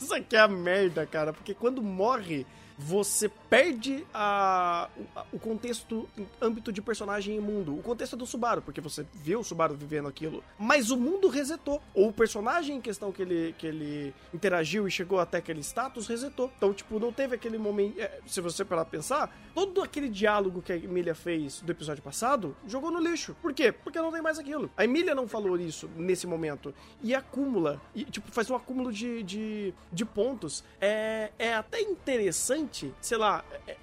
Isso 0.00 0.14
aqui 0.14 0.36
é 0.36 0.40
a 0.40 0.48
merda, 0.48 1.06
cara, 1.06 1.32
porque 1.32 1.54
quando 1.54 1.82
morre 1.82 2.46
você 2.80 3.28
perde 3.28 4.06
a, 4.12 4.88
o, 5.32 5.36
o 5.36 5.38
contexto 5.38 6.08
âmbito 6.40 6.72
de 6.72 6.80
personagem 6.80 7.36
e 7.36 7.40
mundo. 7.40 7.78
O 7.78 7.82
contexto 7.82 8.14
é 8.14 8.18
do 8.18 8.26
Subaru, 8.26 8.62
porque 8.62 8.80
você 8.80 9.06
viu 9.12 9.40
o 9.40 9.44
Subaru 9.44 9.74
vivendo 9.74 10.08
aquilo. 10.08 10.42
Mas 10.58 10.90
o 10.90 10.96
mundo 10.96 11.28
resetou. 11.28 11.82
Ou 11.94 12.08
o 12.08 12.12
personagem 12.12 12.76
em 12.76 12.80
questão 12.80 13.12
que 13.12 13.20
ele, 13.20 13.54
que 13.58 13.66
ele 13.66 14.14
interagiu 14.32 14.88
e 14.88 14.90
chegou 14.90 15.20
até 15.20 15.38
aquele 15.38 15.60
status 15.60 16.06
resetou. 16.06 16.50
Então, 16.56 16.72
tipo, 16.72 16.98
não 16.98 17.12
teve 17.12 17.34
aquele 17.34 17.58
momento. 17.58 18.00
É, 18.00 18.18
se 18.26 18.40
você 18.40 18.64
parar 18.64 18.86
pra 18.86 18.98
pensar, 18.98 19.36
todo 19.54 19.82
aquele 19.82 20.08
diálogo 20.08 20.62
que 20.62 20.72
a 20.72 20.76
Emília 20.76 21.14
fez 21.14 21.60
do 21.60 21.70
episódio 21.70 22.02
passado 22.02 22.56
jogou 22.66 22.90
no 22.90 22.98
lixo. 22.98 23.36
Por 23.42 23.52
quê? 23.52 23.70
Porque 23.70 24.00
não 24.00 24.10
tem 24.10 24.22
mais 24.22 24.38
aquilo. 24.38 24.70
A 24.74 24.84
Emília 24.84 25.14
não 25.14 25.28
falou 25.28 25.58
isso 25.58 25.90
nesse 25.96 26.26
momento. 26.26 26.74
E 27.02 27.14
acumula. 27.14 27.78
E, 27.94 28.04
tipo, 28.04 28.32
faz 28.32 28.48
um 28.48 28.56
acúmulo 28.56 28.90
de, 28.90 29.22
de, 29.22 29.74
de 29.92 30.04
pontos. 30.06 30.64
É, 30.80 31.30
é 31.38 31.52
até 31.52 31.82
interessante 31.82 32.69
sei 33.00 33.18
lá, 33.18 33.44
é, 33.66 33.76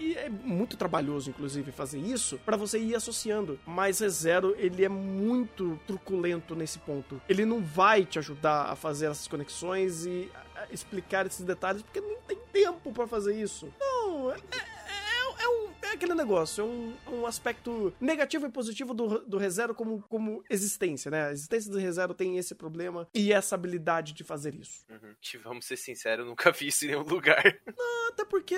é, 0.00 0.12
é, 0.12 0.28
muito 0.28 0.76
trabalhoso, 0.76 1.30
inclusive, 1.30 1.72
fazer 1.72 1.98
isso 1.98 2.38
para 2.44 2.56
você 2.56 2.78
ir 2.78 2.94
associando. 2.94 3.58
Mas 3.66 4.00
ReZero, 4.00 4.54
ele 4.58 4.84
é 4.84 4.88
muito 4.88 5.78
truculento 5.86 6.54
nesse 6.54 6.78
ponto. 6.78 7.20
Ele 7.28 7.44
não 7.44 7.60
vai 7.60 8.04
te 8.04 8.18
ajudar 8.18 8.70
a 8.70 8.76
fazer 8.76 9.06
essas 9.06 9.26
conexões 9.26 10.06
e 10.06 10.30
explicar 10.70 11.26
esses 11.26 11.44
detalhes, 11.44 11.82
porque 11.82 12.00
não 12.00 12.16
tem 12.26 12.38
tempo 12.52 12.92
para 12.92 13.06
fazer 13.06 13.40
isso. 13.40 13.72
Não, 13.80 14.30
é, 14.32 14.36
é, 15.88 15.92
é 15.92 15.94
é 15.94 15.94
aquele 15.94 16.14
negócio, 16.14 16.62
é 16.62 16.64
um, 16.64 16.94
um 17.12 17.26
aspecto 17.26 17.92
negativo 18.00 18.46
e 18.46 18.50
positivo 18.50 18.94
do, 18.94 19.20
do 19.20 19.38
ReZero 19.38 19.74
como, 19.74 20.02
como 20.08 20.44
existência, 20.48 21.10
né? 21.10 21.26
A 21.26 21.32
existência 21.32 21.70
do 21.70 21.78
ReZero 21.78 22.14
tem 22.14 22.38
esse 22.38 22.54
problema 22.54 23.08
e 23.14 23.32
essa 23.32 23.54
habilidade 23.54 24.12
de 24.12 24.22
fazer 24.22 24.54
isso. 24.54 24.84
Uhum. 24.88 25.40
Vamos 25.42 25.66
ser 25.66 25.76
sinceros, 25.76 26.24
eu 26.24 26.30
nunca 26.30 26.52
vi 26.52 26.68
isso 26.68 26.84
em 26.84 26.88
nenhum 26.88 27.02
lugar. 27.02 27.42
Não, 27.66 28.08
até 28.08 28.24
porque, 28.24 28.56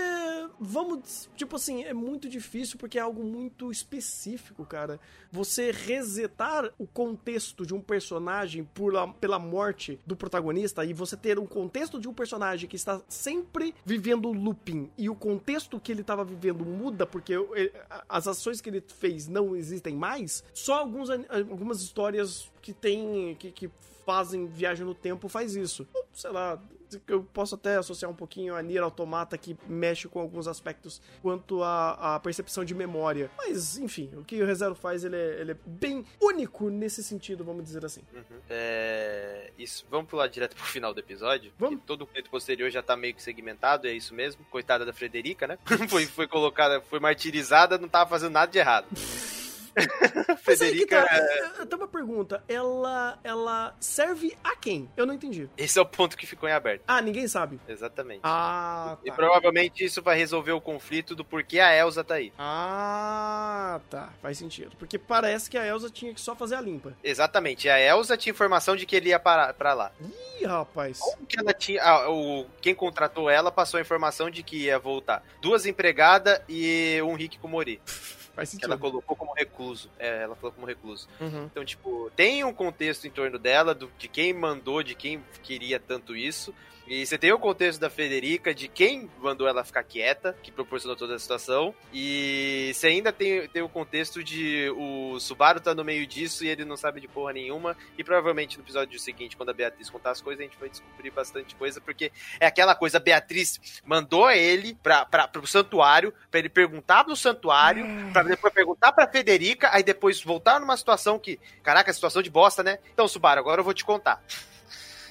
vamos, 0.58 1.30
tipo 1.36 1.56
assim, 1.56 1.84
é 1.84 1.94
muito 1.94 2.28
difícil 2.28 2.78
porque 2.78 2.98
é 2.98 3.02
algo 3.02 3.24
muito 3.24 3.70
específico, 3.70 4.64
cara. 4.64 5.00
Você 5.30 5.70
resetar 5.70 6.72
o 6.78 6.86
contexto 6.86 7.64
de 7.64 7.74
um 7.74 7.80
personagem 7.80 8.64
por 8.64 8.90
pela 9.20 9.38
morte 9.38 10.00
do 10.06 10.16
protagonista 10.16 10.84
e 10.84 10.92
você 10.92 11.16
ter 11.16 11.38
um 11.38 11.46
contexto 11.46 12.00
de 12.00 12.08
um 12.08 12.14
personagem 12.14 12.68
que 12.68 12.76
está 12.76 13.00
sempre 13.08 13.74
vivendo 13.84 14.32
looping 14.32 14.90
e 14.98 15.08
o 15.08 15.14
contexto 15.14 15.78
que 15.78 15.92
ele 15.92 16.00
estava 16.00 16.24
vivendo 16.24 16.64
muda 16.64 17.06
porque 17.20 17.72
as 18.08 18.26
ações 18.26 18.60
que 18.60 18.70
ele 18.70 18.80
fez 18.80 19.28
não 19.28 19.54
existem 19.54 19.94
mais, 19.94 20.42
só 20.54 20.78
alguns, 20.78 21.08
algumas 21.28 21.82
histórias 21.82 22.50
que 22.62 22.72
tem. 22.72 23.36
que, 23.38 23.52
que 23.52 23.70
fazem 24.04 24.46
viagem 24.46 24.84
no 24.84 24.94
tempo 24.94 25.28
faz 25.28 25.54
isso. 25.54 25.86
Sei 26.12 26.30
lá, 26.30 26.60
eu 27.06 27.22
posso 27.22 27.54
até 27.54 27.76
associar 27.76 28.10
um 28.10 28.14
pouquinho 28.14 28.54
a 28.54 28.62
Nier 28.62 28.82
Automata, 28.82 29.36
que 29.36 29.56
mexe 29.68 30.08
com 30.08 30.20
alguns 30.20 30.46
aspectos 30.46 31.00
quanto 31.22 31.62
à, 31.62 32.20
percepção 32.22 32.64
de 32.64 32.74
memória. 32.74 33.30
Mas, 33.36 33.78
enfim, 33.78 34.10
o 34.16 34.24
que 34.24 34.42
o 34.42 34.46
ReZero 34.46 34.74
faz, 34.74 35.04
ele 35.04 35.16
é, 35.16 35.40
ele 35.40 35.52
é 35.52 35.56
bem 35.64 36.04
único 36.20 36.68
nesse 36.70 37.02
sentido, 37.02 37.44
vamos 37.44 37.64
dizer 37.64 37.84
assim. 37.84 38.02
Uhum. 38.14 38.40
É... 38.48 39.50
Isso, 39.58 39.86
vamos 39.90 40.08
pular 40.08 40.26
direto 40.26 40.56
pro 40.56 40.64
final 40.64 40.94
do 40.94 41.00
episódio. 41.00 41.52
Vamos. 41.58 41.80
Todo 41.86 42.02
o 42.02 42.06
peito 42.06 42.30
posterior 42.30 42.70
já 42.70 42.82
tá 42.82 42.96
meio 42.96 43.14
que 43.14 43.22
segmentado, 43.22 43.86
é 43.86 43.92
isso 43.92 44.14
mesmo. 44.14 44.44
Coitada 44.50 44.84
da 44.84 44.92
Frederica, 44.92 45.46
né? 45.46 45.58
foi, 45.88 46.06
foi 46.06 46.26
colocada, 46.26 46.80
foi 46.80 47.00
martirizada, 47.00 47.78
não 47.78 47.88
tava 47.88 48.08
fazendo 48.08 48.32
nada 48.32 48.50
de 48.50 48.58
errado. 48.58 48.86
Federica. 50.42 51.06
Tá, 51.06 51.54
eu 51.58 51.66
tenho 51.66 51.82
uma 51.82 51.88
pergunta. 51.88 52.42
Ela, 52.48 53.18
ela 53.22 53.74
serve 53.80 54.36
a 54.42 54.56
quem? 54.56 54.90
Eu 54.96 55.06
não 55.06 55.14
entendi. 55.14 55.48
Esse 55.56 55.78
é 55.78 55.82
o 55.82 55.86
ponto 55.86 56.16
que 56.16 56.26
ficou 56.26 56.48
em 56.48 56.52
aberto. 56.52 56.82
Ah, 56.86 57.00
ninguém 57.00 57.26
sabe. 57.28 57.60
Exatamente. 57.68 58.20
Ah, 58.22 58.96
tá. 58.96 59.02
E 59.04 59.12
provavelmente 59.12 59.84
isso 59.84 60.02
vai 60.02 60.16
resolver 60.16 60.52
o 60.52 60.60
conflito 60.60 61.14
do 61.14 61.24
porquê 61.24 61.60
a 61.60 61.74
Elsa 61.74 62.04
tá 62.04 62.14
aí. 62.14 62.32
Ah, 62.38 63.80
tá. 63.90 64.10
Faz 64.22 64.38
sentido. 64.38 64.76
Porque 64.78 64.98
parece 64.98 65.50
que 65.50 65.58
a 65.58 65.66
Elsa 65.66 65.90
tinha 65.90 66.14
que 66.14 66.20
só 66.20 66.34
fazer 66.34 66.56
a 66.56 66.60
limpa. 66.60 66.94
Exatamente. 67.02 67.68
A 67.68 67.78
Elsa 67.78 68.16
tinha 68.16 68.32
informação 68.32 68.76
de 68.76 68.86
que 68.86 68.96
ele 68.96 69.10
ia 69.10 69.18
para, 69.18 69.52
pra 69.54 69.74
lá. 69.74 69.92
Ih, 70.00 70.44
rapaz. 70.44 70.98
Como 70.98 71.26
que 71.26 71.38
ela 71.38 71.52
tinha. 71.52 71.82
Ah, 71.82 72.10
o, 72.10 72.46
quem 72.60 72.74
contratou 72.74 73.28
ela 73.30 73.50
passou 73.50 73.78
a 73.78 73.80
informação 73.80 74.30
de 74.30 74.42
que 74.42 74.64
ia 74.64 74.78
voltar. 74.78 75.22
Duas 75.40 75.66
empregadas 75.66 76.40
e 76.48 77.00
um 77.02 77.14
Rick 77.14 77.38
Kumori. 77.38 77.80
Faz 78.40 78.48
sentido. 78.48 78.68
Que 78.68 78.72
ela 78.72 78.80
colocou 78.80 79.14
como 79.14 79.34
recluso. 79.34 79.90
É, 79.98 80.22
ela 80.22 80.34
falou 80.34 80.52
como 80.52 80.66
recluso. 80.66 81.06
Uhum. 81.20 81.44
Então, 81.44 81.62
tipo, 81.62 82.10
tem 82.16 82.42
um 82.42 82.54
contexto 82.54 83.06
em 83.06 83.10
torno 83.10 83.38
dela, 83.38 83.74
do, 83.74 83.92
de 83.98 84.08
quem 84.08 84.32
mandou, 84.32 84.82
de 84.82 84.94
quem 84.94 85.22
queria 85.42 85.78
tanto 85.78 86.16
isso. 86.16 86.54
E 86.90 87.06
você 87.06 87.16
tem 87.16 87.32
o 87.32 87.38
contexto 87.38 87.78
da 87.78 87.88
Federica, 87.88 88.52
de 88.52 88.66
quem 88.66 89.08
mandou 89.20 89.46
ela 89.46 89.62
ficar 89.62 89.84
quieta, 89.84 90.36
que 90.42 90.50
proporcionou 90.50 90.96
toda 90.96 91.14
a 91.14 91.18
situação. 91.20 91.72
E 91.92 92.72
você 92.74 92.88
ainda 92.88 93.12
tem, 93.12 93.46
tem 93.46 93.62
o 93.62 93.68
contexto 93.68 94.24
de 94.24 94.68
o 94.76 95.20
Subaru 95.20 95.60
tá 95.60 95.72
no 95.72 95.84
meio 95.84 96.04
disso 96.04 96.44
e 96.44 96.48
ele 96.48 96.64
não 96.64 96.76
sabe 96.76 97.00
de 97.00 97.06
porra 97.06 97.32
nenhuma. 97.32 97.76
E 97.96 98.02
provavelmente 98.02 98.58
no 98.58 98.64
episódio 98.64 98.98
seguinte, 98.98 99.36
quando 99.36 99.50
a 99.50 99.52
Beatriz 99.52 99.88
contar 99.88 100.10
as 100.10 100.20
coisas, 100.20 100.40
a 100.40 100.48
gente 100.48 100.58
vai 100.58 100.68
descobrir 100.68 101.10
bastante 101.12 101.54
coisa, 101.54 101.80
porque 101.80 102.10
é 102.40 102.46
aquela 102.46 102.74
coisa, 102.74 102.96
a 102.96 103.00
Beatriz 103.00 103.80
mandou 103.86 104.28
ele 104.28 104.76
pra, 104.82 105.06
pra, 105.06 105.28
pro 105.28 105.46
santuário, 105.46 106.12
pra 106.28 106.40
ele 106.40 106.48
perguntar 106.48 107.06
no 107.06 107.14
santuário, 107.14 107.84
hum. 107.84 108.12
pra 108.12 108.24
depois 108.30 108.52
perguntar 108.52 108.92
pra 108.92 109.06
Federica, 109.06 109.68
aí 109.72 109.82
depois 109.82 110.22
voltar 110.22 110.60
numa 110.60 110.76
situação 110.76 111.18
que, 111.18 111.38
caraca, 111.62 111.92
situação 111.92 112.22
de 112.22 112.30
bosta, 112.30 112.62
né? 112.62 112.78
Então, 112.92 113.06
Subaru, 113.06 113.40
agora 113.40 113.60
eu 113.60 113.64
vou 113.64 113.74
te 113.74 113.84
contar. 113.84 114.22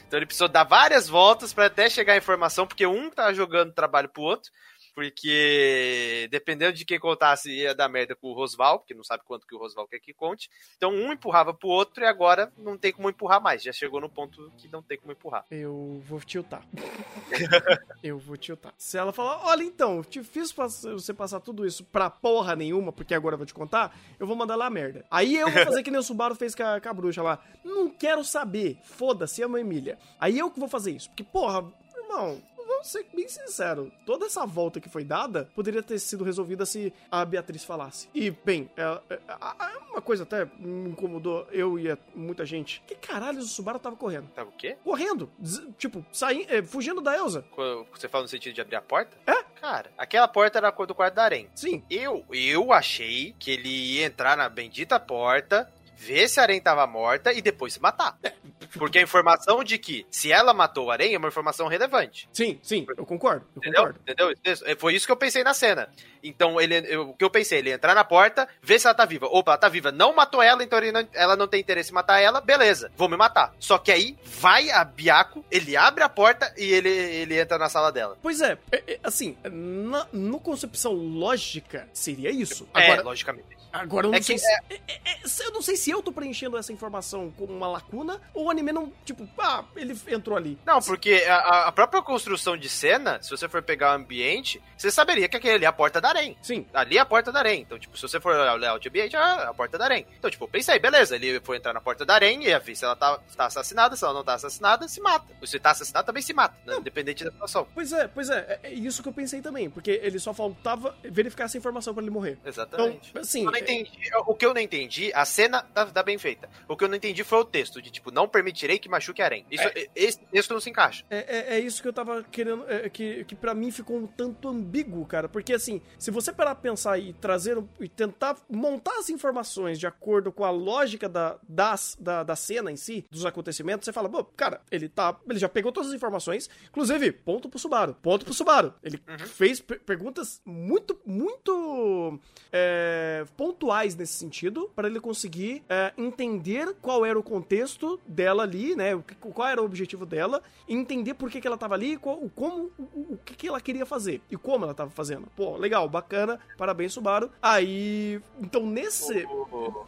Então 0.08 0.18
ele 0.18 0.26
precisou 0.26 0.48
dar 0.48 0.64
várias 0.64 1.08
voltas 1.08 1.54
para 1.54 1.68
até 1.68 1.88
chegar 1.88 2.14
a 2.14 2.18
informação, 2.18 2.66
porque 2.66 2.88
um 2.88 3.12
tá 3.12 3.32
jogando 3.32 3.72
trabalho 3.72 4.10
pro 4.10 4.24
outro, 4.24 4.52
porque 5.00 6.28
dependendo 6.30 6.74
de 6.74 6.84
quem 6.84 7.00
contasse 7.00 7.50
ia 7.50 7.74
dar 7.74 7.88
merda 7.88 8.18
com 8.18 8.28
o 8.28 8.34
Rosval, 8.34 8.80
porque 8.80 8.94
não 8.94 9.04
sabe 9.04 9.24
quanto 9.24 9.48
que 9.48 9.56
o 9.56 9.58
Rosval 9.58 9.88
quer 9.88 10.00
que 10.00 10.14
conte. 10.14 10.50
Então 10.76 10.92
um 10.92 11.14
empurrava 11.14 11.54
pro 11.54 11.70
outro 11.70 12.04
e 12.04 12.06
agora 12.06 12.52
não 12.58 12.78
tem 12.78 12.92
como 12.92 13.10
empurrar 13.10 13.42
mais. 13.42 13.64
Já 13.64 13.72
chegou 13.72 14.02
no 14.02 14.10
ponto 14.10 14.52
que 14.58 14.68
não 14.68 14.84
tem 14.84 14.98
como 14.98 15.14
empurrar. 15.14 15.46
Eu 15.50 16.04
vou 16.06 16.20
tiltar. 16.20 16.68
eu 18.04 18.20
vou 18.20 18.36
tiltar. 18.36 18.74
Se 18.78 18.98
ela 18.98 19.14
falar, 19.14 19.46
olha 19.46 19.64
então, 19.64 20.04
te 20.04 20.22
fiz 20.22 20.52
você 20.52 21.14
passar 21.14 21.40
tudo 21.40 21.66
isso 21.66 21.82
pra 21.86 22.10
porra 22.10 22.54
nenhuma, 22.54 22.92
porque 22.92 23.14
agora 23.14 23.36
eu 23.36 23.38
vou 23.38 23.48
te 23.48 23.54
contar, 23.54 23.98
eu 24.20 24.28
vou 24.28 24.36
mandar 24.36 24.58
lá 24.58 24.66
a 24.66 24.70
merda. 24.70 25.06
Aí 25.10 25.34
eu 25.34 25.50
vou 25.50 25.64
fazer 25.64 25.82
que 25.82 25.92
nem 25.92 26.00
o 26.02 26.04
Subaru 26.04 26.36
fez 26.36 26.54
com 26.54 26.64
a, 26.64 26.82
com 26.82 26.90
a 26.90 26.94
bruxa 26.94 27.24
lá. 27.24 27.42
Não 27.64 27.90
quero 27.90 28.22
saber. 28.26 28.78
Foda-se, 28.84 29.42
ama 29.42 29.62
Emília. 29.62 29.98
Aí 30.20 30.38
eu 30.38 30.52
que 30.52 30.60
vou 30.60 30.68
fazer 30.68 30.92
isso. 30.92 31.08
Porque, 31.10 31.24
porra, 31.24 31.66
irmão, 31.96 32.42
vamos 32.70 32.88
ser 32.88 33.06
bem 33.14 33.28
sincero, 33.28 33.92
toda 34.06 34.28
essa 34.28 34.46
volta 34.46 34.80
que 34.80 34.88
foi 34.88 35.04
dada 35.04 35.50
poderia 35.56 35.82
ter 35.82 36.00
sido 36.00 36.24
resolvida 36.24 36.66
se 36.66 36.94
a 37.12 37.26
Beatriz 37.26 37.64
falasse. 37.64 38.08
E, 38.14 38.30
bem, 38.30 38.70
é, 38.78 38.84
é, 39.10 39.14
é, 39.16 39.78
uma 39.90 40.02
coisa 40.02 40.24
até 40.24 40.46
me 40.60 40.92
incomodou 40.92 41.48
eu 41.52 41.80
e 41.80 41.98
muita 42.16 42.46
gente. 42.46 42.82
Que 42.86 42.96
caralho 42.96 43.40
o 43.40 43.44
Subaru 43.44 43.80
tava 43.80 43.96
correndo? 43.96 44.28
Tava 44.30 44.50
o 44.50 44.54
quê? 44.54 44.78
Correndo. 44.84 45.30
Tipo, 45.78 46.06
saindo, 46.12 46.46
é, 46.54 46.62
fugindo 46.62 47.02
da 47.02 47.18
Elsa. 47.18 47.44
Você 47.92 48.08
fala 48.08 48.24
no 48.24 48.28
sentido 48.28 48.54
de 48.54 48.62
abrir 48.62 48.76
a 48.76 48.82
porta? 48.82 49.18
É? 49.26 49.44
Cara, 49.60 49.92
aquela 49.98 50.28
porta 50.28 50.60
era 50.60 50.70
a 50.70 50.72
cor 50.72 50.86
do 50.88 50.96
quarto 50.96 51.16
da 51.16 51.24
Arém. 51.24 51.50
Sim. 51.56 51.84
Eu, 51.90 52.24
eu 52.32 52.72
achei 52.72 53.36
que 53.40 53.52
ele 53.52 53.70
ia 53.70 54.06
entrar 54.06 54.38
na 54.38 54.48
bendita 54.48 55.00
porta, 55.00 55.72
ver 55.98 56.30
se 56.30 56.40
a 56.40 56.44
Arém 56.44 56.62
tava 56.62 56.86
morta 56.88 57.34
e 57.34 57.42
depois 57.42 57.74
se 57.74 57.82
matar. 57.82 58.18
É, 58.24 58.34
porque 58.74 59.00
a 59.00 59.02
informação 59.02 59.64
de 59.64 59.78
que 59.78 60.06
se 60.10 60.32
ela 60.32 60.54
matou 60.54 60.88
o 60.88 60.92
Aranha 60.92 61.16
é 61.16 61.18
uma 61.18 61.28
informação 61.28 61.68
relevante. 61.68 62.30
Sim, 62.32 62.60
sim, 62.62 62.86
eu 62.98 63.06
concordo. 63.06 63.46
Eu 63.56 63.60
Entendeu? 63.60 63.82
concordo. 63.82 64.00
Entendeu? 64.02 64.34
É, 64.66 64.76
foi 64.76 64.96
isso 64.96 65.06
que 65.06 65.12
eu 65.12 65.18
pensei 65.18 65.44
na 65.44 65.54
cena. 65.54 65.90
Então, 66.24 66.60
ele, 66.60 66.76
eu, 66.88 67.10
o 67.10 67.14
que 67.14 67.24
eu 67.24 67.30
pensei, 67.30 67.60
ele 67.60 67.72
entrar 67.72 67.96
na 67.96 68.04
porta, 68.04 68.48
ver 68.62 68.80
se 68.80 68.88
ela 68.88 68.94
tá 68.94 69.06
viva. 69.06 69.28
Opa, 69.28 69.52
ela 69.52 69.58
tá 69.58 69.70
viva. 69.70 69.92
Não 69.92 70.14
matou 70.16 70.42
ela, 70.42 70.64
então 70.64 70.80
não, 70.92 71.08
ela 71.14 71.36
não 71.36 71.48
tem 71.48 71.60
interesse 71.60 71.92
em 71.92 71.94
matar 71.94 72.20
ela, 72.20 72.42
beleza, 72.42 72.92
vou 72.96 73.10
me 73.10 73.18
matar. 73.18 73.54
Só 73.60 73.78
que 73.78 73.92
aí 73.92 74.18
vai 74.24 74.70
a 74.70 74.84
Biaco, 74.84 75.46
ele 75.50 75.78
abre 75.78 76.04
a 76.04 76.10
porta 76.10 76.54
e 76.58 76.66
ele, 76.66 76.90
ele 76.90 77.40
entra 77.40 77.58
na 77.58 77.70
sala 77.70 77.92
dela. 77.92 78.18
Pois 78.22 78.42
é, 78.42 78.58
é, 78.72 78.94
é 78.94 79.00
assim, 79.04 79.38
na, 79.44 80.08
no 80.12 80.40
concepção 80.40 80.94
lógica, 80.94 81.88
seria 81.94 82.30
isso. 82.30 82.68
É, 82.76 82.86
Agora, 82.86 83.04
logicamente. 83.04 83.60
Agora 83.72 84.08
eu 84.08 84.12
não, 84.12 84.18
é 84.18 84.22
sei 84.22 84.36
que, 84.36 84.42
se, 84.42 84.52
é... 84.52 85.48
eu 85.48 85.52
não 85.52 85.62
sei 85.62 85.78
se 85.78 85.92
eu 85.92 86.02
tô 86.02 86.12
preenchendo 86.12 86.58
essa 86.58 86.74
informação 86.74 87.32
como 87.38 87.54
uma 87.54 87.68
lacuna 87.68 88.20
ou 88.34 88.50
a 88.50 88.54
anime 88.60 88.72
não, 88.72 88.92
tipo, 89.06 89.28
ah, 89.38 89.64
ele 89.76 89.98
entrou 90.08 90.38
ali. 90.38 90.58
Não, 90.66 90.82
porque 90.82 91.26
a, 91.28 91.68
a 91.68 91.72
própria 91.72 92.02
construção 92.02 92.58
de 92.58 92.70
cena, 92.70 93.22
se 93.22 93.30
você 93.30 93.48
for 93.48 93.62
pegar 93.62 93.94
o 93.94 93.96
ambiente, 93.96 94.62
você 94.78 94.92
saberia 94.92 95.28
que 95.28 95.38
aquele 95.38 95.56
ali 95.56 95.66
é 95.66 95.68
a 95.68 95.74
porta 95.74 96.00
da 96.00 96.10
Arém. 96.10 96.38
Sim. 96.42 96.66
Ali 96.74 96.98
é 96.98 97.02
a 97.02 97.06
porta 97.06 97.32
da 97.32 97.40
Arém. 97.40 97.62
Então, 97.62 97.80
tipo, 97.80 97.96
se 97.98 98.02
você 98.02 98.20
for 98.20 98.36
olhar 98.36 98.74
o 98.74 98.88
ambiente, 98.88 99.16
é 99.16 99.20
a 99.20 99.54
porta 99.54 99.78
da 99.78 99.86
Arém. 99.86 100.06
Então, 100.18 100.30
tipo, 100.30 100.48
pensei, 100.48 100.80
beleza, 100.80 101.16
ele 101.16 101.40
foi 101.42 101.58
entrar 101.58 101.74
na 101.74 101.82
porta 101.82 102.06
da 102.06 102.16
Arém 102.16 102.46
e 102.46 102.60
ver 102.60 102.76
se 102.76 102.86
ela 102.86 102.96
tá, 102.96 103.20
tá 103.36 103.46
assassinada, 103.46 103.96
se 103.96 104.04
ela 104.04 104.14
não 104.14 104.24
tá 104.24 104.34
assassinada, 104.34 104.88
se 104.88 105.02
mata. 105.02 105.28
Se 105.46 105.60
tá 105.60 105.72
assassinada, 105.72 106.06
também 106.06 106.22
se 106.22 106.34
mata, 106.34 106.56
né? 106.66 106.78
independente 106.78 107.24
da 107.24 107.32
situação. 107.32 107.68
Pois 107.74 107.92
é, 107.92 108.08
pois 108.08 108.30
é, 108.30 108.60
é 108.64 108.74
isso 108.74 109.02
que 109.02 109.10
eu 109.10 109.14
pensei 109.14 109.42
também, 109.42 109.70
porque 109.70 110.00
ele 110.04 110.20
só 110.20 110.34
faltava 110.34 110.96
verificar 111.04 111.46
essa 111.46 111.58
informação 111.58 111.94
pra 111.94 112.04
ele 112.04 112.12
morrer. 112.12 112.38
Exatamente. 112.46 113.10
Então, 113.10 113.22
assim, 113.22 113.46
Eu 113.46 113.52
não 113.52 113.60
entendi. 113.60 113.92
O 114.26 114.36
que 114.36 114.46
eu 114.46 114.54
não 114.54 114.62
entendi, 114.62 115.12
a 115.14 115.26
cena 115.26 115.62
tá, 115.62 115.86
tá 115.86 116.04
bem 116.04 116.18
feita. 116.18 116.50
O 116.68 116.76
que 116.76 116.84
eu 116.84 116.88
não 116.88 116.96
entendi 116.96 117.24
foi 117.24 117.40
o 117.40 117.46
texto, 117.46 117.82
de 117.82 117.90
tipo, 117.90 118.12
não 118.12 118.28
permitirei 118.50 118.80
que 118.80 118.90
machuque 118.90 119.22
Arém. 119.22 119.46
Isso, 119.50 119.64
Esse 119.96 120.20
texto 120.20 120.54
não 120.54 120.60
se 120.60 120.70
encaixa. 120.70 121.06
É, 121.10 121.18
é, 121.18 121.56
é 121.56 121.60
isso 121.60 121.82
que 121.82 121.88
eu 121.88 121.94
tava 121.94 122.24
querendo. 122.24 122.66
É, 122.68 122.90
que, 122.90 123.24
que 123.26 123.36
para 123.36 123.54
mim 123.54 123.72
ficou 123.72 123.98
um 123.98 124.08
tanto 124.08 124.48
ambíguo, 124.48 125.06
cara. 125.06 125.30
Porque 125.30 125.54
assim, 125.54 125.82
se 125.98 126.12
você 126.12 126.34
parar 126.34 126.56
pra 126.56 126.70
pensar 126.70 126.98
e 127.00 127.14
trazer 127.14 127.58
e 127.80 127.88
tentar 127.88 128.38
montar 128.50 128.98
as 129.00 129.10
informações 129.10 129.80
de 129.80 129.88
acordo 129.88 130.32
com 130.32 130.44
a 130.44 130.50
lógica 130.50 131.08
da, 131.08 131.38
das, 131.48 131.96
da, 132.00 132.24
da 132.24 132.36
cena 132.36 132.72
em 132.72 132.76
si, 132.76 133.06
dos 133.10 133.26
acontecimentos, 133.26 133.86
você 133.86 133.94
fala, 133.94 134.10
pô, 134.10 134.24
cara, 134.24 134.62
ele 134.72 134.90
tá. 134.90 135.18
Ele 135.30 135.40
já 135.40 135.50
pegou 135.50 135.72
todas 135.72 135.90
as 135.90 135.96
informações. 135.96 136.50
Inclusive, 136.70 137.12
ponto 137.12 137.48
pro 137.50 137.60
Subaru. 137.60 137.96
Ponto 138.02 138.26
pro 138.26 138.34
Subaru. 138.34 138.74
Ele 138.84 139.00
fez 139.28 139.60
per- 139.62 139.80
perguntas 139.82 140.42
muito, 140.46 141.00
muito 141.06 142.20
é, 142.52 143.26
pontuais 143.38 143.96
nesse 143.96 144.14
sentido, 144.14 144.70
para 144.76 144.88
ele 144.88 145.00
conseguir 145.00 145.64
é, 145.70 145.94
entender 145.98 146.76
qual 146.82 147.06
era 147.06 147.18
o 147.18 147.24
contexto 147.24 148.00
dela 148.08 148.39
ali, 148.42 148.76
né? 148.76 148.96
o 148.96 149.02
Qual 149.04 149.48
era 149.48 149.62
o 149.62 149.66
objetivo 149.66 150.06
dela, 150.06 150.42
entender 150.68 151.14
por 151.14 151.30
que, 151.30 151.40
que 151.42 151.48
ela 151.48 151.58
tava 151.58 151.76
ali, 151.76 151.98
qual, 151.98 152.16
o- 152.18 152.30
como, 152.30 152.72
o, 152.78 152.84
o- 152.84 153.08
o 153.14 153.18
que, 153.24 153.36
que 153.36 153.48
ela 153.48 153.60
queria 153.62 153.86
fazer 153.86 154.22
e 154.30 154.38
como 154.38 154.66
ela 154.66 154.74
tava 154.74 154.90
fazendo. 154.92 155.28
Pô, 155.36 155.58
legal, 155.58 155.88
bacana, 155.90 156.40
parabéns, 156.58 156.94
Subaru. 156.94 157.30
Aí, 157.42 158.22
então 158.40 158.66
nesse, 158.66 159.26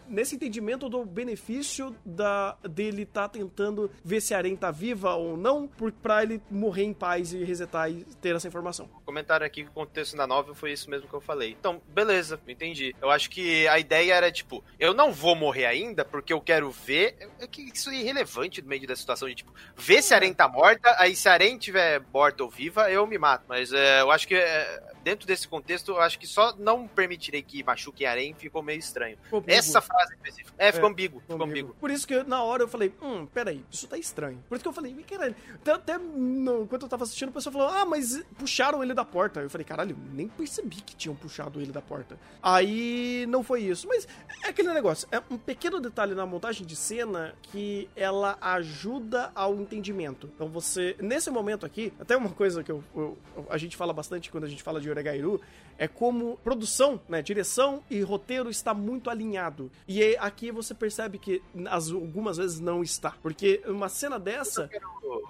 nesse 0.08 0.36
entendimento 0.36 0.90
do 0.90 1.06
benefício 1.06 1.96
da, 2.06 2.56
dele 2.70 3.06
tá 3.06 3.28
tentando 3.30 3.90
ver 4.04 4.22
se 4.22 4.34
a 4.34 4.38
Aren 4.38 4.56
tá 4.56 4.72
viva 4.72 5.14
ou 5.16 5.38
não, 5.38 5.68
por, 5.68 5.92
pra 5.92 6.24
ele 6.24 6.42
morrer 6.50 6.84
em 6.84 6.94
paz 6.94 7.34
e 7.34 7.44
resetar 7.44 7.90
e 7.92 8.04
ter 8.22 8.36
essa 8.36 8.48
informação. 8.48 8.90
Comentaram 9.06 9.46
aqui 9.46 9.64
que 9.64 9.70
o 9.70 9.74
contexto 9.74 10.16
da 10.16 10.26
novel 10.28 10.54
foi 10.56 10.72
isso 10.72 10.90
mesmo 10.90 11.08
que 11.08 11.14
eu 11.14 11.22
falei. 11.22 11.56
Então, 11.60 11.82
beleza, 11.90 12.40
entendi. 12.48 12.96
Eu 13.02 13.10
acho 13.10 13.30
que 13.30 13.68
a 13.68 13.80
ideia 13.80 14.14
era, 14.14 14.32
tipo, 14.32 14.64
eu 14.80 14.94
não 14.94 15.12
vou 15.12 15.36
morrer 15.36 15.66
ainda 15.66 16.04
porque 16.04 16.34
eu 16.34 16.42
quero 16.42 16.70
ver. 16.72 17.16
É 17.40 17.48
que 17.48 17.62
isso 17.62 17.90
é 17.90 17.96
irrelevante 17.96 18.41
no 18.62 18.68
meio 18.68 18.88
da 18.88 18.96
situação 18.96 19.28
de, 19.28 19.36
tipo, 19.36 19.54
ver 19.76 20.02
se 20.02 20.14
a 20.14 20.18
Aren 20.18 20.34
tá 20.34 20.48
morta, 20.48 20.96
aí 20.98 21.16
se 21.16 21.28
a 21.28 21.34
Aren 21.34 21.58
tiver 21.58 22.02
morta 22.14 22.44
ou 22.44 22.50
viva, 22.50 22.90
eu 22.90 23.06
me 23.06 23.18
mato. 23.18 23.46
Mas 23.48 23.72
é, 23.72 24.02
eu 24.02 24.12
acho 24.12 24.28
que 24.28 24.36
é, 24.36 24.84
dentro 25.04 25.28
desse 25.28 25.48
contexto, 25.48 25.90
eu 25.92 26.00
acho 26.02 26.18
que 26.20 26.28
só 26.28 26.56
não 26.58 26.88
permitirei 26.88 27.42
que 27.42 27.64
machuque 27.64 28.06
a 28.06 28.12
Aren 28.12 28.34
ficou 28.34 28.62
meio 28.64 28.80
estranho. 28.80 29.18
Pô, 29.30 29.44
Essa 29.48 29.82
frase 29.82 30.14
específica. 30.14 30.54
É, 30.58 30.72
ficou 30.72 30.88
É, 30.90 30.92
ambíguo, 30.92 31.22
ficou 31.22 31.44
ambíguo. 31.44 31.76
Por 31.80 31.90
isso 31.92 32.08
que 32.08 32.24
na 32.24 32.44
hora 32.44 32.64
eu 32.64 32.68
falei, 32.68 32.94
hum, 33.02 33.26
peraí, 33.26 33.64
isso 33.72 33.88
tá 33.88 33.98
estranho. 33.98 34.44
Por 34.48 34.56
isso 34.56 34.64
que 34.64 34.68
eu 34.68 34.74
falei, 34.74 34.94
caralho. 35.10 35.36
Até, 35.56 35.72
até 35.72 35.98
no- 35.98 36.64
enquanto 36.64 36.84
eu 36.84 36.90
tava 36.90 37.04
assistindo, 37.04 37.30
o 37.30 37.32
pessoal 37.32 37.54
falou, 37.54 37.68
ah, 37.70 37.86
mas 37.86 38.24
puxaram 38.38 38.84
ele 38.84 38.94
da 38.94 39.04
porta. 39.06 39.40
Eu 39.42 39.50
falei, 39.50 39.66
caralho, 39.66 39.98
nem 40.14 40.28
percebi 40.28 40.78
que 40.82 40.96
tinham 40.96 41.16
puxado 41.16 41.60
ele 41.60 41.72
da 41.72 41.82
porta. 41.82 42.18
Aí 42.42 43.26
não 43.28 43.44
foi 43.44 43.62
isso. 43.64 43.88
Mas 43.88 44.08
é 44.44 44.50
aquele 44.50 44.72
negócio, 44.74 45.08
é 45.12 45.22
um 45.30 45.38
pequeno 45.38 45.80
detalhe 45.80 46.14
na 46.14 46.26
montagem 46.26 46.66
de 46.66 46.76
cena 46.76 47.34
que 47.44 47.90
ela 47.96 48.38
ajuda 48.42 49.32
ao 49.34 49.56
entendimento. 49.56 50.30
Então 50.36 50.48
você, 50.48 50.96
nesse 51.00 51.32
momento 51.32 51.66
aqui, 51.66 51.92
até 52.00 52.16
uma 52.16 52.30
coisa 52.30 52.64
que 52.64 52.72
eu, 52.72 52.84
eu- 52.96 53.18
a 53.50 53.58
gente 53.58 53.76
fala 53.78 53.94
bastante 53.94 54.30
quando 54.30 54.44
a 54.44 54.48
gente 54.50 54.62
fala 54.62 54.80
de 54.80 54.91
Oregairu, 54.92 55.42
é 55.78 55.88
como 55.88 56.38
produção, 56.44 57.02
né, 57.10 57.22
direção 57.24 57.82
e 57.90 58.02
roteiro 58.02 58.50
está 58.52 58.72
muito 58.74 59.10
alinhado. 59.10 59.72
E 59.88 60.02
aí, 60.04 60.16
aqui 60.20 60.52
você 60.52 60.76
percebe 60.76 61.18
que 61.18 61.42
as, 61.70 61.90
algumas 61.90 62.38
vezes 62.38 62.60
não 62.60 62.84
está. 62.84 63.16
Porque 63.24 63.62
uma 63.66 63.90
cena 63.90 64.20
dessa. 64.20 64.70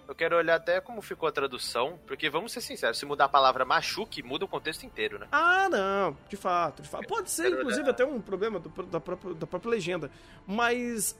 Eu 0.07 0.13
quero 0.15 0.35
olhar 0.35 0.55
até 0.55 0.81
como 0.81 1.01
ficou 1.01 1.27
a 1.29 1.31
tradução, 1.31 1.97
porque 2.05 2.29
vamos 2.29 2.51
ser 2.51 2.59
sinceros, 2.59 2.97
se 2.99 3.05
mudar 3.05 3.25
a 3.25 3.29
palavra 3.29 3.63
machuque, 3.63 4.21
muda 4.21 4.43
o 4.43 4.47
contexto 4.47 4.85
inteiro, 4.85 5.17
né? 5.17 5.27
Ah, 5.31 5.69
não, 5.69 6.17
de 6.27 6.35
fato, 6.35 6.81
de 6.81 6.89
fato. 6.89 7.07
Pode 7.07 7.31
ser, 7.31 7.43
Quero 7.43 7.55
inclusive, 7.59 7.83
olhar. 7.83 7.91
até 7.91 8.05
um 8.05 8.19
problema 8.19 8.59
do- 8.59 8.69
da, 8.83 8.99
própria, 8.99 9.33
da 9.33 9.47
própria 9.47 9.69
legenda. 9.71 10.11
Mas, 10.45 11.15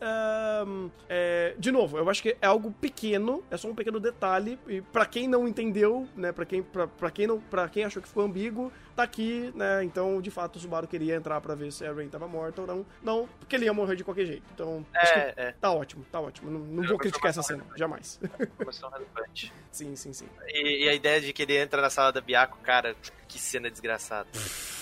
é, 1.09 1.55
de 1.57 1.71
novo, 1.71 1.97
eu 1.97 2.09
acho 2.09 2.21
que 2.21 2.35
é 2.41 2.47
algo 2.47 2.71
pequeno, 2.71 3.43
é 3.49 3.57
só 3.57 3.67
um 3.69 3.75
pequeno 3.75 3.99
detalhe. 3.99 4.59
E 4.67 4.81
pra 4.81 5.05
quem 5.05 5.27
não 5.27 5.47
entendeu, 5.47 6.07
né, 6.15 6.31
pra 6.31 6.45
quem, 6.45 6.61
pra, 6.61 6.87
pra 6.87 7.09
quem, 7.11 7.27
não, 7.27 7.39
pra 7.39 7.67
quem 7.69 7.83
achou 7.83 8.01
que 8.01 8.07
ficou 8.07 8.23
ambíguo, 8.31 8.71
tá 8.95 9.03
aqui, 9.03 9.51
né? 9.55 9.83
Então, 9.83 10.21
de 10.21 10.31
fato, 10.31 10.55
o 10.55 10.59
Subaru 10.59 10.87
queria 10.87 11.15
entrar 11.15 11.39
pra 11.41 11.53
ver 11.53 11.71
se 11.71 11.85
a 11.85 11.93
Rain 11.93 12.07
tava 12.09 12.27
morta 12.27 12.61
ou 12.61 12.67
não. 12.67 12.85
Não, 13.03 13.29
porque 13.39 13.55
ele 13.55 13.65
ia 13.65 13.73
morrer 13.73 13.95
de 13.95 14.03
qualquer 14.03 14.25
jeito. 14.25 14.43
Então, 14.53 14.85
acho 14.95 15.13
que 15.13 15.19
É, 15.19 15.33
é, 15.37 15.51
tá 15.51 15.71
ótimo, 15.71 16.05
tá 16.11 16.19
ótimo. 16.19 16.49
Não, 16.49 16.59
não 16.59 16.83
vou 16.87 16.97
criticar 16.97 17.29
essa 17.29 17.43
cena, 17.43 17.63
jamais. 17.77 18.19
informação 18.41 18.89
relevante. 18.89 19.53
sim, 19.71 19.95
sim, 19.95 20.13
sim. 20.13 20.25
E, 20.47 20.85
e 20.85 20.89
a 20.89 20.93
ideia 20.93 21.21
de 21.21 21.31
que 21.33 21.43
ele 21.43 21.57
entra 21.57 21.81
na 21.81 21.89
sala 21.89 22.11
da 22.11 22.21
Biaco, 22.21 22.57
cara, 22.63 22.95
que 23.27 23.37
cena 23.37 23.69
desgraçada. 23.69 24.29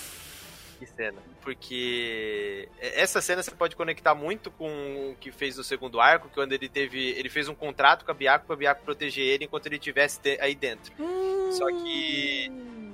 que 0.80 0.86
cena. 0.86 1.18
Porque 1.42 2.68
essa 2.80 3.20
cena 3.20 3.42
você 3.42 3.50
pode 3.52 3.76
conectar 3.76 4.14
muito 4.14 4.50
com 4.50 5.10
o 5.12 5.16
que 5.20 5.30
fez 5.30 5.56
no 5.56 5.62
segundo 5.62 6.00
arco, 6.00 6.28
quando 6.34 6.52
ele 6.52 6.68
teve. 6.68 7.10
Ele 7.10 7.28
fez 7.28 7.48
um 7.48 7.54
contrato 7.54 8.04
com 8.04 8.10
a 8.10 8.14
Biaco 8.14 8.46
pra 8.46 8.56
Biaco 8.56 8.82
proteger 8.84 9.24
ele 9.24 9.44
enquanto 9.44 9.66
ele 9.66 9.76
estivesse 9.76 10.18
aí 10.40 10.54
dentro. 10.54 10.92
Só 11.52 11.66
que- 11.66 12.50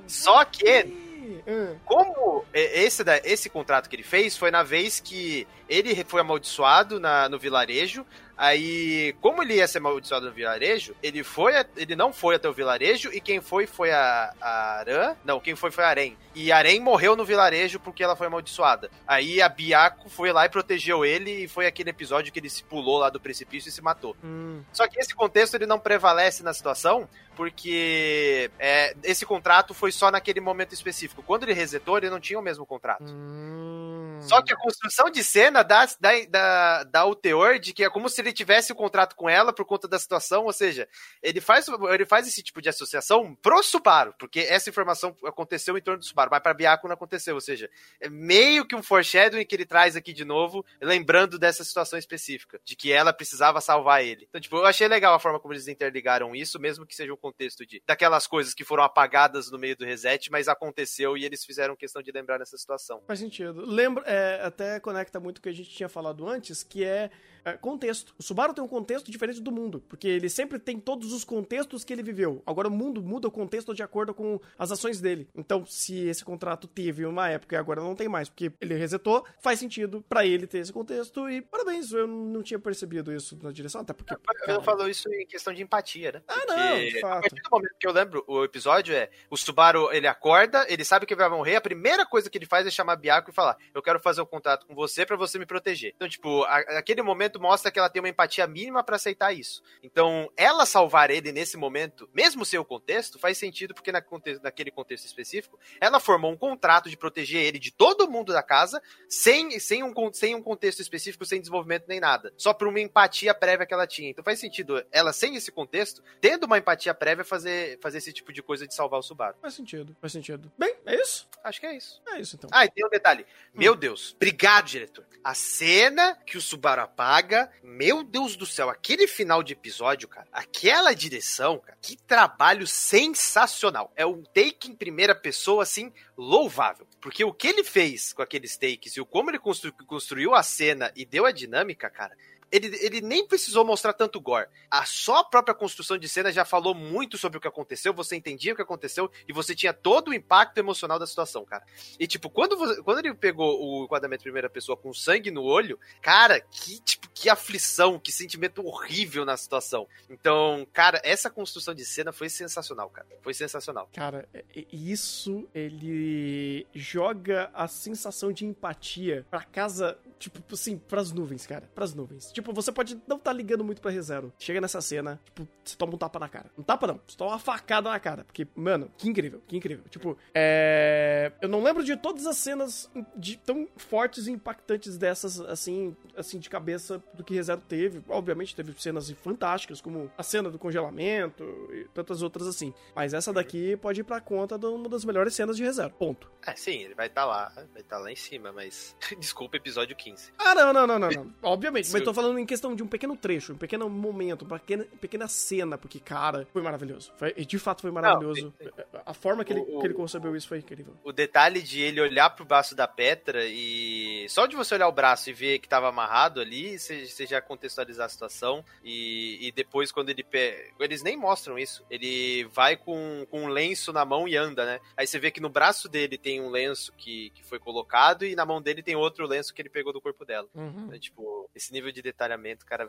Só 0.07 0.45
que 0.45 1.07
Hum. 1.49 1.77
como 1.85 2.45
é, 2.53 2.83
esse, 2.85 3.03
esse 3.25 3.49
contrato 3.51 3.89
que 3.89 3.97
ele 3.97 4.03
fez 4.05 4.37
foi 4.37 4.51
na 4.51 4.63
vez 4.63 5.01
que 5.01 5.47
ele 5.69 6.05
foi 6.05 6.21
amaldiçoado 6.21 7.01
na, 7.01 7.29
no 7.29 7.39
vilarejo. 7.39 8.05
Aí, 8.37 9.15
como 9.21 9.43
ele 9.43 9.55
ia 9.55 9.67
ser 9.67 9.79
amaldiçoado 9.79 10.27
no 10.27 10.33
vilarejo, 10.33 10.95
ele 11.03 11.23
foi, 11.23 11.55
ele 11.77 11.97
não 11.97 12.13
foi 12.13 12.37
até 12.37 12.49
o 12.49 12.53
vilarejo 12.53 13.11
e 13.13 13.21
quem 13.21 13.41
foi 13.41 13.67
foi 13.67 13.91
a, 13.91 14.35
a 14.41 14.79
Aran. 14.79 15.17
Não, 15.25 15.41
quem 15.41 15.57
foi 15.57 15.71
foi 15.71 15.85
a 15.85 15.89
Arém. 15.89 16.17
E 16.35 16.53
a 16.53 16.59
Arém 16.59 16.79
morreu 16.79 17.17
no 17.17 17.25
vilarejo 17.25 17.81
porque 17.81 18.05
ela 18.05 18.15
foi 18.15 18.27
amaldiçoada. 18.27 18.91
Aí 19.07 19.41
a 19.41 19.49
Biaco 19.49 20.11
foi 20.11 20.33
lá 20.33 20.45
e 20.45 20.51
protegeu 20.51 21.05
ele 21.05 21.45
e 21.45 21.49
foi 21.49 21.67
aquele 21.67 21.91
episódio 21.91 22.31
que 22.31 22.39
ele 22.39 22.51
se 22.51 22.63
pulou 22.63 22.99
lá 22.99 23.09
do 23.09 23.19
precipício 23.19 23.71
e 23.71 23.73
se 23.73 23.81
matou. 23.81 24.15
Hum. 24.23 24.63
Só 24.73 24.87
que 24.87 25.01
esse 25.01 25.15
contexto 25.15 25.55
ele 25.55 25.67
não 25.67 25.79
prevalece 25.79 26.43
na 26.43 26.53
situação, 26.53 27.09
porque 27.35 28.51
é, 28.59 28.95
esse 29.03 29.25
contrato 29.25 29.73
foi 29.73 29.91
só 29.91 30.11
naquele 30.11 30.41
momento 30.41 30.75
específico. 30.75 31.23
Quando 31.23 31.45
ele 31.45 31.55
resetou, 31.55 31.97
ele 31.97 32.11
não 32.11 32.21
tinha 32.21 32.39
o 32.39 32.43
mesmo 32.43 32.67
contrato. 32.67 33.05
Hum. 33.05 33.96
Só 34.21 34.43
que 34.43 34.53
a 34.53 34.57
construção 34.57 35.11
de 35.11 35.23
cena 35.23 35.63
dá, 35.63 35.87
dá, 36.01 36.11
dá, 36.29 36.85
dá 36.85 37.05
o 37.05 37.15
teor 37.15 37.59
de 37.59 37.73
que 37.73 37.85
é 37.85 37.91
como 37.91 38.09
se 38.09 38.21
ele 38.21 38.33
tivesse 38.33 38.73
o 38.73 38.77
contrato 38.77 39.15
com 39.17 39.29
ela 39.29 39.53
por 39.53 39.65
conta 39.65 39.89
da 39.89 39.99
situação, 39.99 40.45
ou 40.45 40.53
seja, 40.53 40.89
ele 41.23 41.41
faz, 41.41 41.67
ele 41.69 42.07
faz 42.07 42.27
esse 42.27 42.43
tipo 42.43 42.61
de 42.61 42.69
associação 42.69 43.35
pro 43.37 43.63
Subaru, 43.63 44.15
porque 44.19 44.41
essa 44.41 44.71
informação 44.71 45.17
aconteceu 45.25 45.77
em 45.77 45.81
torno 45.81 46.01
do 46.01 46.05
Subaru, 46.05 46.31
mas 46.31 46.41
pra 46.41 46.55
Biaco 46.55 46.87
não 46.87 46.95
aconteceu, 46.95 47.35
ou 47.35 47.41
seja, 47.41 47.71
é 48.01 48.09
meio 48.09 48.67
que 48.67 48.75
um 48.75 48.83
foreshadowing 48.83 49.45
que 49.45 49.55
ele 49.55 49.67
traz 49.67 49.97
aqui 49.97 50.13
de 50.13 50.25
novo, 50.25 50.65
lembrando 50.81 51.39
dessa 51.39 51.65
situação 51.65 51.99
específica, 51.99 52.61
de 52.65 52.77
que 52.77 52.93
ela 52.93 53.13
precisava 53.13 53.61
salvar 53.61 54.05
ele. 54.05 54.27
Então, 54.29 54.41
tipo, 54.41 54.57
eu 54.57 54.67
achei 54.67 54.89
legal 54.89 55.15
a 55.15 55.19
forma 55.19 55.41
como 55.41 55.55
eles 55.55 55.69
interligaram 55.69 56.35
isso, 56.35 56.59
mesmo 56.59 56.87
que 56.87 56.95
seja 56.95 57.13
um 57.13 57.17
contexto 57.17 57.67
de 57.67 57.83
daquelas 57.87 58.27
coisas 58.27 58.55
que 58.55 58.65
foram 58.65 58.83
apagadas 58.83 59.51
no 59.51 59.59
meio 59.59 59.77
do 59.77 59.85
reset, 59.85 60.31
mas 60.31 60.49
aconteceu 60.49 61.17
e 61.17 61.25
eles 61.25 61.45
fizeram 61.45 61.77
questão 61.77 62.03
de 62.03 62.11
lembrar 62.11 62.39
nessa 62.39 62.57
situação. 62.57 63.03
Faz 63.07 63.19
sentido. 63.19 63.65
Lembra, 63.65 64.03
é, 64.07 64.41
até 64.43 64.81
conecta 64.81 65.19
muito 65.21 65.39
o 65.39 65.41
que 65.41 65.49
a 65.49 65.53
gente 65.53 65.71
tinha 65.71 65.89
falado 65.89 66.29
antes, 66.29 66.63
que 66.63 66.85
é, 66.85 67.11
é, 67.47 67.53
contexto. 67.57 68.15
O 68.19 68.23
Subaru 68.23 68.53
tem 68.53 68.63
um 68.63 68.69
contexto 68.69 69.11
diferente 69.11 69.41
do 69.41 69.51
mundo, 69.53 69.83
porque 69.89 70.07
ele 70.09 70.29
sempre 70.29 70.59
tem 70.59 70.79
todos 70.79 71.13
os 71.13 71.25
contextos 71.25 71.85
que 71.85 71.93
ele 71.93 72.03
viveu. 72.03 72.43
Agora 72.45 72.69
o 72.69 72.71
mundo 72.71 73.03
muda 73.03 73.29
o 73.29 73.31
contexto 73.31 73.75
de 73.75 73.83
acordo 73.83 74.13
com 74.13 74.41
as 74.59 74.71
ações 74.71 75.01
dele. 75.01 75.29
Então, 75.35 75.65
se 75.65 76.07
esse 76.09 76.25
contrato 76.25 76.67
teve 76.67 77.07
uma 77.07 77.29
época 77.29 77.55
e 77.55 77.59
agora 77.59 77.81
não 77.81 77.95
tem 77.95 78.09
mais, 78.09 78.29
porque 78.29 78.53
ele 78.61 78.75
resetou, 78.75 79.25
faz 79.41 79.59
sentido 79.59 80.05
pra 80.09 80.27
ele 80.27 80.47
ter 80.47 80.59
esse 80.59 80.73
contexto 80.73 81.31
e 81.31 81.41
parabéns, 81.41 81.93
eu 81.93 82.07
não 82.07 82.43
tinha 82.43 82.59
percebido 82.59 83.13
isso 83.13 83.39
na 83.43 83.51
direção, 83.53 83.81
até 83.81 83.93
porque... 83.93 84.13
Eu 84.15 84.19
cara, 84.19 84.61
falo 84.63 84.89
isso 84.89 85.09
em 85.13 85.27
questão 85.27 85.55
de 85.55 85.63
empatia, 85.63 86.13
né? 86.13 86.23
Ah, 86.29 86.43
não, 86.47 86.79
de 86.79 87.01
fato. 87.01 87.19
A 87.19 87.21
partir 87.21 87.43
do 87.43 87.51
momento 87.51 87.75
que 87.79 87.87
eu 87.87 87.93
lembro, 87.93 88.25
o 88.27 88.45
episódio 88.45 88.95
é: 88.95 89.09
o 89.31 89.37
Subaru 89.37 89.93
ele 89.93 90.07
acorda, 90.07 90.67
ele 90.69 90.85
sabe 90.85 91.07
que 91.07 91.15
vai 91.15 91.29
morrer, 91.29 91.57
a 91.57 91.61
primeira 91.61 92.05
coisa 92.05 92.29
que 92.29 92.37
ele 92.39 92.47
faz 92.47 92.67
é 92.67 92.71
chamar 92.71 92.95
a 92.95 92.97
Biako 92.97 93.31
e 93.31 93.35
falar: 93.35 93.57
Eu 93.75 93.83
quero 93.83 94.01
fazer 94.01 94.21
um 94.23 94.27
contrato 94.27 94.67
com 94.67 94.75
você 94.75 95.05
pra 95.07 95.17
você 95.17 95.39
me 95.39 95.47
proteger. 95.47 95.93
Então, 95.97 96.09
tipo, 96.09 96.43
a- 96.45 96.59
aquele 96.79 97.03
momento 97.03 97.36
momento 97.37 97.57
mostra 97.57 97.71
que 97.71 97.79
ela 97.79 97.89
tem 97.89 98.03
uma 98.03 98.09
empatia 98.09 98.47
mínima 98.47 98.83
para 98.83 98.97
aceitar 98.97 99.33
isso. 99.33 99.63
Então, 99.83 100.31
ela 100.37 100.67
salvar 100.67 101.11
ele 101.11 101.33
nesse 101.33 101.57
momento, 101.57 102.09
mesmo 102.13 102.45
sem 102.45 102.59
o 102.59 102.65
contexto, 102.65 103.19
faz 103.19 103.39
sentido 103.39 103.75
porque 103.75 103.93
na, 103.93 104.03
naquele 104.43 104.71
contexto 104.71 105.05
específico, 105.05 105.59
ela 105.81 106.01
formou 106.01 106.33
um 106.33 106.37
contrato 106.37 106.91
de 106.91 106.97
proteger 106.97 107.43
ele 107.43 107.59
de 107.59 107.71
todo 107.71 108.11
mundo 108.11 108.33
da 108.33 108.43
casa, 108.43 108.83
sem, 109.09 109.59
sem, 109.61 109.83
um, 109.83 109.93
sem 110.13 110.35
um 110.35 110.43
contexto 110.43 110.81
específico, 110.81 111.25
sem 111.25 111.41
desenvolvimento 111.41 111.85
nem 111.89 112.01
nada. 112.01 112.33
Só 112.37 112.53
por 112.53 112.69
uma 112.69 112.81
empatia 112.81 113.35
prévia 113.35 113.67
que 113.67 113.75
ela 113.75 113.87
tinha. 113.87 114.11
Então 114.11 114.25
faz 114.25 114.41
sentido 114.41 114.85
ela, 114.91 115.13
sem 115.13 115.37
esse 115.37 115.53
contexto, 115.53 116.03
tendo 116.21 116.45
uma 116.45 116.59
empatia 116.59 116.95
prévia, 116.95 117.25
fazer, 117.25 117.79
fazer 117.81 117.99
esse 117.99 118.13
tipo 118.13 118.33
de 118.33 118.43
coisa 118.43 118.67
de 118.67 118.75
salvar 118.75 119.01
o 119.01 119.03
Subaru. 119.03 119.37
Faz 119.41 119.55
sentido, 119.55 119.97
faz 120.01 120.13
sentido. 120.13 120.51
Bem, 120.59 120.75
é 120.85 121.01
isso? 121.01 121.29
Acho 121.43 121.61
que 121.61 121.67
é 121.67 121.77
isso. 121.77 122.03
É 122.09 122.21
isso 122.21 122.37
então. 122.37 122.51
Ah, 122.53 122.65
e 122.65 122.71
tem 122.71 122.85
um 122.85 122.91
detalhe. 122.91 123.25
Hum. 123.55 123.59
Meu 123.59 123.75
Deus, 123.75 124.15
obrigado, 124.17 124.67
diretor. 124.67 125.05
A 125.23 125.35
cena 125.35 126.17
que 126.27 126.37
o 126.37 126.41
Subaru 126.41 126.83
apaga, 126.83 127.26
meu 127.63 128.03
Deus 128.03 128.37
do 128.37 128.47
céu, 128.47 128.71
aquele 128.71 129.07
final 129.07 129.43
de 129.43 129.53
episódio, 129.53 130.09
cara, 130.09 130.27
aquela 130.33 130.95
direção, 130.95 131.59
cara, 131.59 131.77
que 131.83 131.97
trabalho 131.97 132.67
sensacional. 132.67 133.93
É 133.97 134.07
um 134.07 134.23
take 134.23 134.71
em 134.71 134.75
primeira 134.75 135.15
pessoa, 135.15 135.63
assim, 135.63 135.93
louvável. 136.17 136.87
Porque 137.01 137.25
o 137.25 137.33
que 137.33 137.49
ele 137.49 137.65
fez 137.65 138.13
com 138.13 138.23
aqueles 138.23 138.57
takes 138.57 138.97
e 138.97 139.01
o 139.01 139.07
como 139.07 139.31
ele 139.31 139.39
constru 139.39 139.73
construiu 139.87 140.35
a 140.35 140.43
cena 140.43 140.93
e 140.97 141.05
deu 141.05 141.27
a 141.27 141.33
dinâmica, 141.33 141.91
cara, 141.91 142.17
ele, 142.51 142.77
ele 142.81 143.01
nem 143.01 143.27
precisou 143.27 143.65
mostrar 143.65 143.93
tanto 143.93 144.21
gore. 144.21 144.49
A 144.71 144.85
só 144.85 145.25
própria 145.25 145.55
construção 145.55 145.99
de 145.99 146.09
cena 146.09 146.33
já 146.33 146.45
falou 146.45 146.75
muito 146.75 147.19
sobre 147.19 147.39
o 147.39 147.41
que 147.41 147.49
aconteceu, 147.49 147.93
você 147.93 148.17
entendia 148.17 148.53
o 148.53 148.57
que 148.57 148.63
aconteceu 148.63 149.11
e 149.29 149.33
você 149.33 149.55
tinha 149.55 149.73
todo 149.73 150.09
o 150.09 150.15
impacto 150.15 150.59
emocional 150.59 150.99
da 150.99 151.07
situação, 151.07 151.45
cara. 151.45 151.65
E, 151.99 152.07
tipo, 152.07 152.31
quando, 152.31 152.57
você, 152.57 152.83
quando 152.83 152.99
ele 152.99 153.15
pegou 153.15 153.61
o 153.61 153.85
enquadramento 153.85 154.23
primeira 154.23 154.49
pessoa 154.49 154.77
com 154.77 154.93
sangue 154.93 155.31
no 155.31 155.43
olho, 155.43 155.79
cara, 156.01 156.41
que, 156.41 156.81
tipo, 156.81 157.09
que 157.15 157.29
aflição, 157.29 157.99
que 157.99 158.13
sentimento 158.13 158.65
horrível 158.65 159.25
na 159.25 159.37
situação. 159.37 159.89
Então, 160.09 160.67
cara, 160.73 161.01
essa 161.05 161.31
construção 161.31 161.75
de 161.75 161.85
cena 161.85 162.13
foi 162.13 162.29
sensacional, 162.29 162.91
cara. 162.91 163.09
Foi 163.23 163.35
sensacional. 163.35 163.89
Cara, 163.93 164.29
isso 164.73 165.49
ele 165.55 166.67
joga 166.75 167.51
a 167.55 167.67
sensação 167.69 168.33
de 168.33 168.45
empatia 168.45 169.27
pra 169.31 169.43
casa, 169.43 169.99
tipo, 170.19 170.43
assim, 170.53 170.77
pras 170.77 171.13
nuvens, 171.13 171.47
cara. 171.47 171.69
Pras 171.75 171.95
nuvens. 171.95 172.33
Tipo, 172.37 172.53
você 172.53 172.71
pode 172.71 173.01
não 173.09 173.17
estar 173.17 173.31
tá 173.31 173.33
ligando 173.33 173.65
muito 173.65 173.81
pra 173.81 173.91
ReZero. 173.91 174.31
Chega 174.39 174.61
nessa 174.61 174.79
cena, 174.83 175.19
tipo, 175.25 175.49
você 175.65 175.75
toma 175.75 175.95
um 175.95 175.97
tapa 175.97 176.19
na 176.19 176.29
cara. 176.29 176.51
Um 176.59 176.63
tapa 176.63 176.87
não, 176.87 177.01
você 177.09 177.17
toma 177.17 177.31
uma 177.31 177.39
facada 177.39 177.89
na 177.89 177.99
cara. 177.99 178.25
Porque, 178.25 178.47
mano, 178.55 178.91
que 178.99 179.09
incrível, 179.09 179.41
que 179.49 179.57
incrível. 179.57 179.83
Tipo, 179.89 180.19
é. 180.35 181.33
Eu 181.41 181.49
não 181.49 181.63
lembro 181.63 181.83
de 181.83 181.97
todas 181.97 182.27
as 182.27 182.37
cenas 182.37 182.91
de, 183.17 183.39
tão 183.39 183.67
fortes 183.79 184.27
e 184.27 184.33
impactantes 184.33 184.99
dessas, 184.99 185.41
assim, 185.41 185.97
assim, 186.15 186.39
de 186.39 186.51
cabeça 186.51 187.03
do 187.15 187.25
que 187.25 187.33
ReZero 187.33 187.63
teve. 187.67 188.03
Obviamente 188.07 188.55
teve 188.55 188.75
cenas 188.79 189.11
fantásticas, 189.13 189.81
como 189.81 190.13
a 190.19 190.23
cena 190.23 190.51
do 190.51 190.59
congelamento 190.59 191.43
e 191.73 191.89
tantas 191.95 192.21
outras 192.21 192.47
assim. 192.47 192.75
Mas 192.95 193.15
essa 193.15 193.33
daqui 193.33 193.79
pode 193.79 194.03
ir 194.03 194.05
pra 194.05 194.21
conta 194.21 194.59
de 194.59 194.67
uma 194.67 194.91
das 194.91 195.07
melhores 195.07 195.35
cenas 195.35 195.57
de 195.57 195.65
ReZero. 195.65 195.95
Ponto. 195.99 196.31
É, 196.47 196.55
sim, 196.55 196.83
ele 196.83 196.95
vai 196.95 197.07
estar 197.07 197.23
tá 197.23 197.27
lá, 197.27 197.53
vai 197.73 197.81
estar 197.81 197.97
tá 197.97 197.99
lá 197.99 198.13
em 198.13 198.17
cima, 198.17 198.53
mas. 198.53 198.95
Desculpa, 199.19 199.57
episódio 199.57 199.97
15. 199.97 200.35
Ah, 200.37 200.55
não, 200.55 200.73
não, 200.75 200.87
não, 200.87 200.99
não, 200.99 201.11
não. 201.11 201.35
Obviamente, 201.43 201.91
mas 201.91 202.03
tô 202.03 202.13
falando 202.13 202.26
falando 202.27 202.39
em 202.41 202.47
questão 202.47 202.75
de 202.75 202.83
um 202.83 202.87
pequeno 202.87 203.17
trecho, 203.17 203.53
um 203.53 203.57
pequeno 203.57 203.89
momento, 203.89 204.45
uma 204.45 204.59
pequena, 204.59 204.85
pequena 205.01 205.29
cena, 205.29 205.79
porque, 205.79 206.01
cara, 206.01 206.47
foi 206.53 206.61
maravilhoso. 206.61 207.13
Foi, 207.17 207.33
de 207.33 207.59
fato 207.59 207.83
foi 207.83 207.91
maravilhoso. 207.91 208.53
Não, 208.61 209.01
a 209.05 209.15
forma 209.15 209.45
que 209.45 209.53
ele, 209.53 209.61
o, 209.61 209.79
que 209.81 209.87
ele 209.87 209.95
concebeu 209.95 210.35
isso 210.35 210.49
foi 210.49 210.59
incrível. 210.59 210.95
O 211.05 211.13
detalhe 211.13 211.63
de 211.63 211.81
ele 211.81 212.01
olhar 212.01 212.31
pro 212.31 212.45
braço 212.45 212.75
da 212.75 212.89
Petra 212.89 213.45
e. 213.47 214.27
Só 214.29 214.47
de 214.47 214.57
você 214.57 214.75
olhar 214.75 214.89
o 214.89 214.93
braço 214.93 215.31
e 215.31 215.33
ver 215.33 215.59
que 215.59 215.69
tava 215.69 215.89
amarrado 215.89 216.41
ali, 216.41 216.79
você 216.79 217.27
já 217.27 217.41
contextualizar 217.41 218.07
a 218.07 218.09
situação. 218.09 218.65
E, 218.83 219.47
e 219.47 219.53
depois, 219.53 219.93
quando 219.93 220.11
ele. 220.11 220.25
Pe... 220.25 220.73
Eles 220.81 221.03
nem 221.03 221.17
mostram 221.17 221.59
isso. 221.59 221.85
Ele 221.91 222.45
vai 222.53 222.77
com, 222.77 223.27
com 223.31 223.45
um 223.45 223.49
lenço 223.49 223.93
na 223.93 224.05
mão 224.05 224.27
e 224.27 224.37
anda, 224.37 224.65
né? 224.65 224.81
Aí 224.97 225.07
você 225.07 225.19
vê 225.19 225.31
que 225.31 225.41
no 225.41 225.49
braço 225.49 225.89
dele 225.89 226.19
tem 226.19 226.41
um 226.41 226.51
lenço 226.51 226.93
que, 226.97 227.31
que 227.31 227.45
foi 227.45 227.59
colocado 227.59 228.25
e 228.25 228.35
na 228.35 228.45
mão 228.45 228.61
dele 228.61 228.83
tem 228.83 228.97
outro 228.97 229.27
lenço 229.27 229.55
que 229.55 229.63
ele 229.63 229.69
pegou 229.69 229.93
do 229.93 230.01
corpo 230.01 230.25
dela. 230.25 230.49
Uhum. 230.55 230.91
É, 230.93 230.99
tipo, 230.99 231.49
esse 231.55 231.73
nível 231.73 231.93
de 231.93 232.03
detalhamento, 232.17 232.65
cara, 232.65 232.89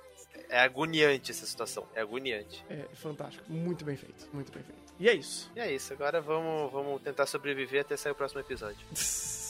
é 0.49 0.59
agoniante 0.59 1.31
essa 1.31 1.45
situação. 1.45 1.85
É 1.93 2.01
agoniante. 2.01 2.65
É 2.69 2.85
fantástico. 2.93 3.43
Muito 3.51 3.83
bem 3.83 3.97
feito. 3.97 4.27
Muito 4.33 4.51
bem 4.51 4.63
feito. 4.63 4.93
E 4.99 5.07
é 5.09 5.13
isso. 5.13 5.51
E 5.55 5.59
é 5.59 5.71
isso. 5.71 5.93
Agora 5.93 6.21
vamos, 6.21 6.71
vamos 6.71 7.01
tentar 7.01 7.25
sobreviver 7.25 7.81
até 7.81 7.97
sair 7.97 8.13
o 8.13 8.15
próximo 8.15 8.39
episódio. 8.39 8.79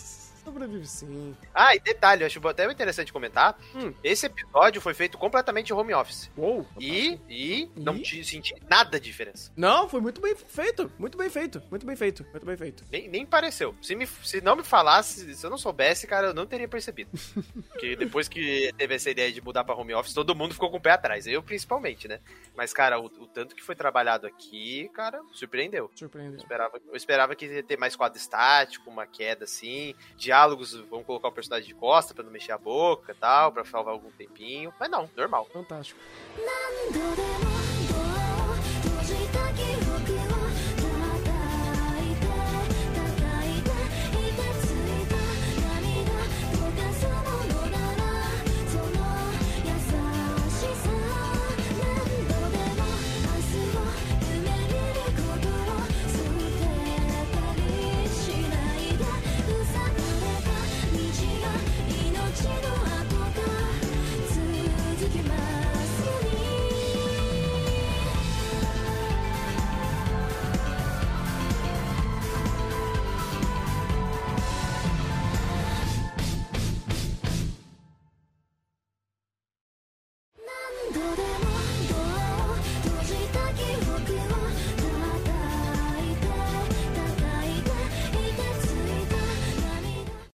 Sobrevive 0.48 0.88
sim. 0.88 1.36
Ah, 1.54 1.76
e 1.76 1.80
detalhe, 1.80 2.24
acho 2.24 2.48
até 2.48 2.72
interessante 2.72 3.12
comentar. 3.12 3.60
Hum. 3.76 3.94
Esse 4.02 4.28
episódio 4.28 4.80
foi 4.80 4.94
feito 4.94 5.18
completamente 5.18 5.74
home 5.74 5.94
office. 5.94 6.32
Uou. 6.38 6.66
E, 6.80 7.20
e, 7.28 7.64
e? 7.64 7.72
não 7.76 7.96
senti 8.06 8.56
nada 8.70 8.98
de 8.98 9.08
diferença. 9.08 9.52
Não, 9.58 9.90
foi 9.90 10.00
muito 10.00 10.22
bem 10.22 10.34
feito. 10.34 10.90
Muito 10.98 11.18
bem 11.18 11.30
feito. 11.30 11.62
Muito 11.70 11.86
bem 11.86 11.98
feito. 11.98 12.26
Muito 12.32 12.46
bem 12.46 12.56
feito. 12.56 12.86
Nem, 12.90 13.10
nem 13.10 13.26
pareceu. 13.26 13.76
Se, 13.82 13.94
me, 13.94 14.08
se 14.08 14.40
não 14.40 14.56
me 14.56 14.64
falasse, 14.64 15.36
se 15.36 15.46
eu 15.46 15.50
não 15.50 15.58
soubesse, 15.58 16.08
cara, 16.08 16.28
eu 16.28 16.34
não 16.34 16.46
teria 16.46 16.68
percebido. 16.70 17.12
Porque 17.68 17.98
depois 17.98 18.30
que 18.30 18.72
teve 18.78 18.96
essa 18.96 19.10
ideia 19.10 19.30
de 19.30 19.42
mudar 19.42 19.66
pra 19.66 19.76
home 19.76 19.94
office, 19.94 20.14
todo 20.14 20.34
mundo 20.34 20.54
ficou 20.54 20.72
com 20.72 20.78
o 20.78 20.82
pé 20.82 20.92
atrás. 20.92 21.28
Eu 21.28 21.44
principalmente, 21.44 22.08
né? 22.08 22.22
Mas, 22.56 22.72
cara, 22.72 22.98
o, 22.98 23.08
o 23.08 23.28
tanto 23.28 23.54
que 23.54 23.64
foi 23.64 23.76
trabalhado 23.76 24.26
aqui, 24.26 24.90
cara, 24.94 25.22
surpreendeu. 25.34 25.92
Surpreendeu. 25.94 26.36
Eu 26.36 26.38
esperava, 26.38 26.82
eu 26.88 26.96
esperava 26.96 27.36
que 27.36 27.46
ia 27.48 27.64
ter 27.64 27.78
mais 27.78 27.98
quadro 27.98 28.18
estático, 28.18 28.90
uma 28.90 29.06
queda 29.06 29.44
assim, 29.44 29.94
de 30.16 30.32
diálogos, 30.38 30.74
vamos 30.90 31.06
colocar 31.06 31.30
o 31.30 31.32
personagem 31.32 31.68
de 31.68 31.74
costa 31.74 32.14
para 32.14 32.24
não 32.24 32.32
mexer 32.32 32.52
a 32.52 32.58
boca 32.58 33.12
e 33.12 33.16
tal, 33.16 33.52
para 33.52 33.66
salvar 33.66 33.94
algum 33.94 34.12
tempinho. 34.12 34.72
Mas 34.80 34.90
não, 34.90 35.10
normal. 35.16 35.48
Fantástico. 35.52 36.00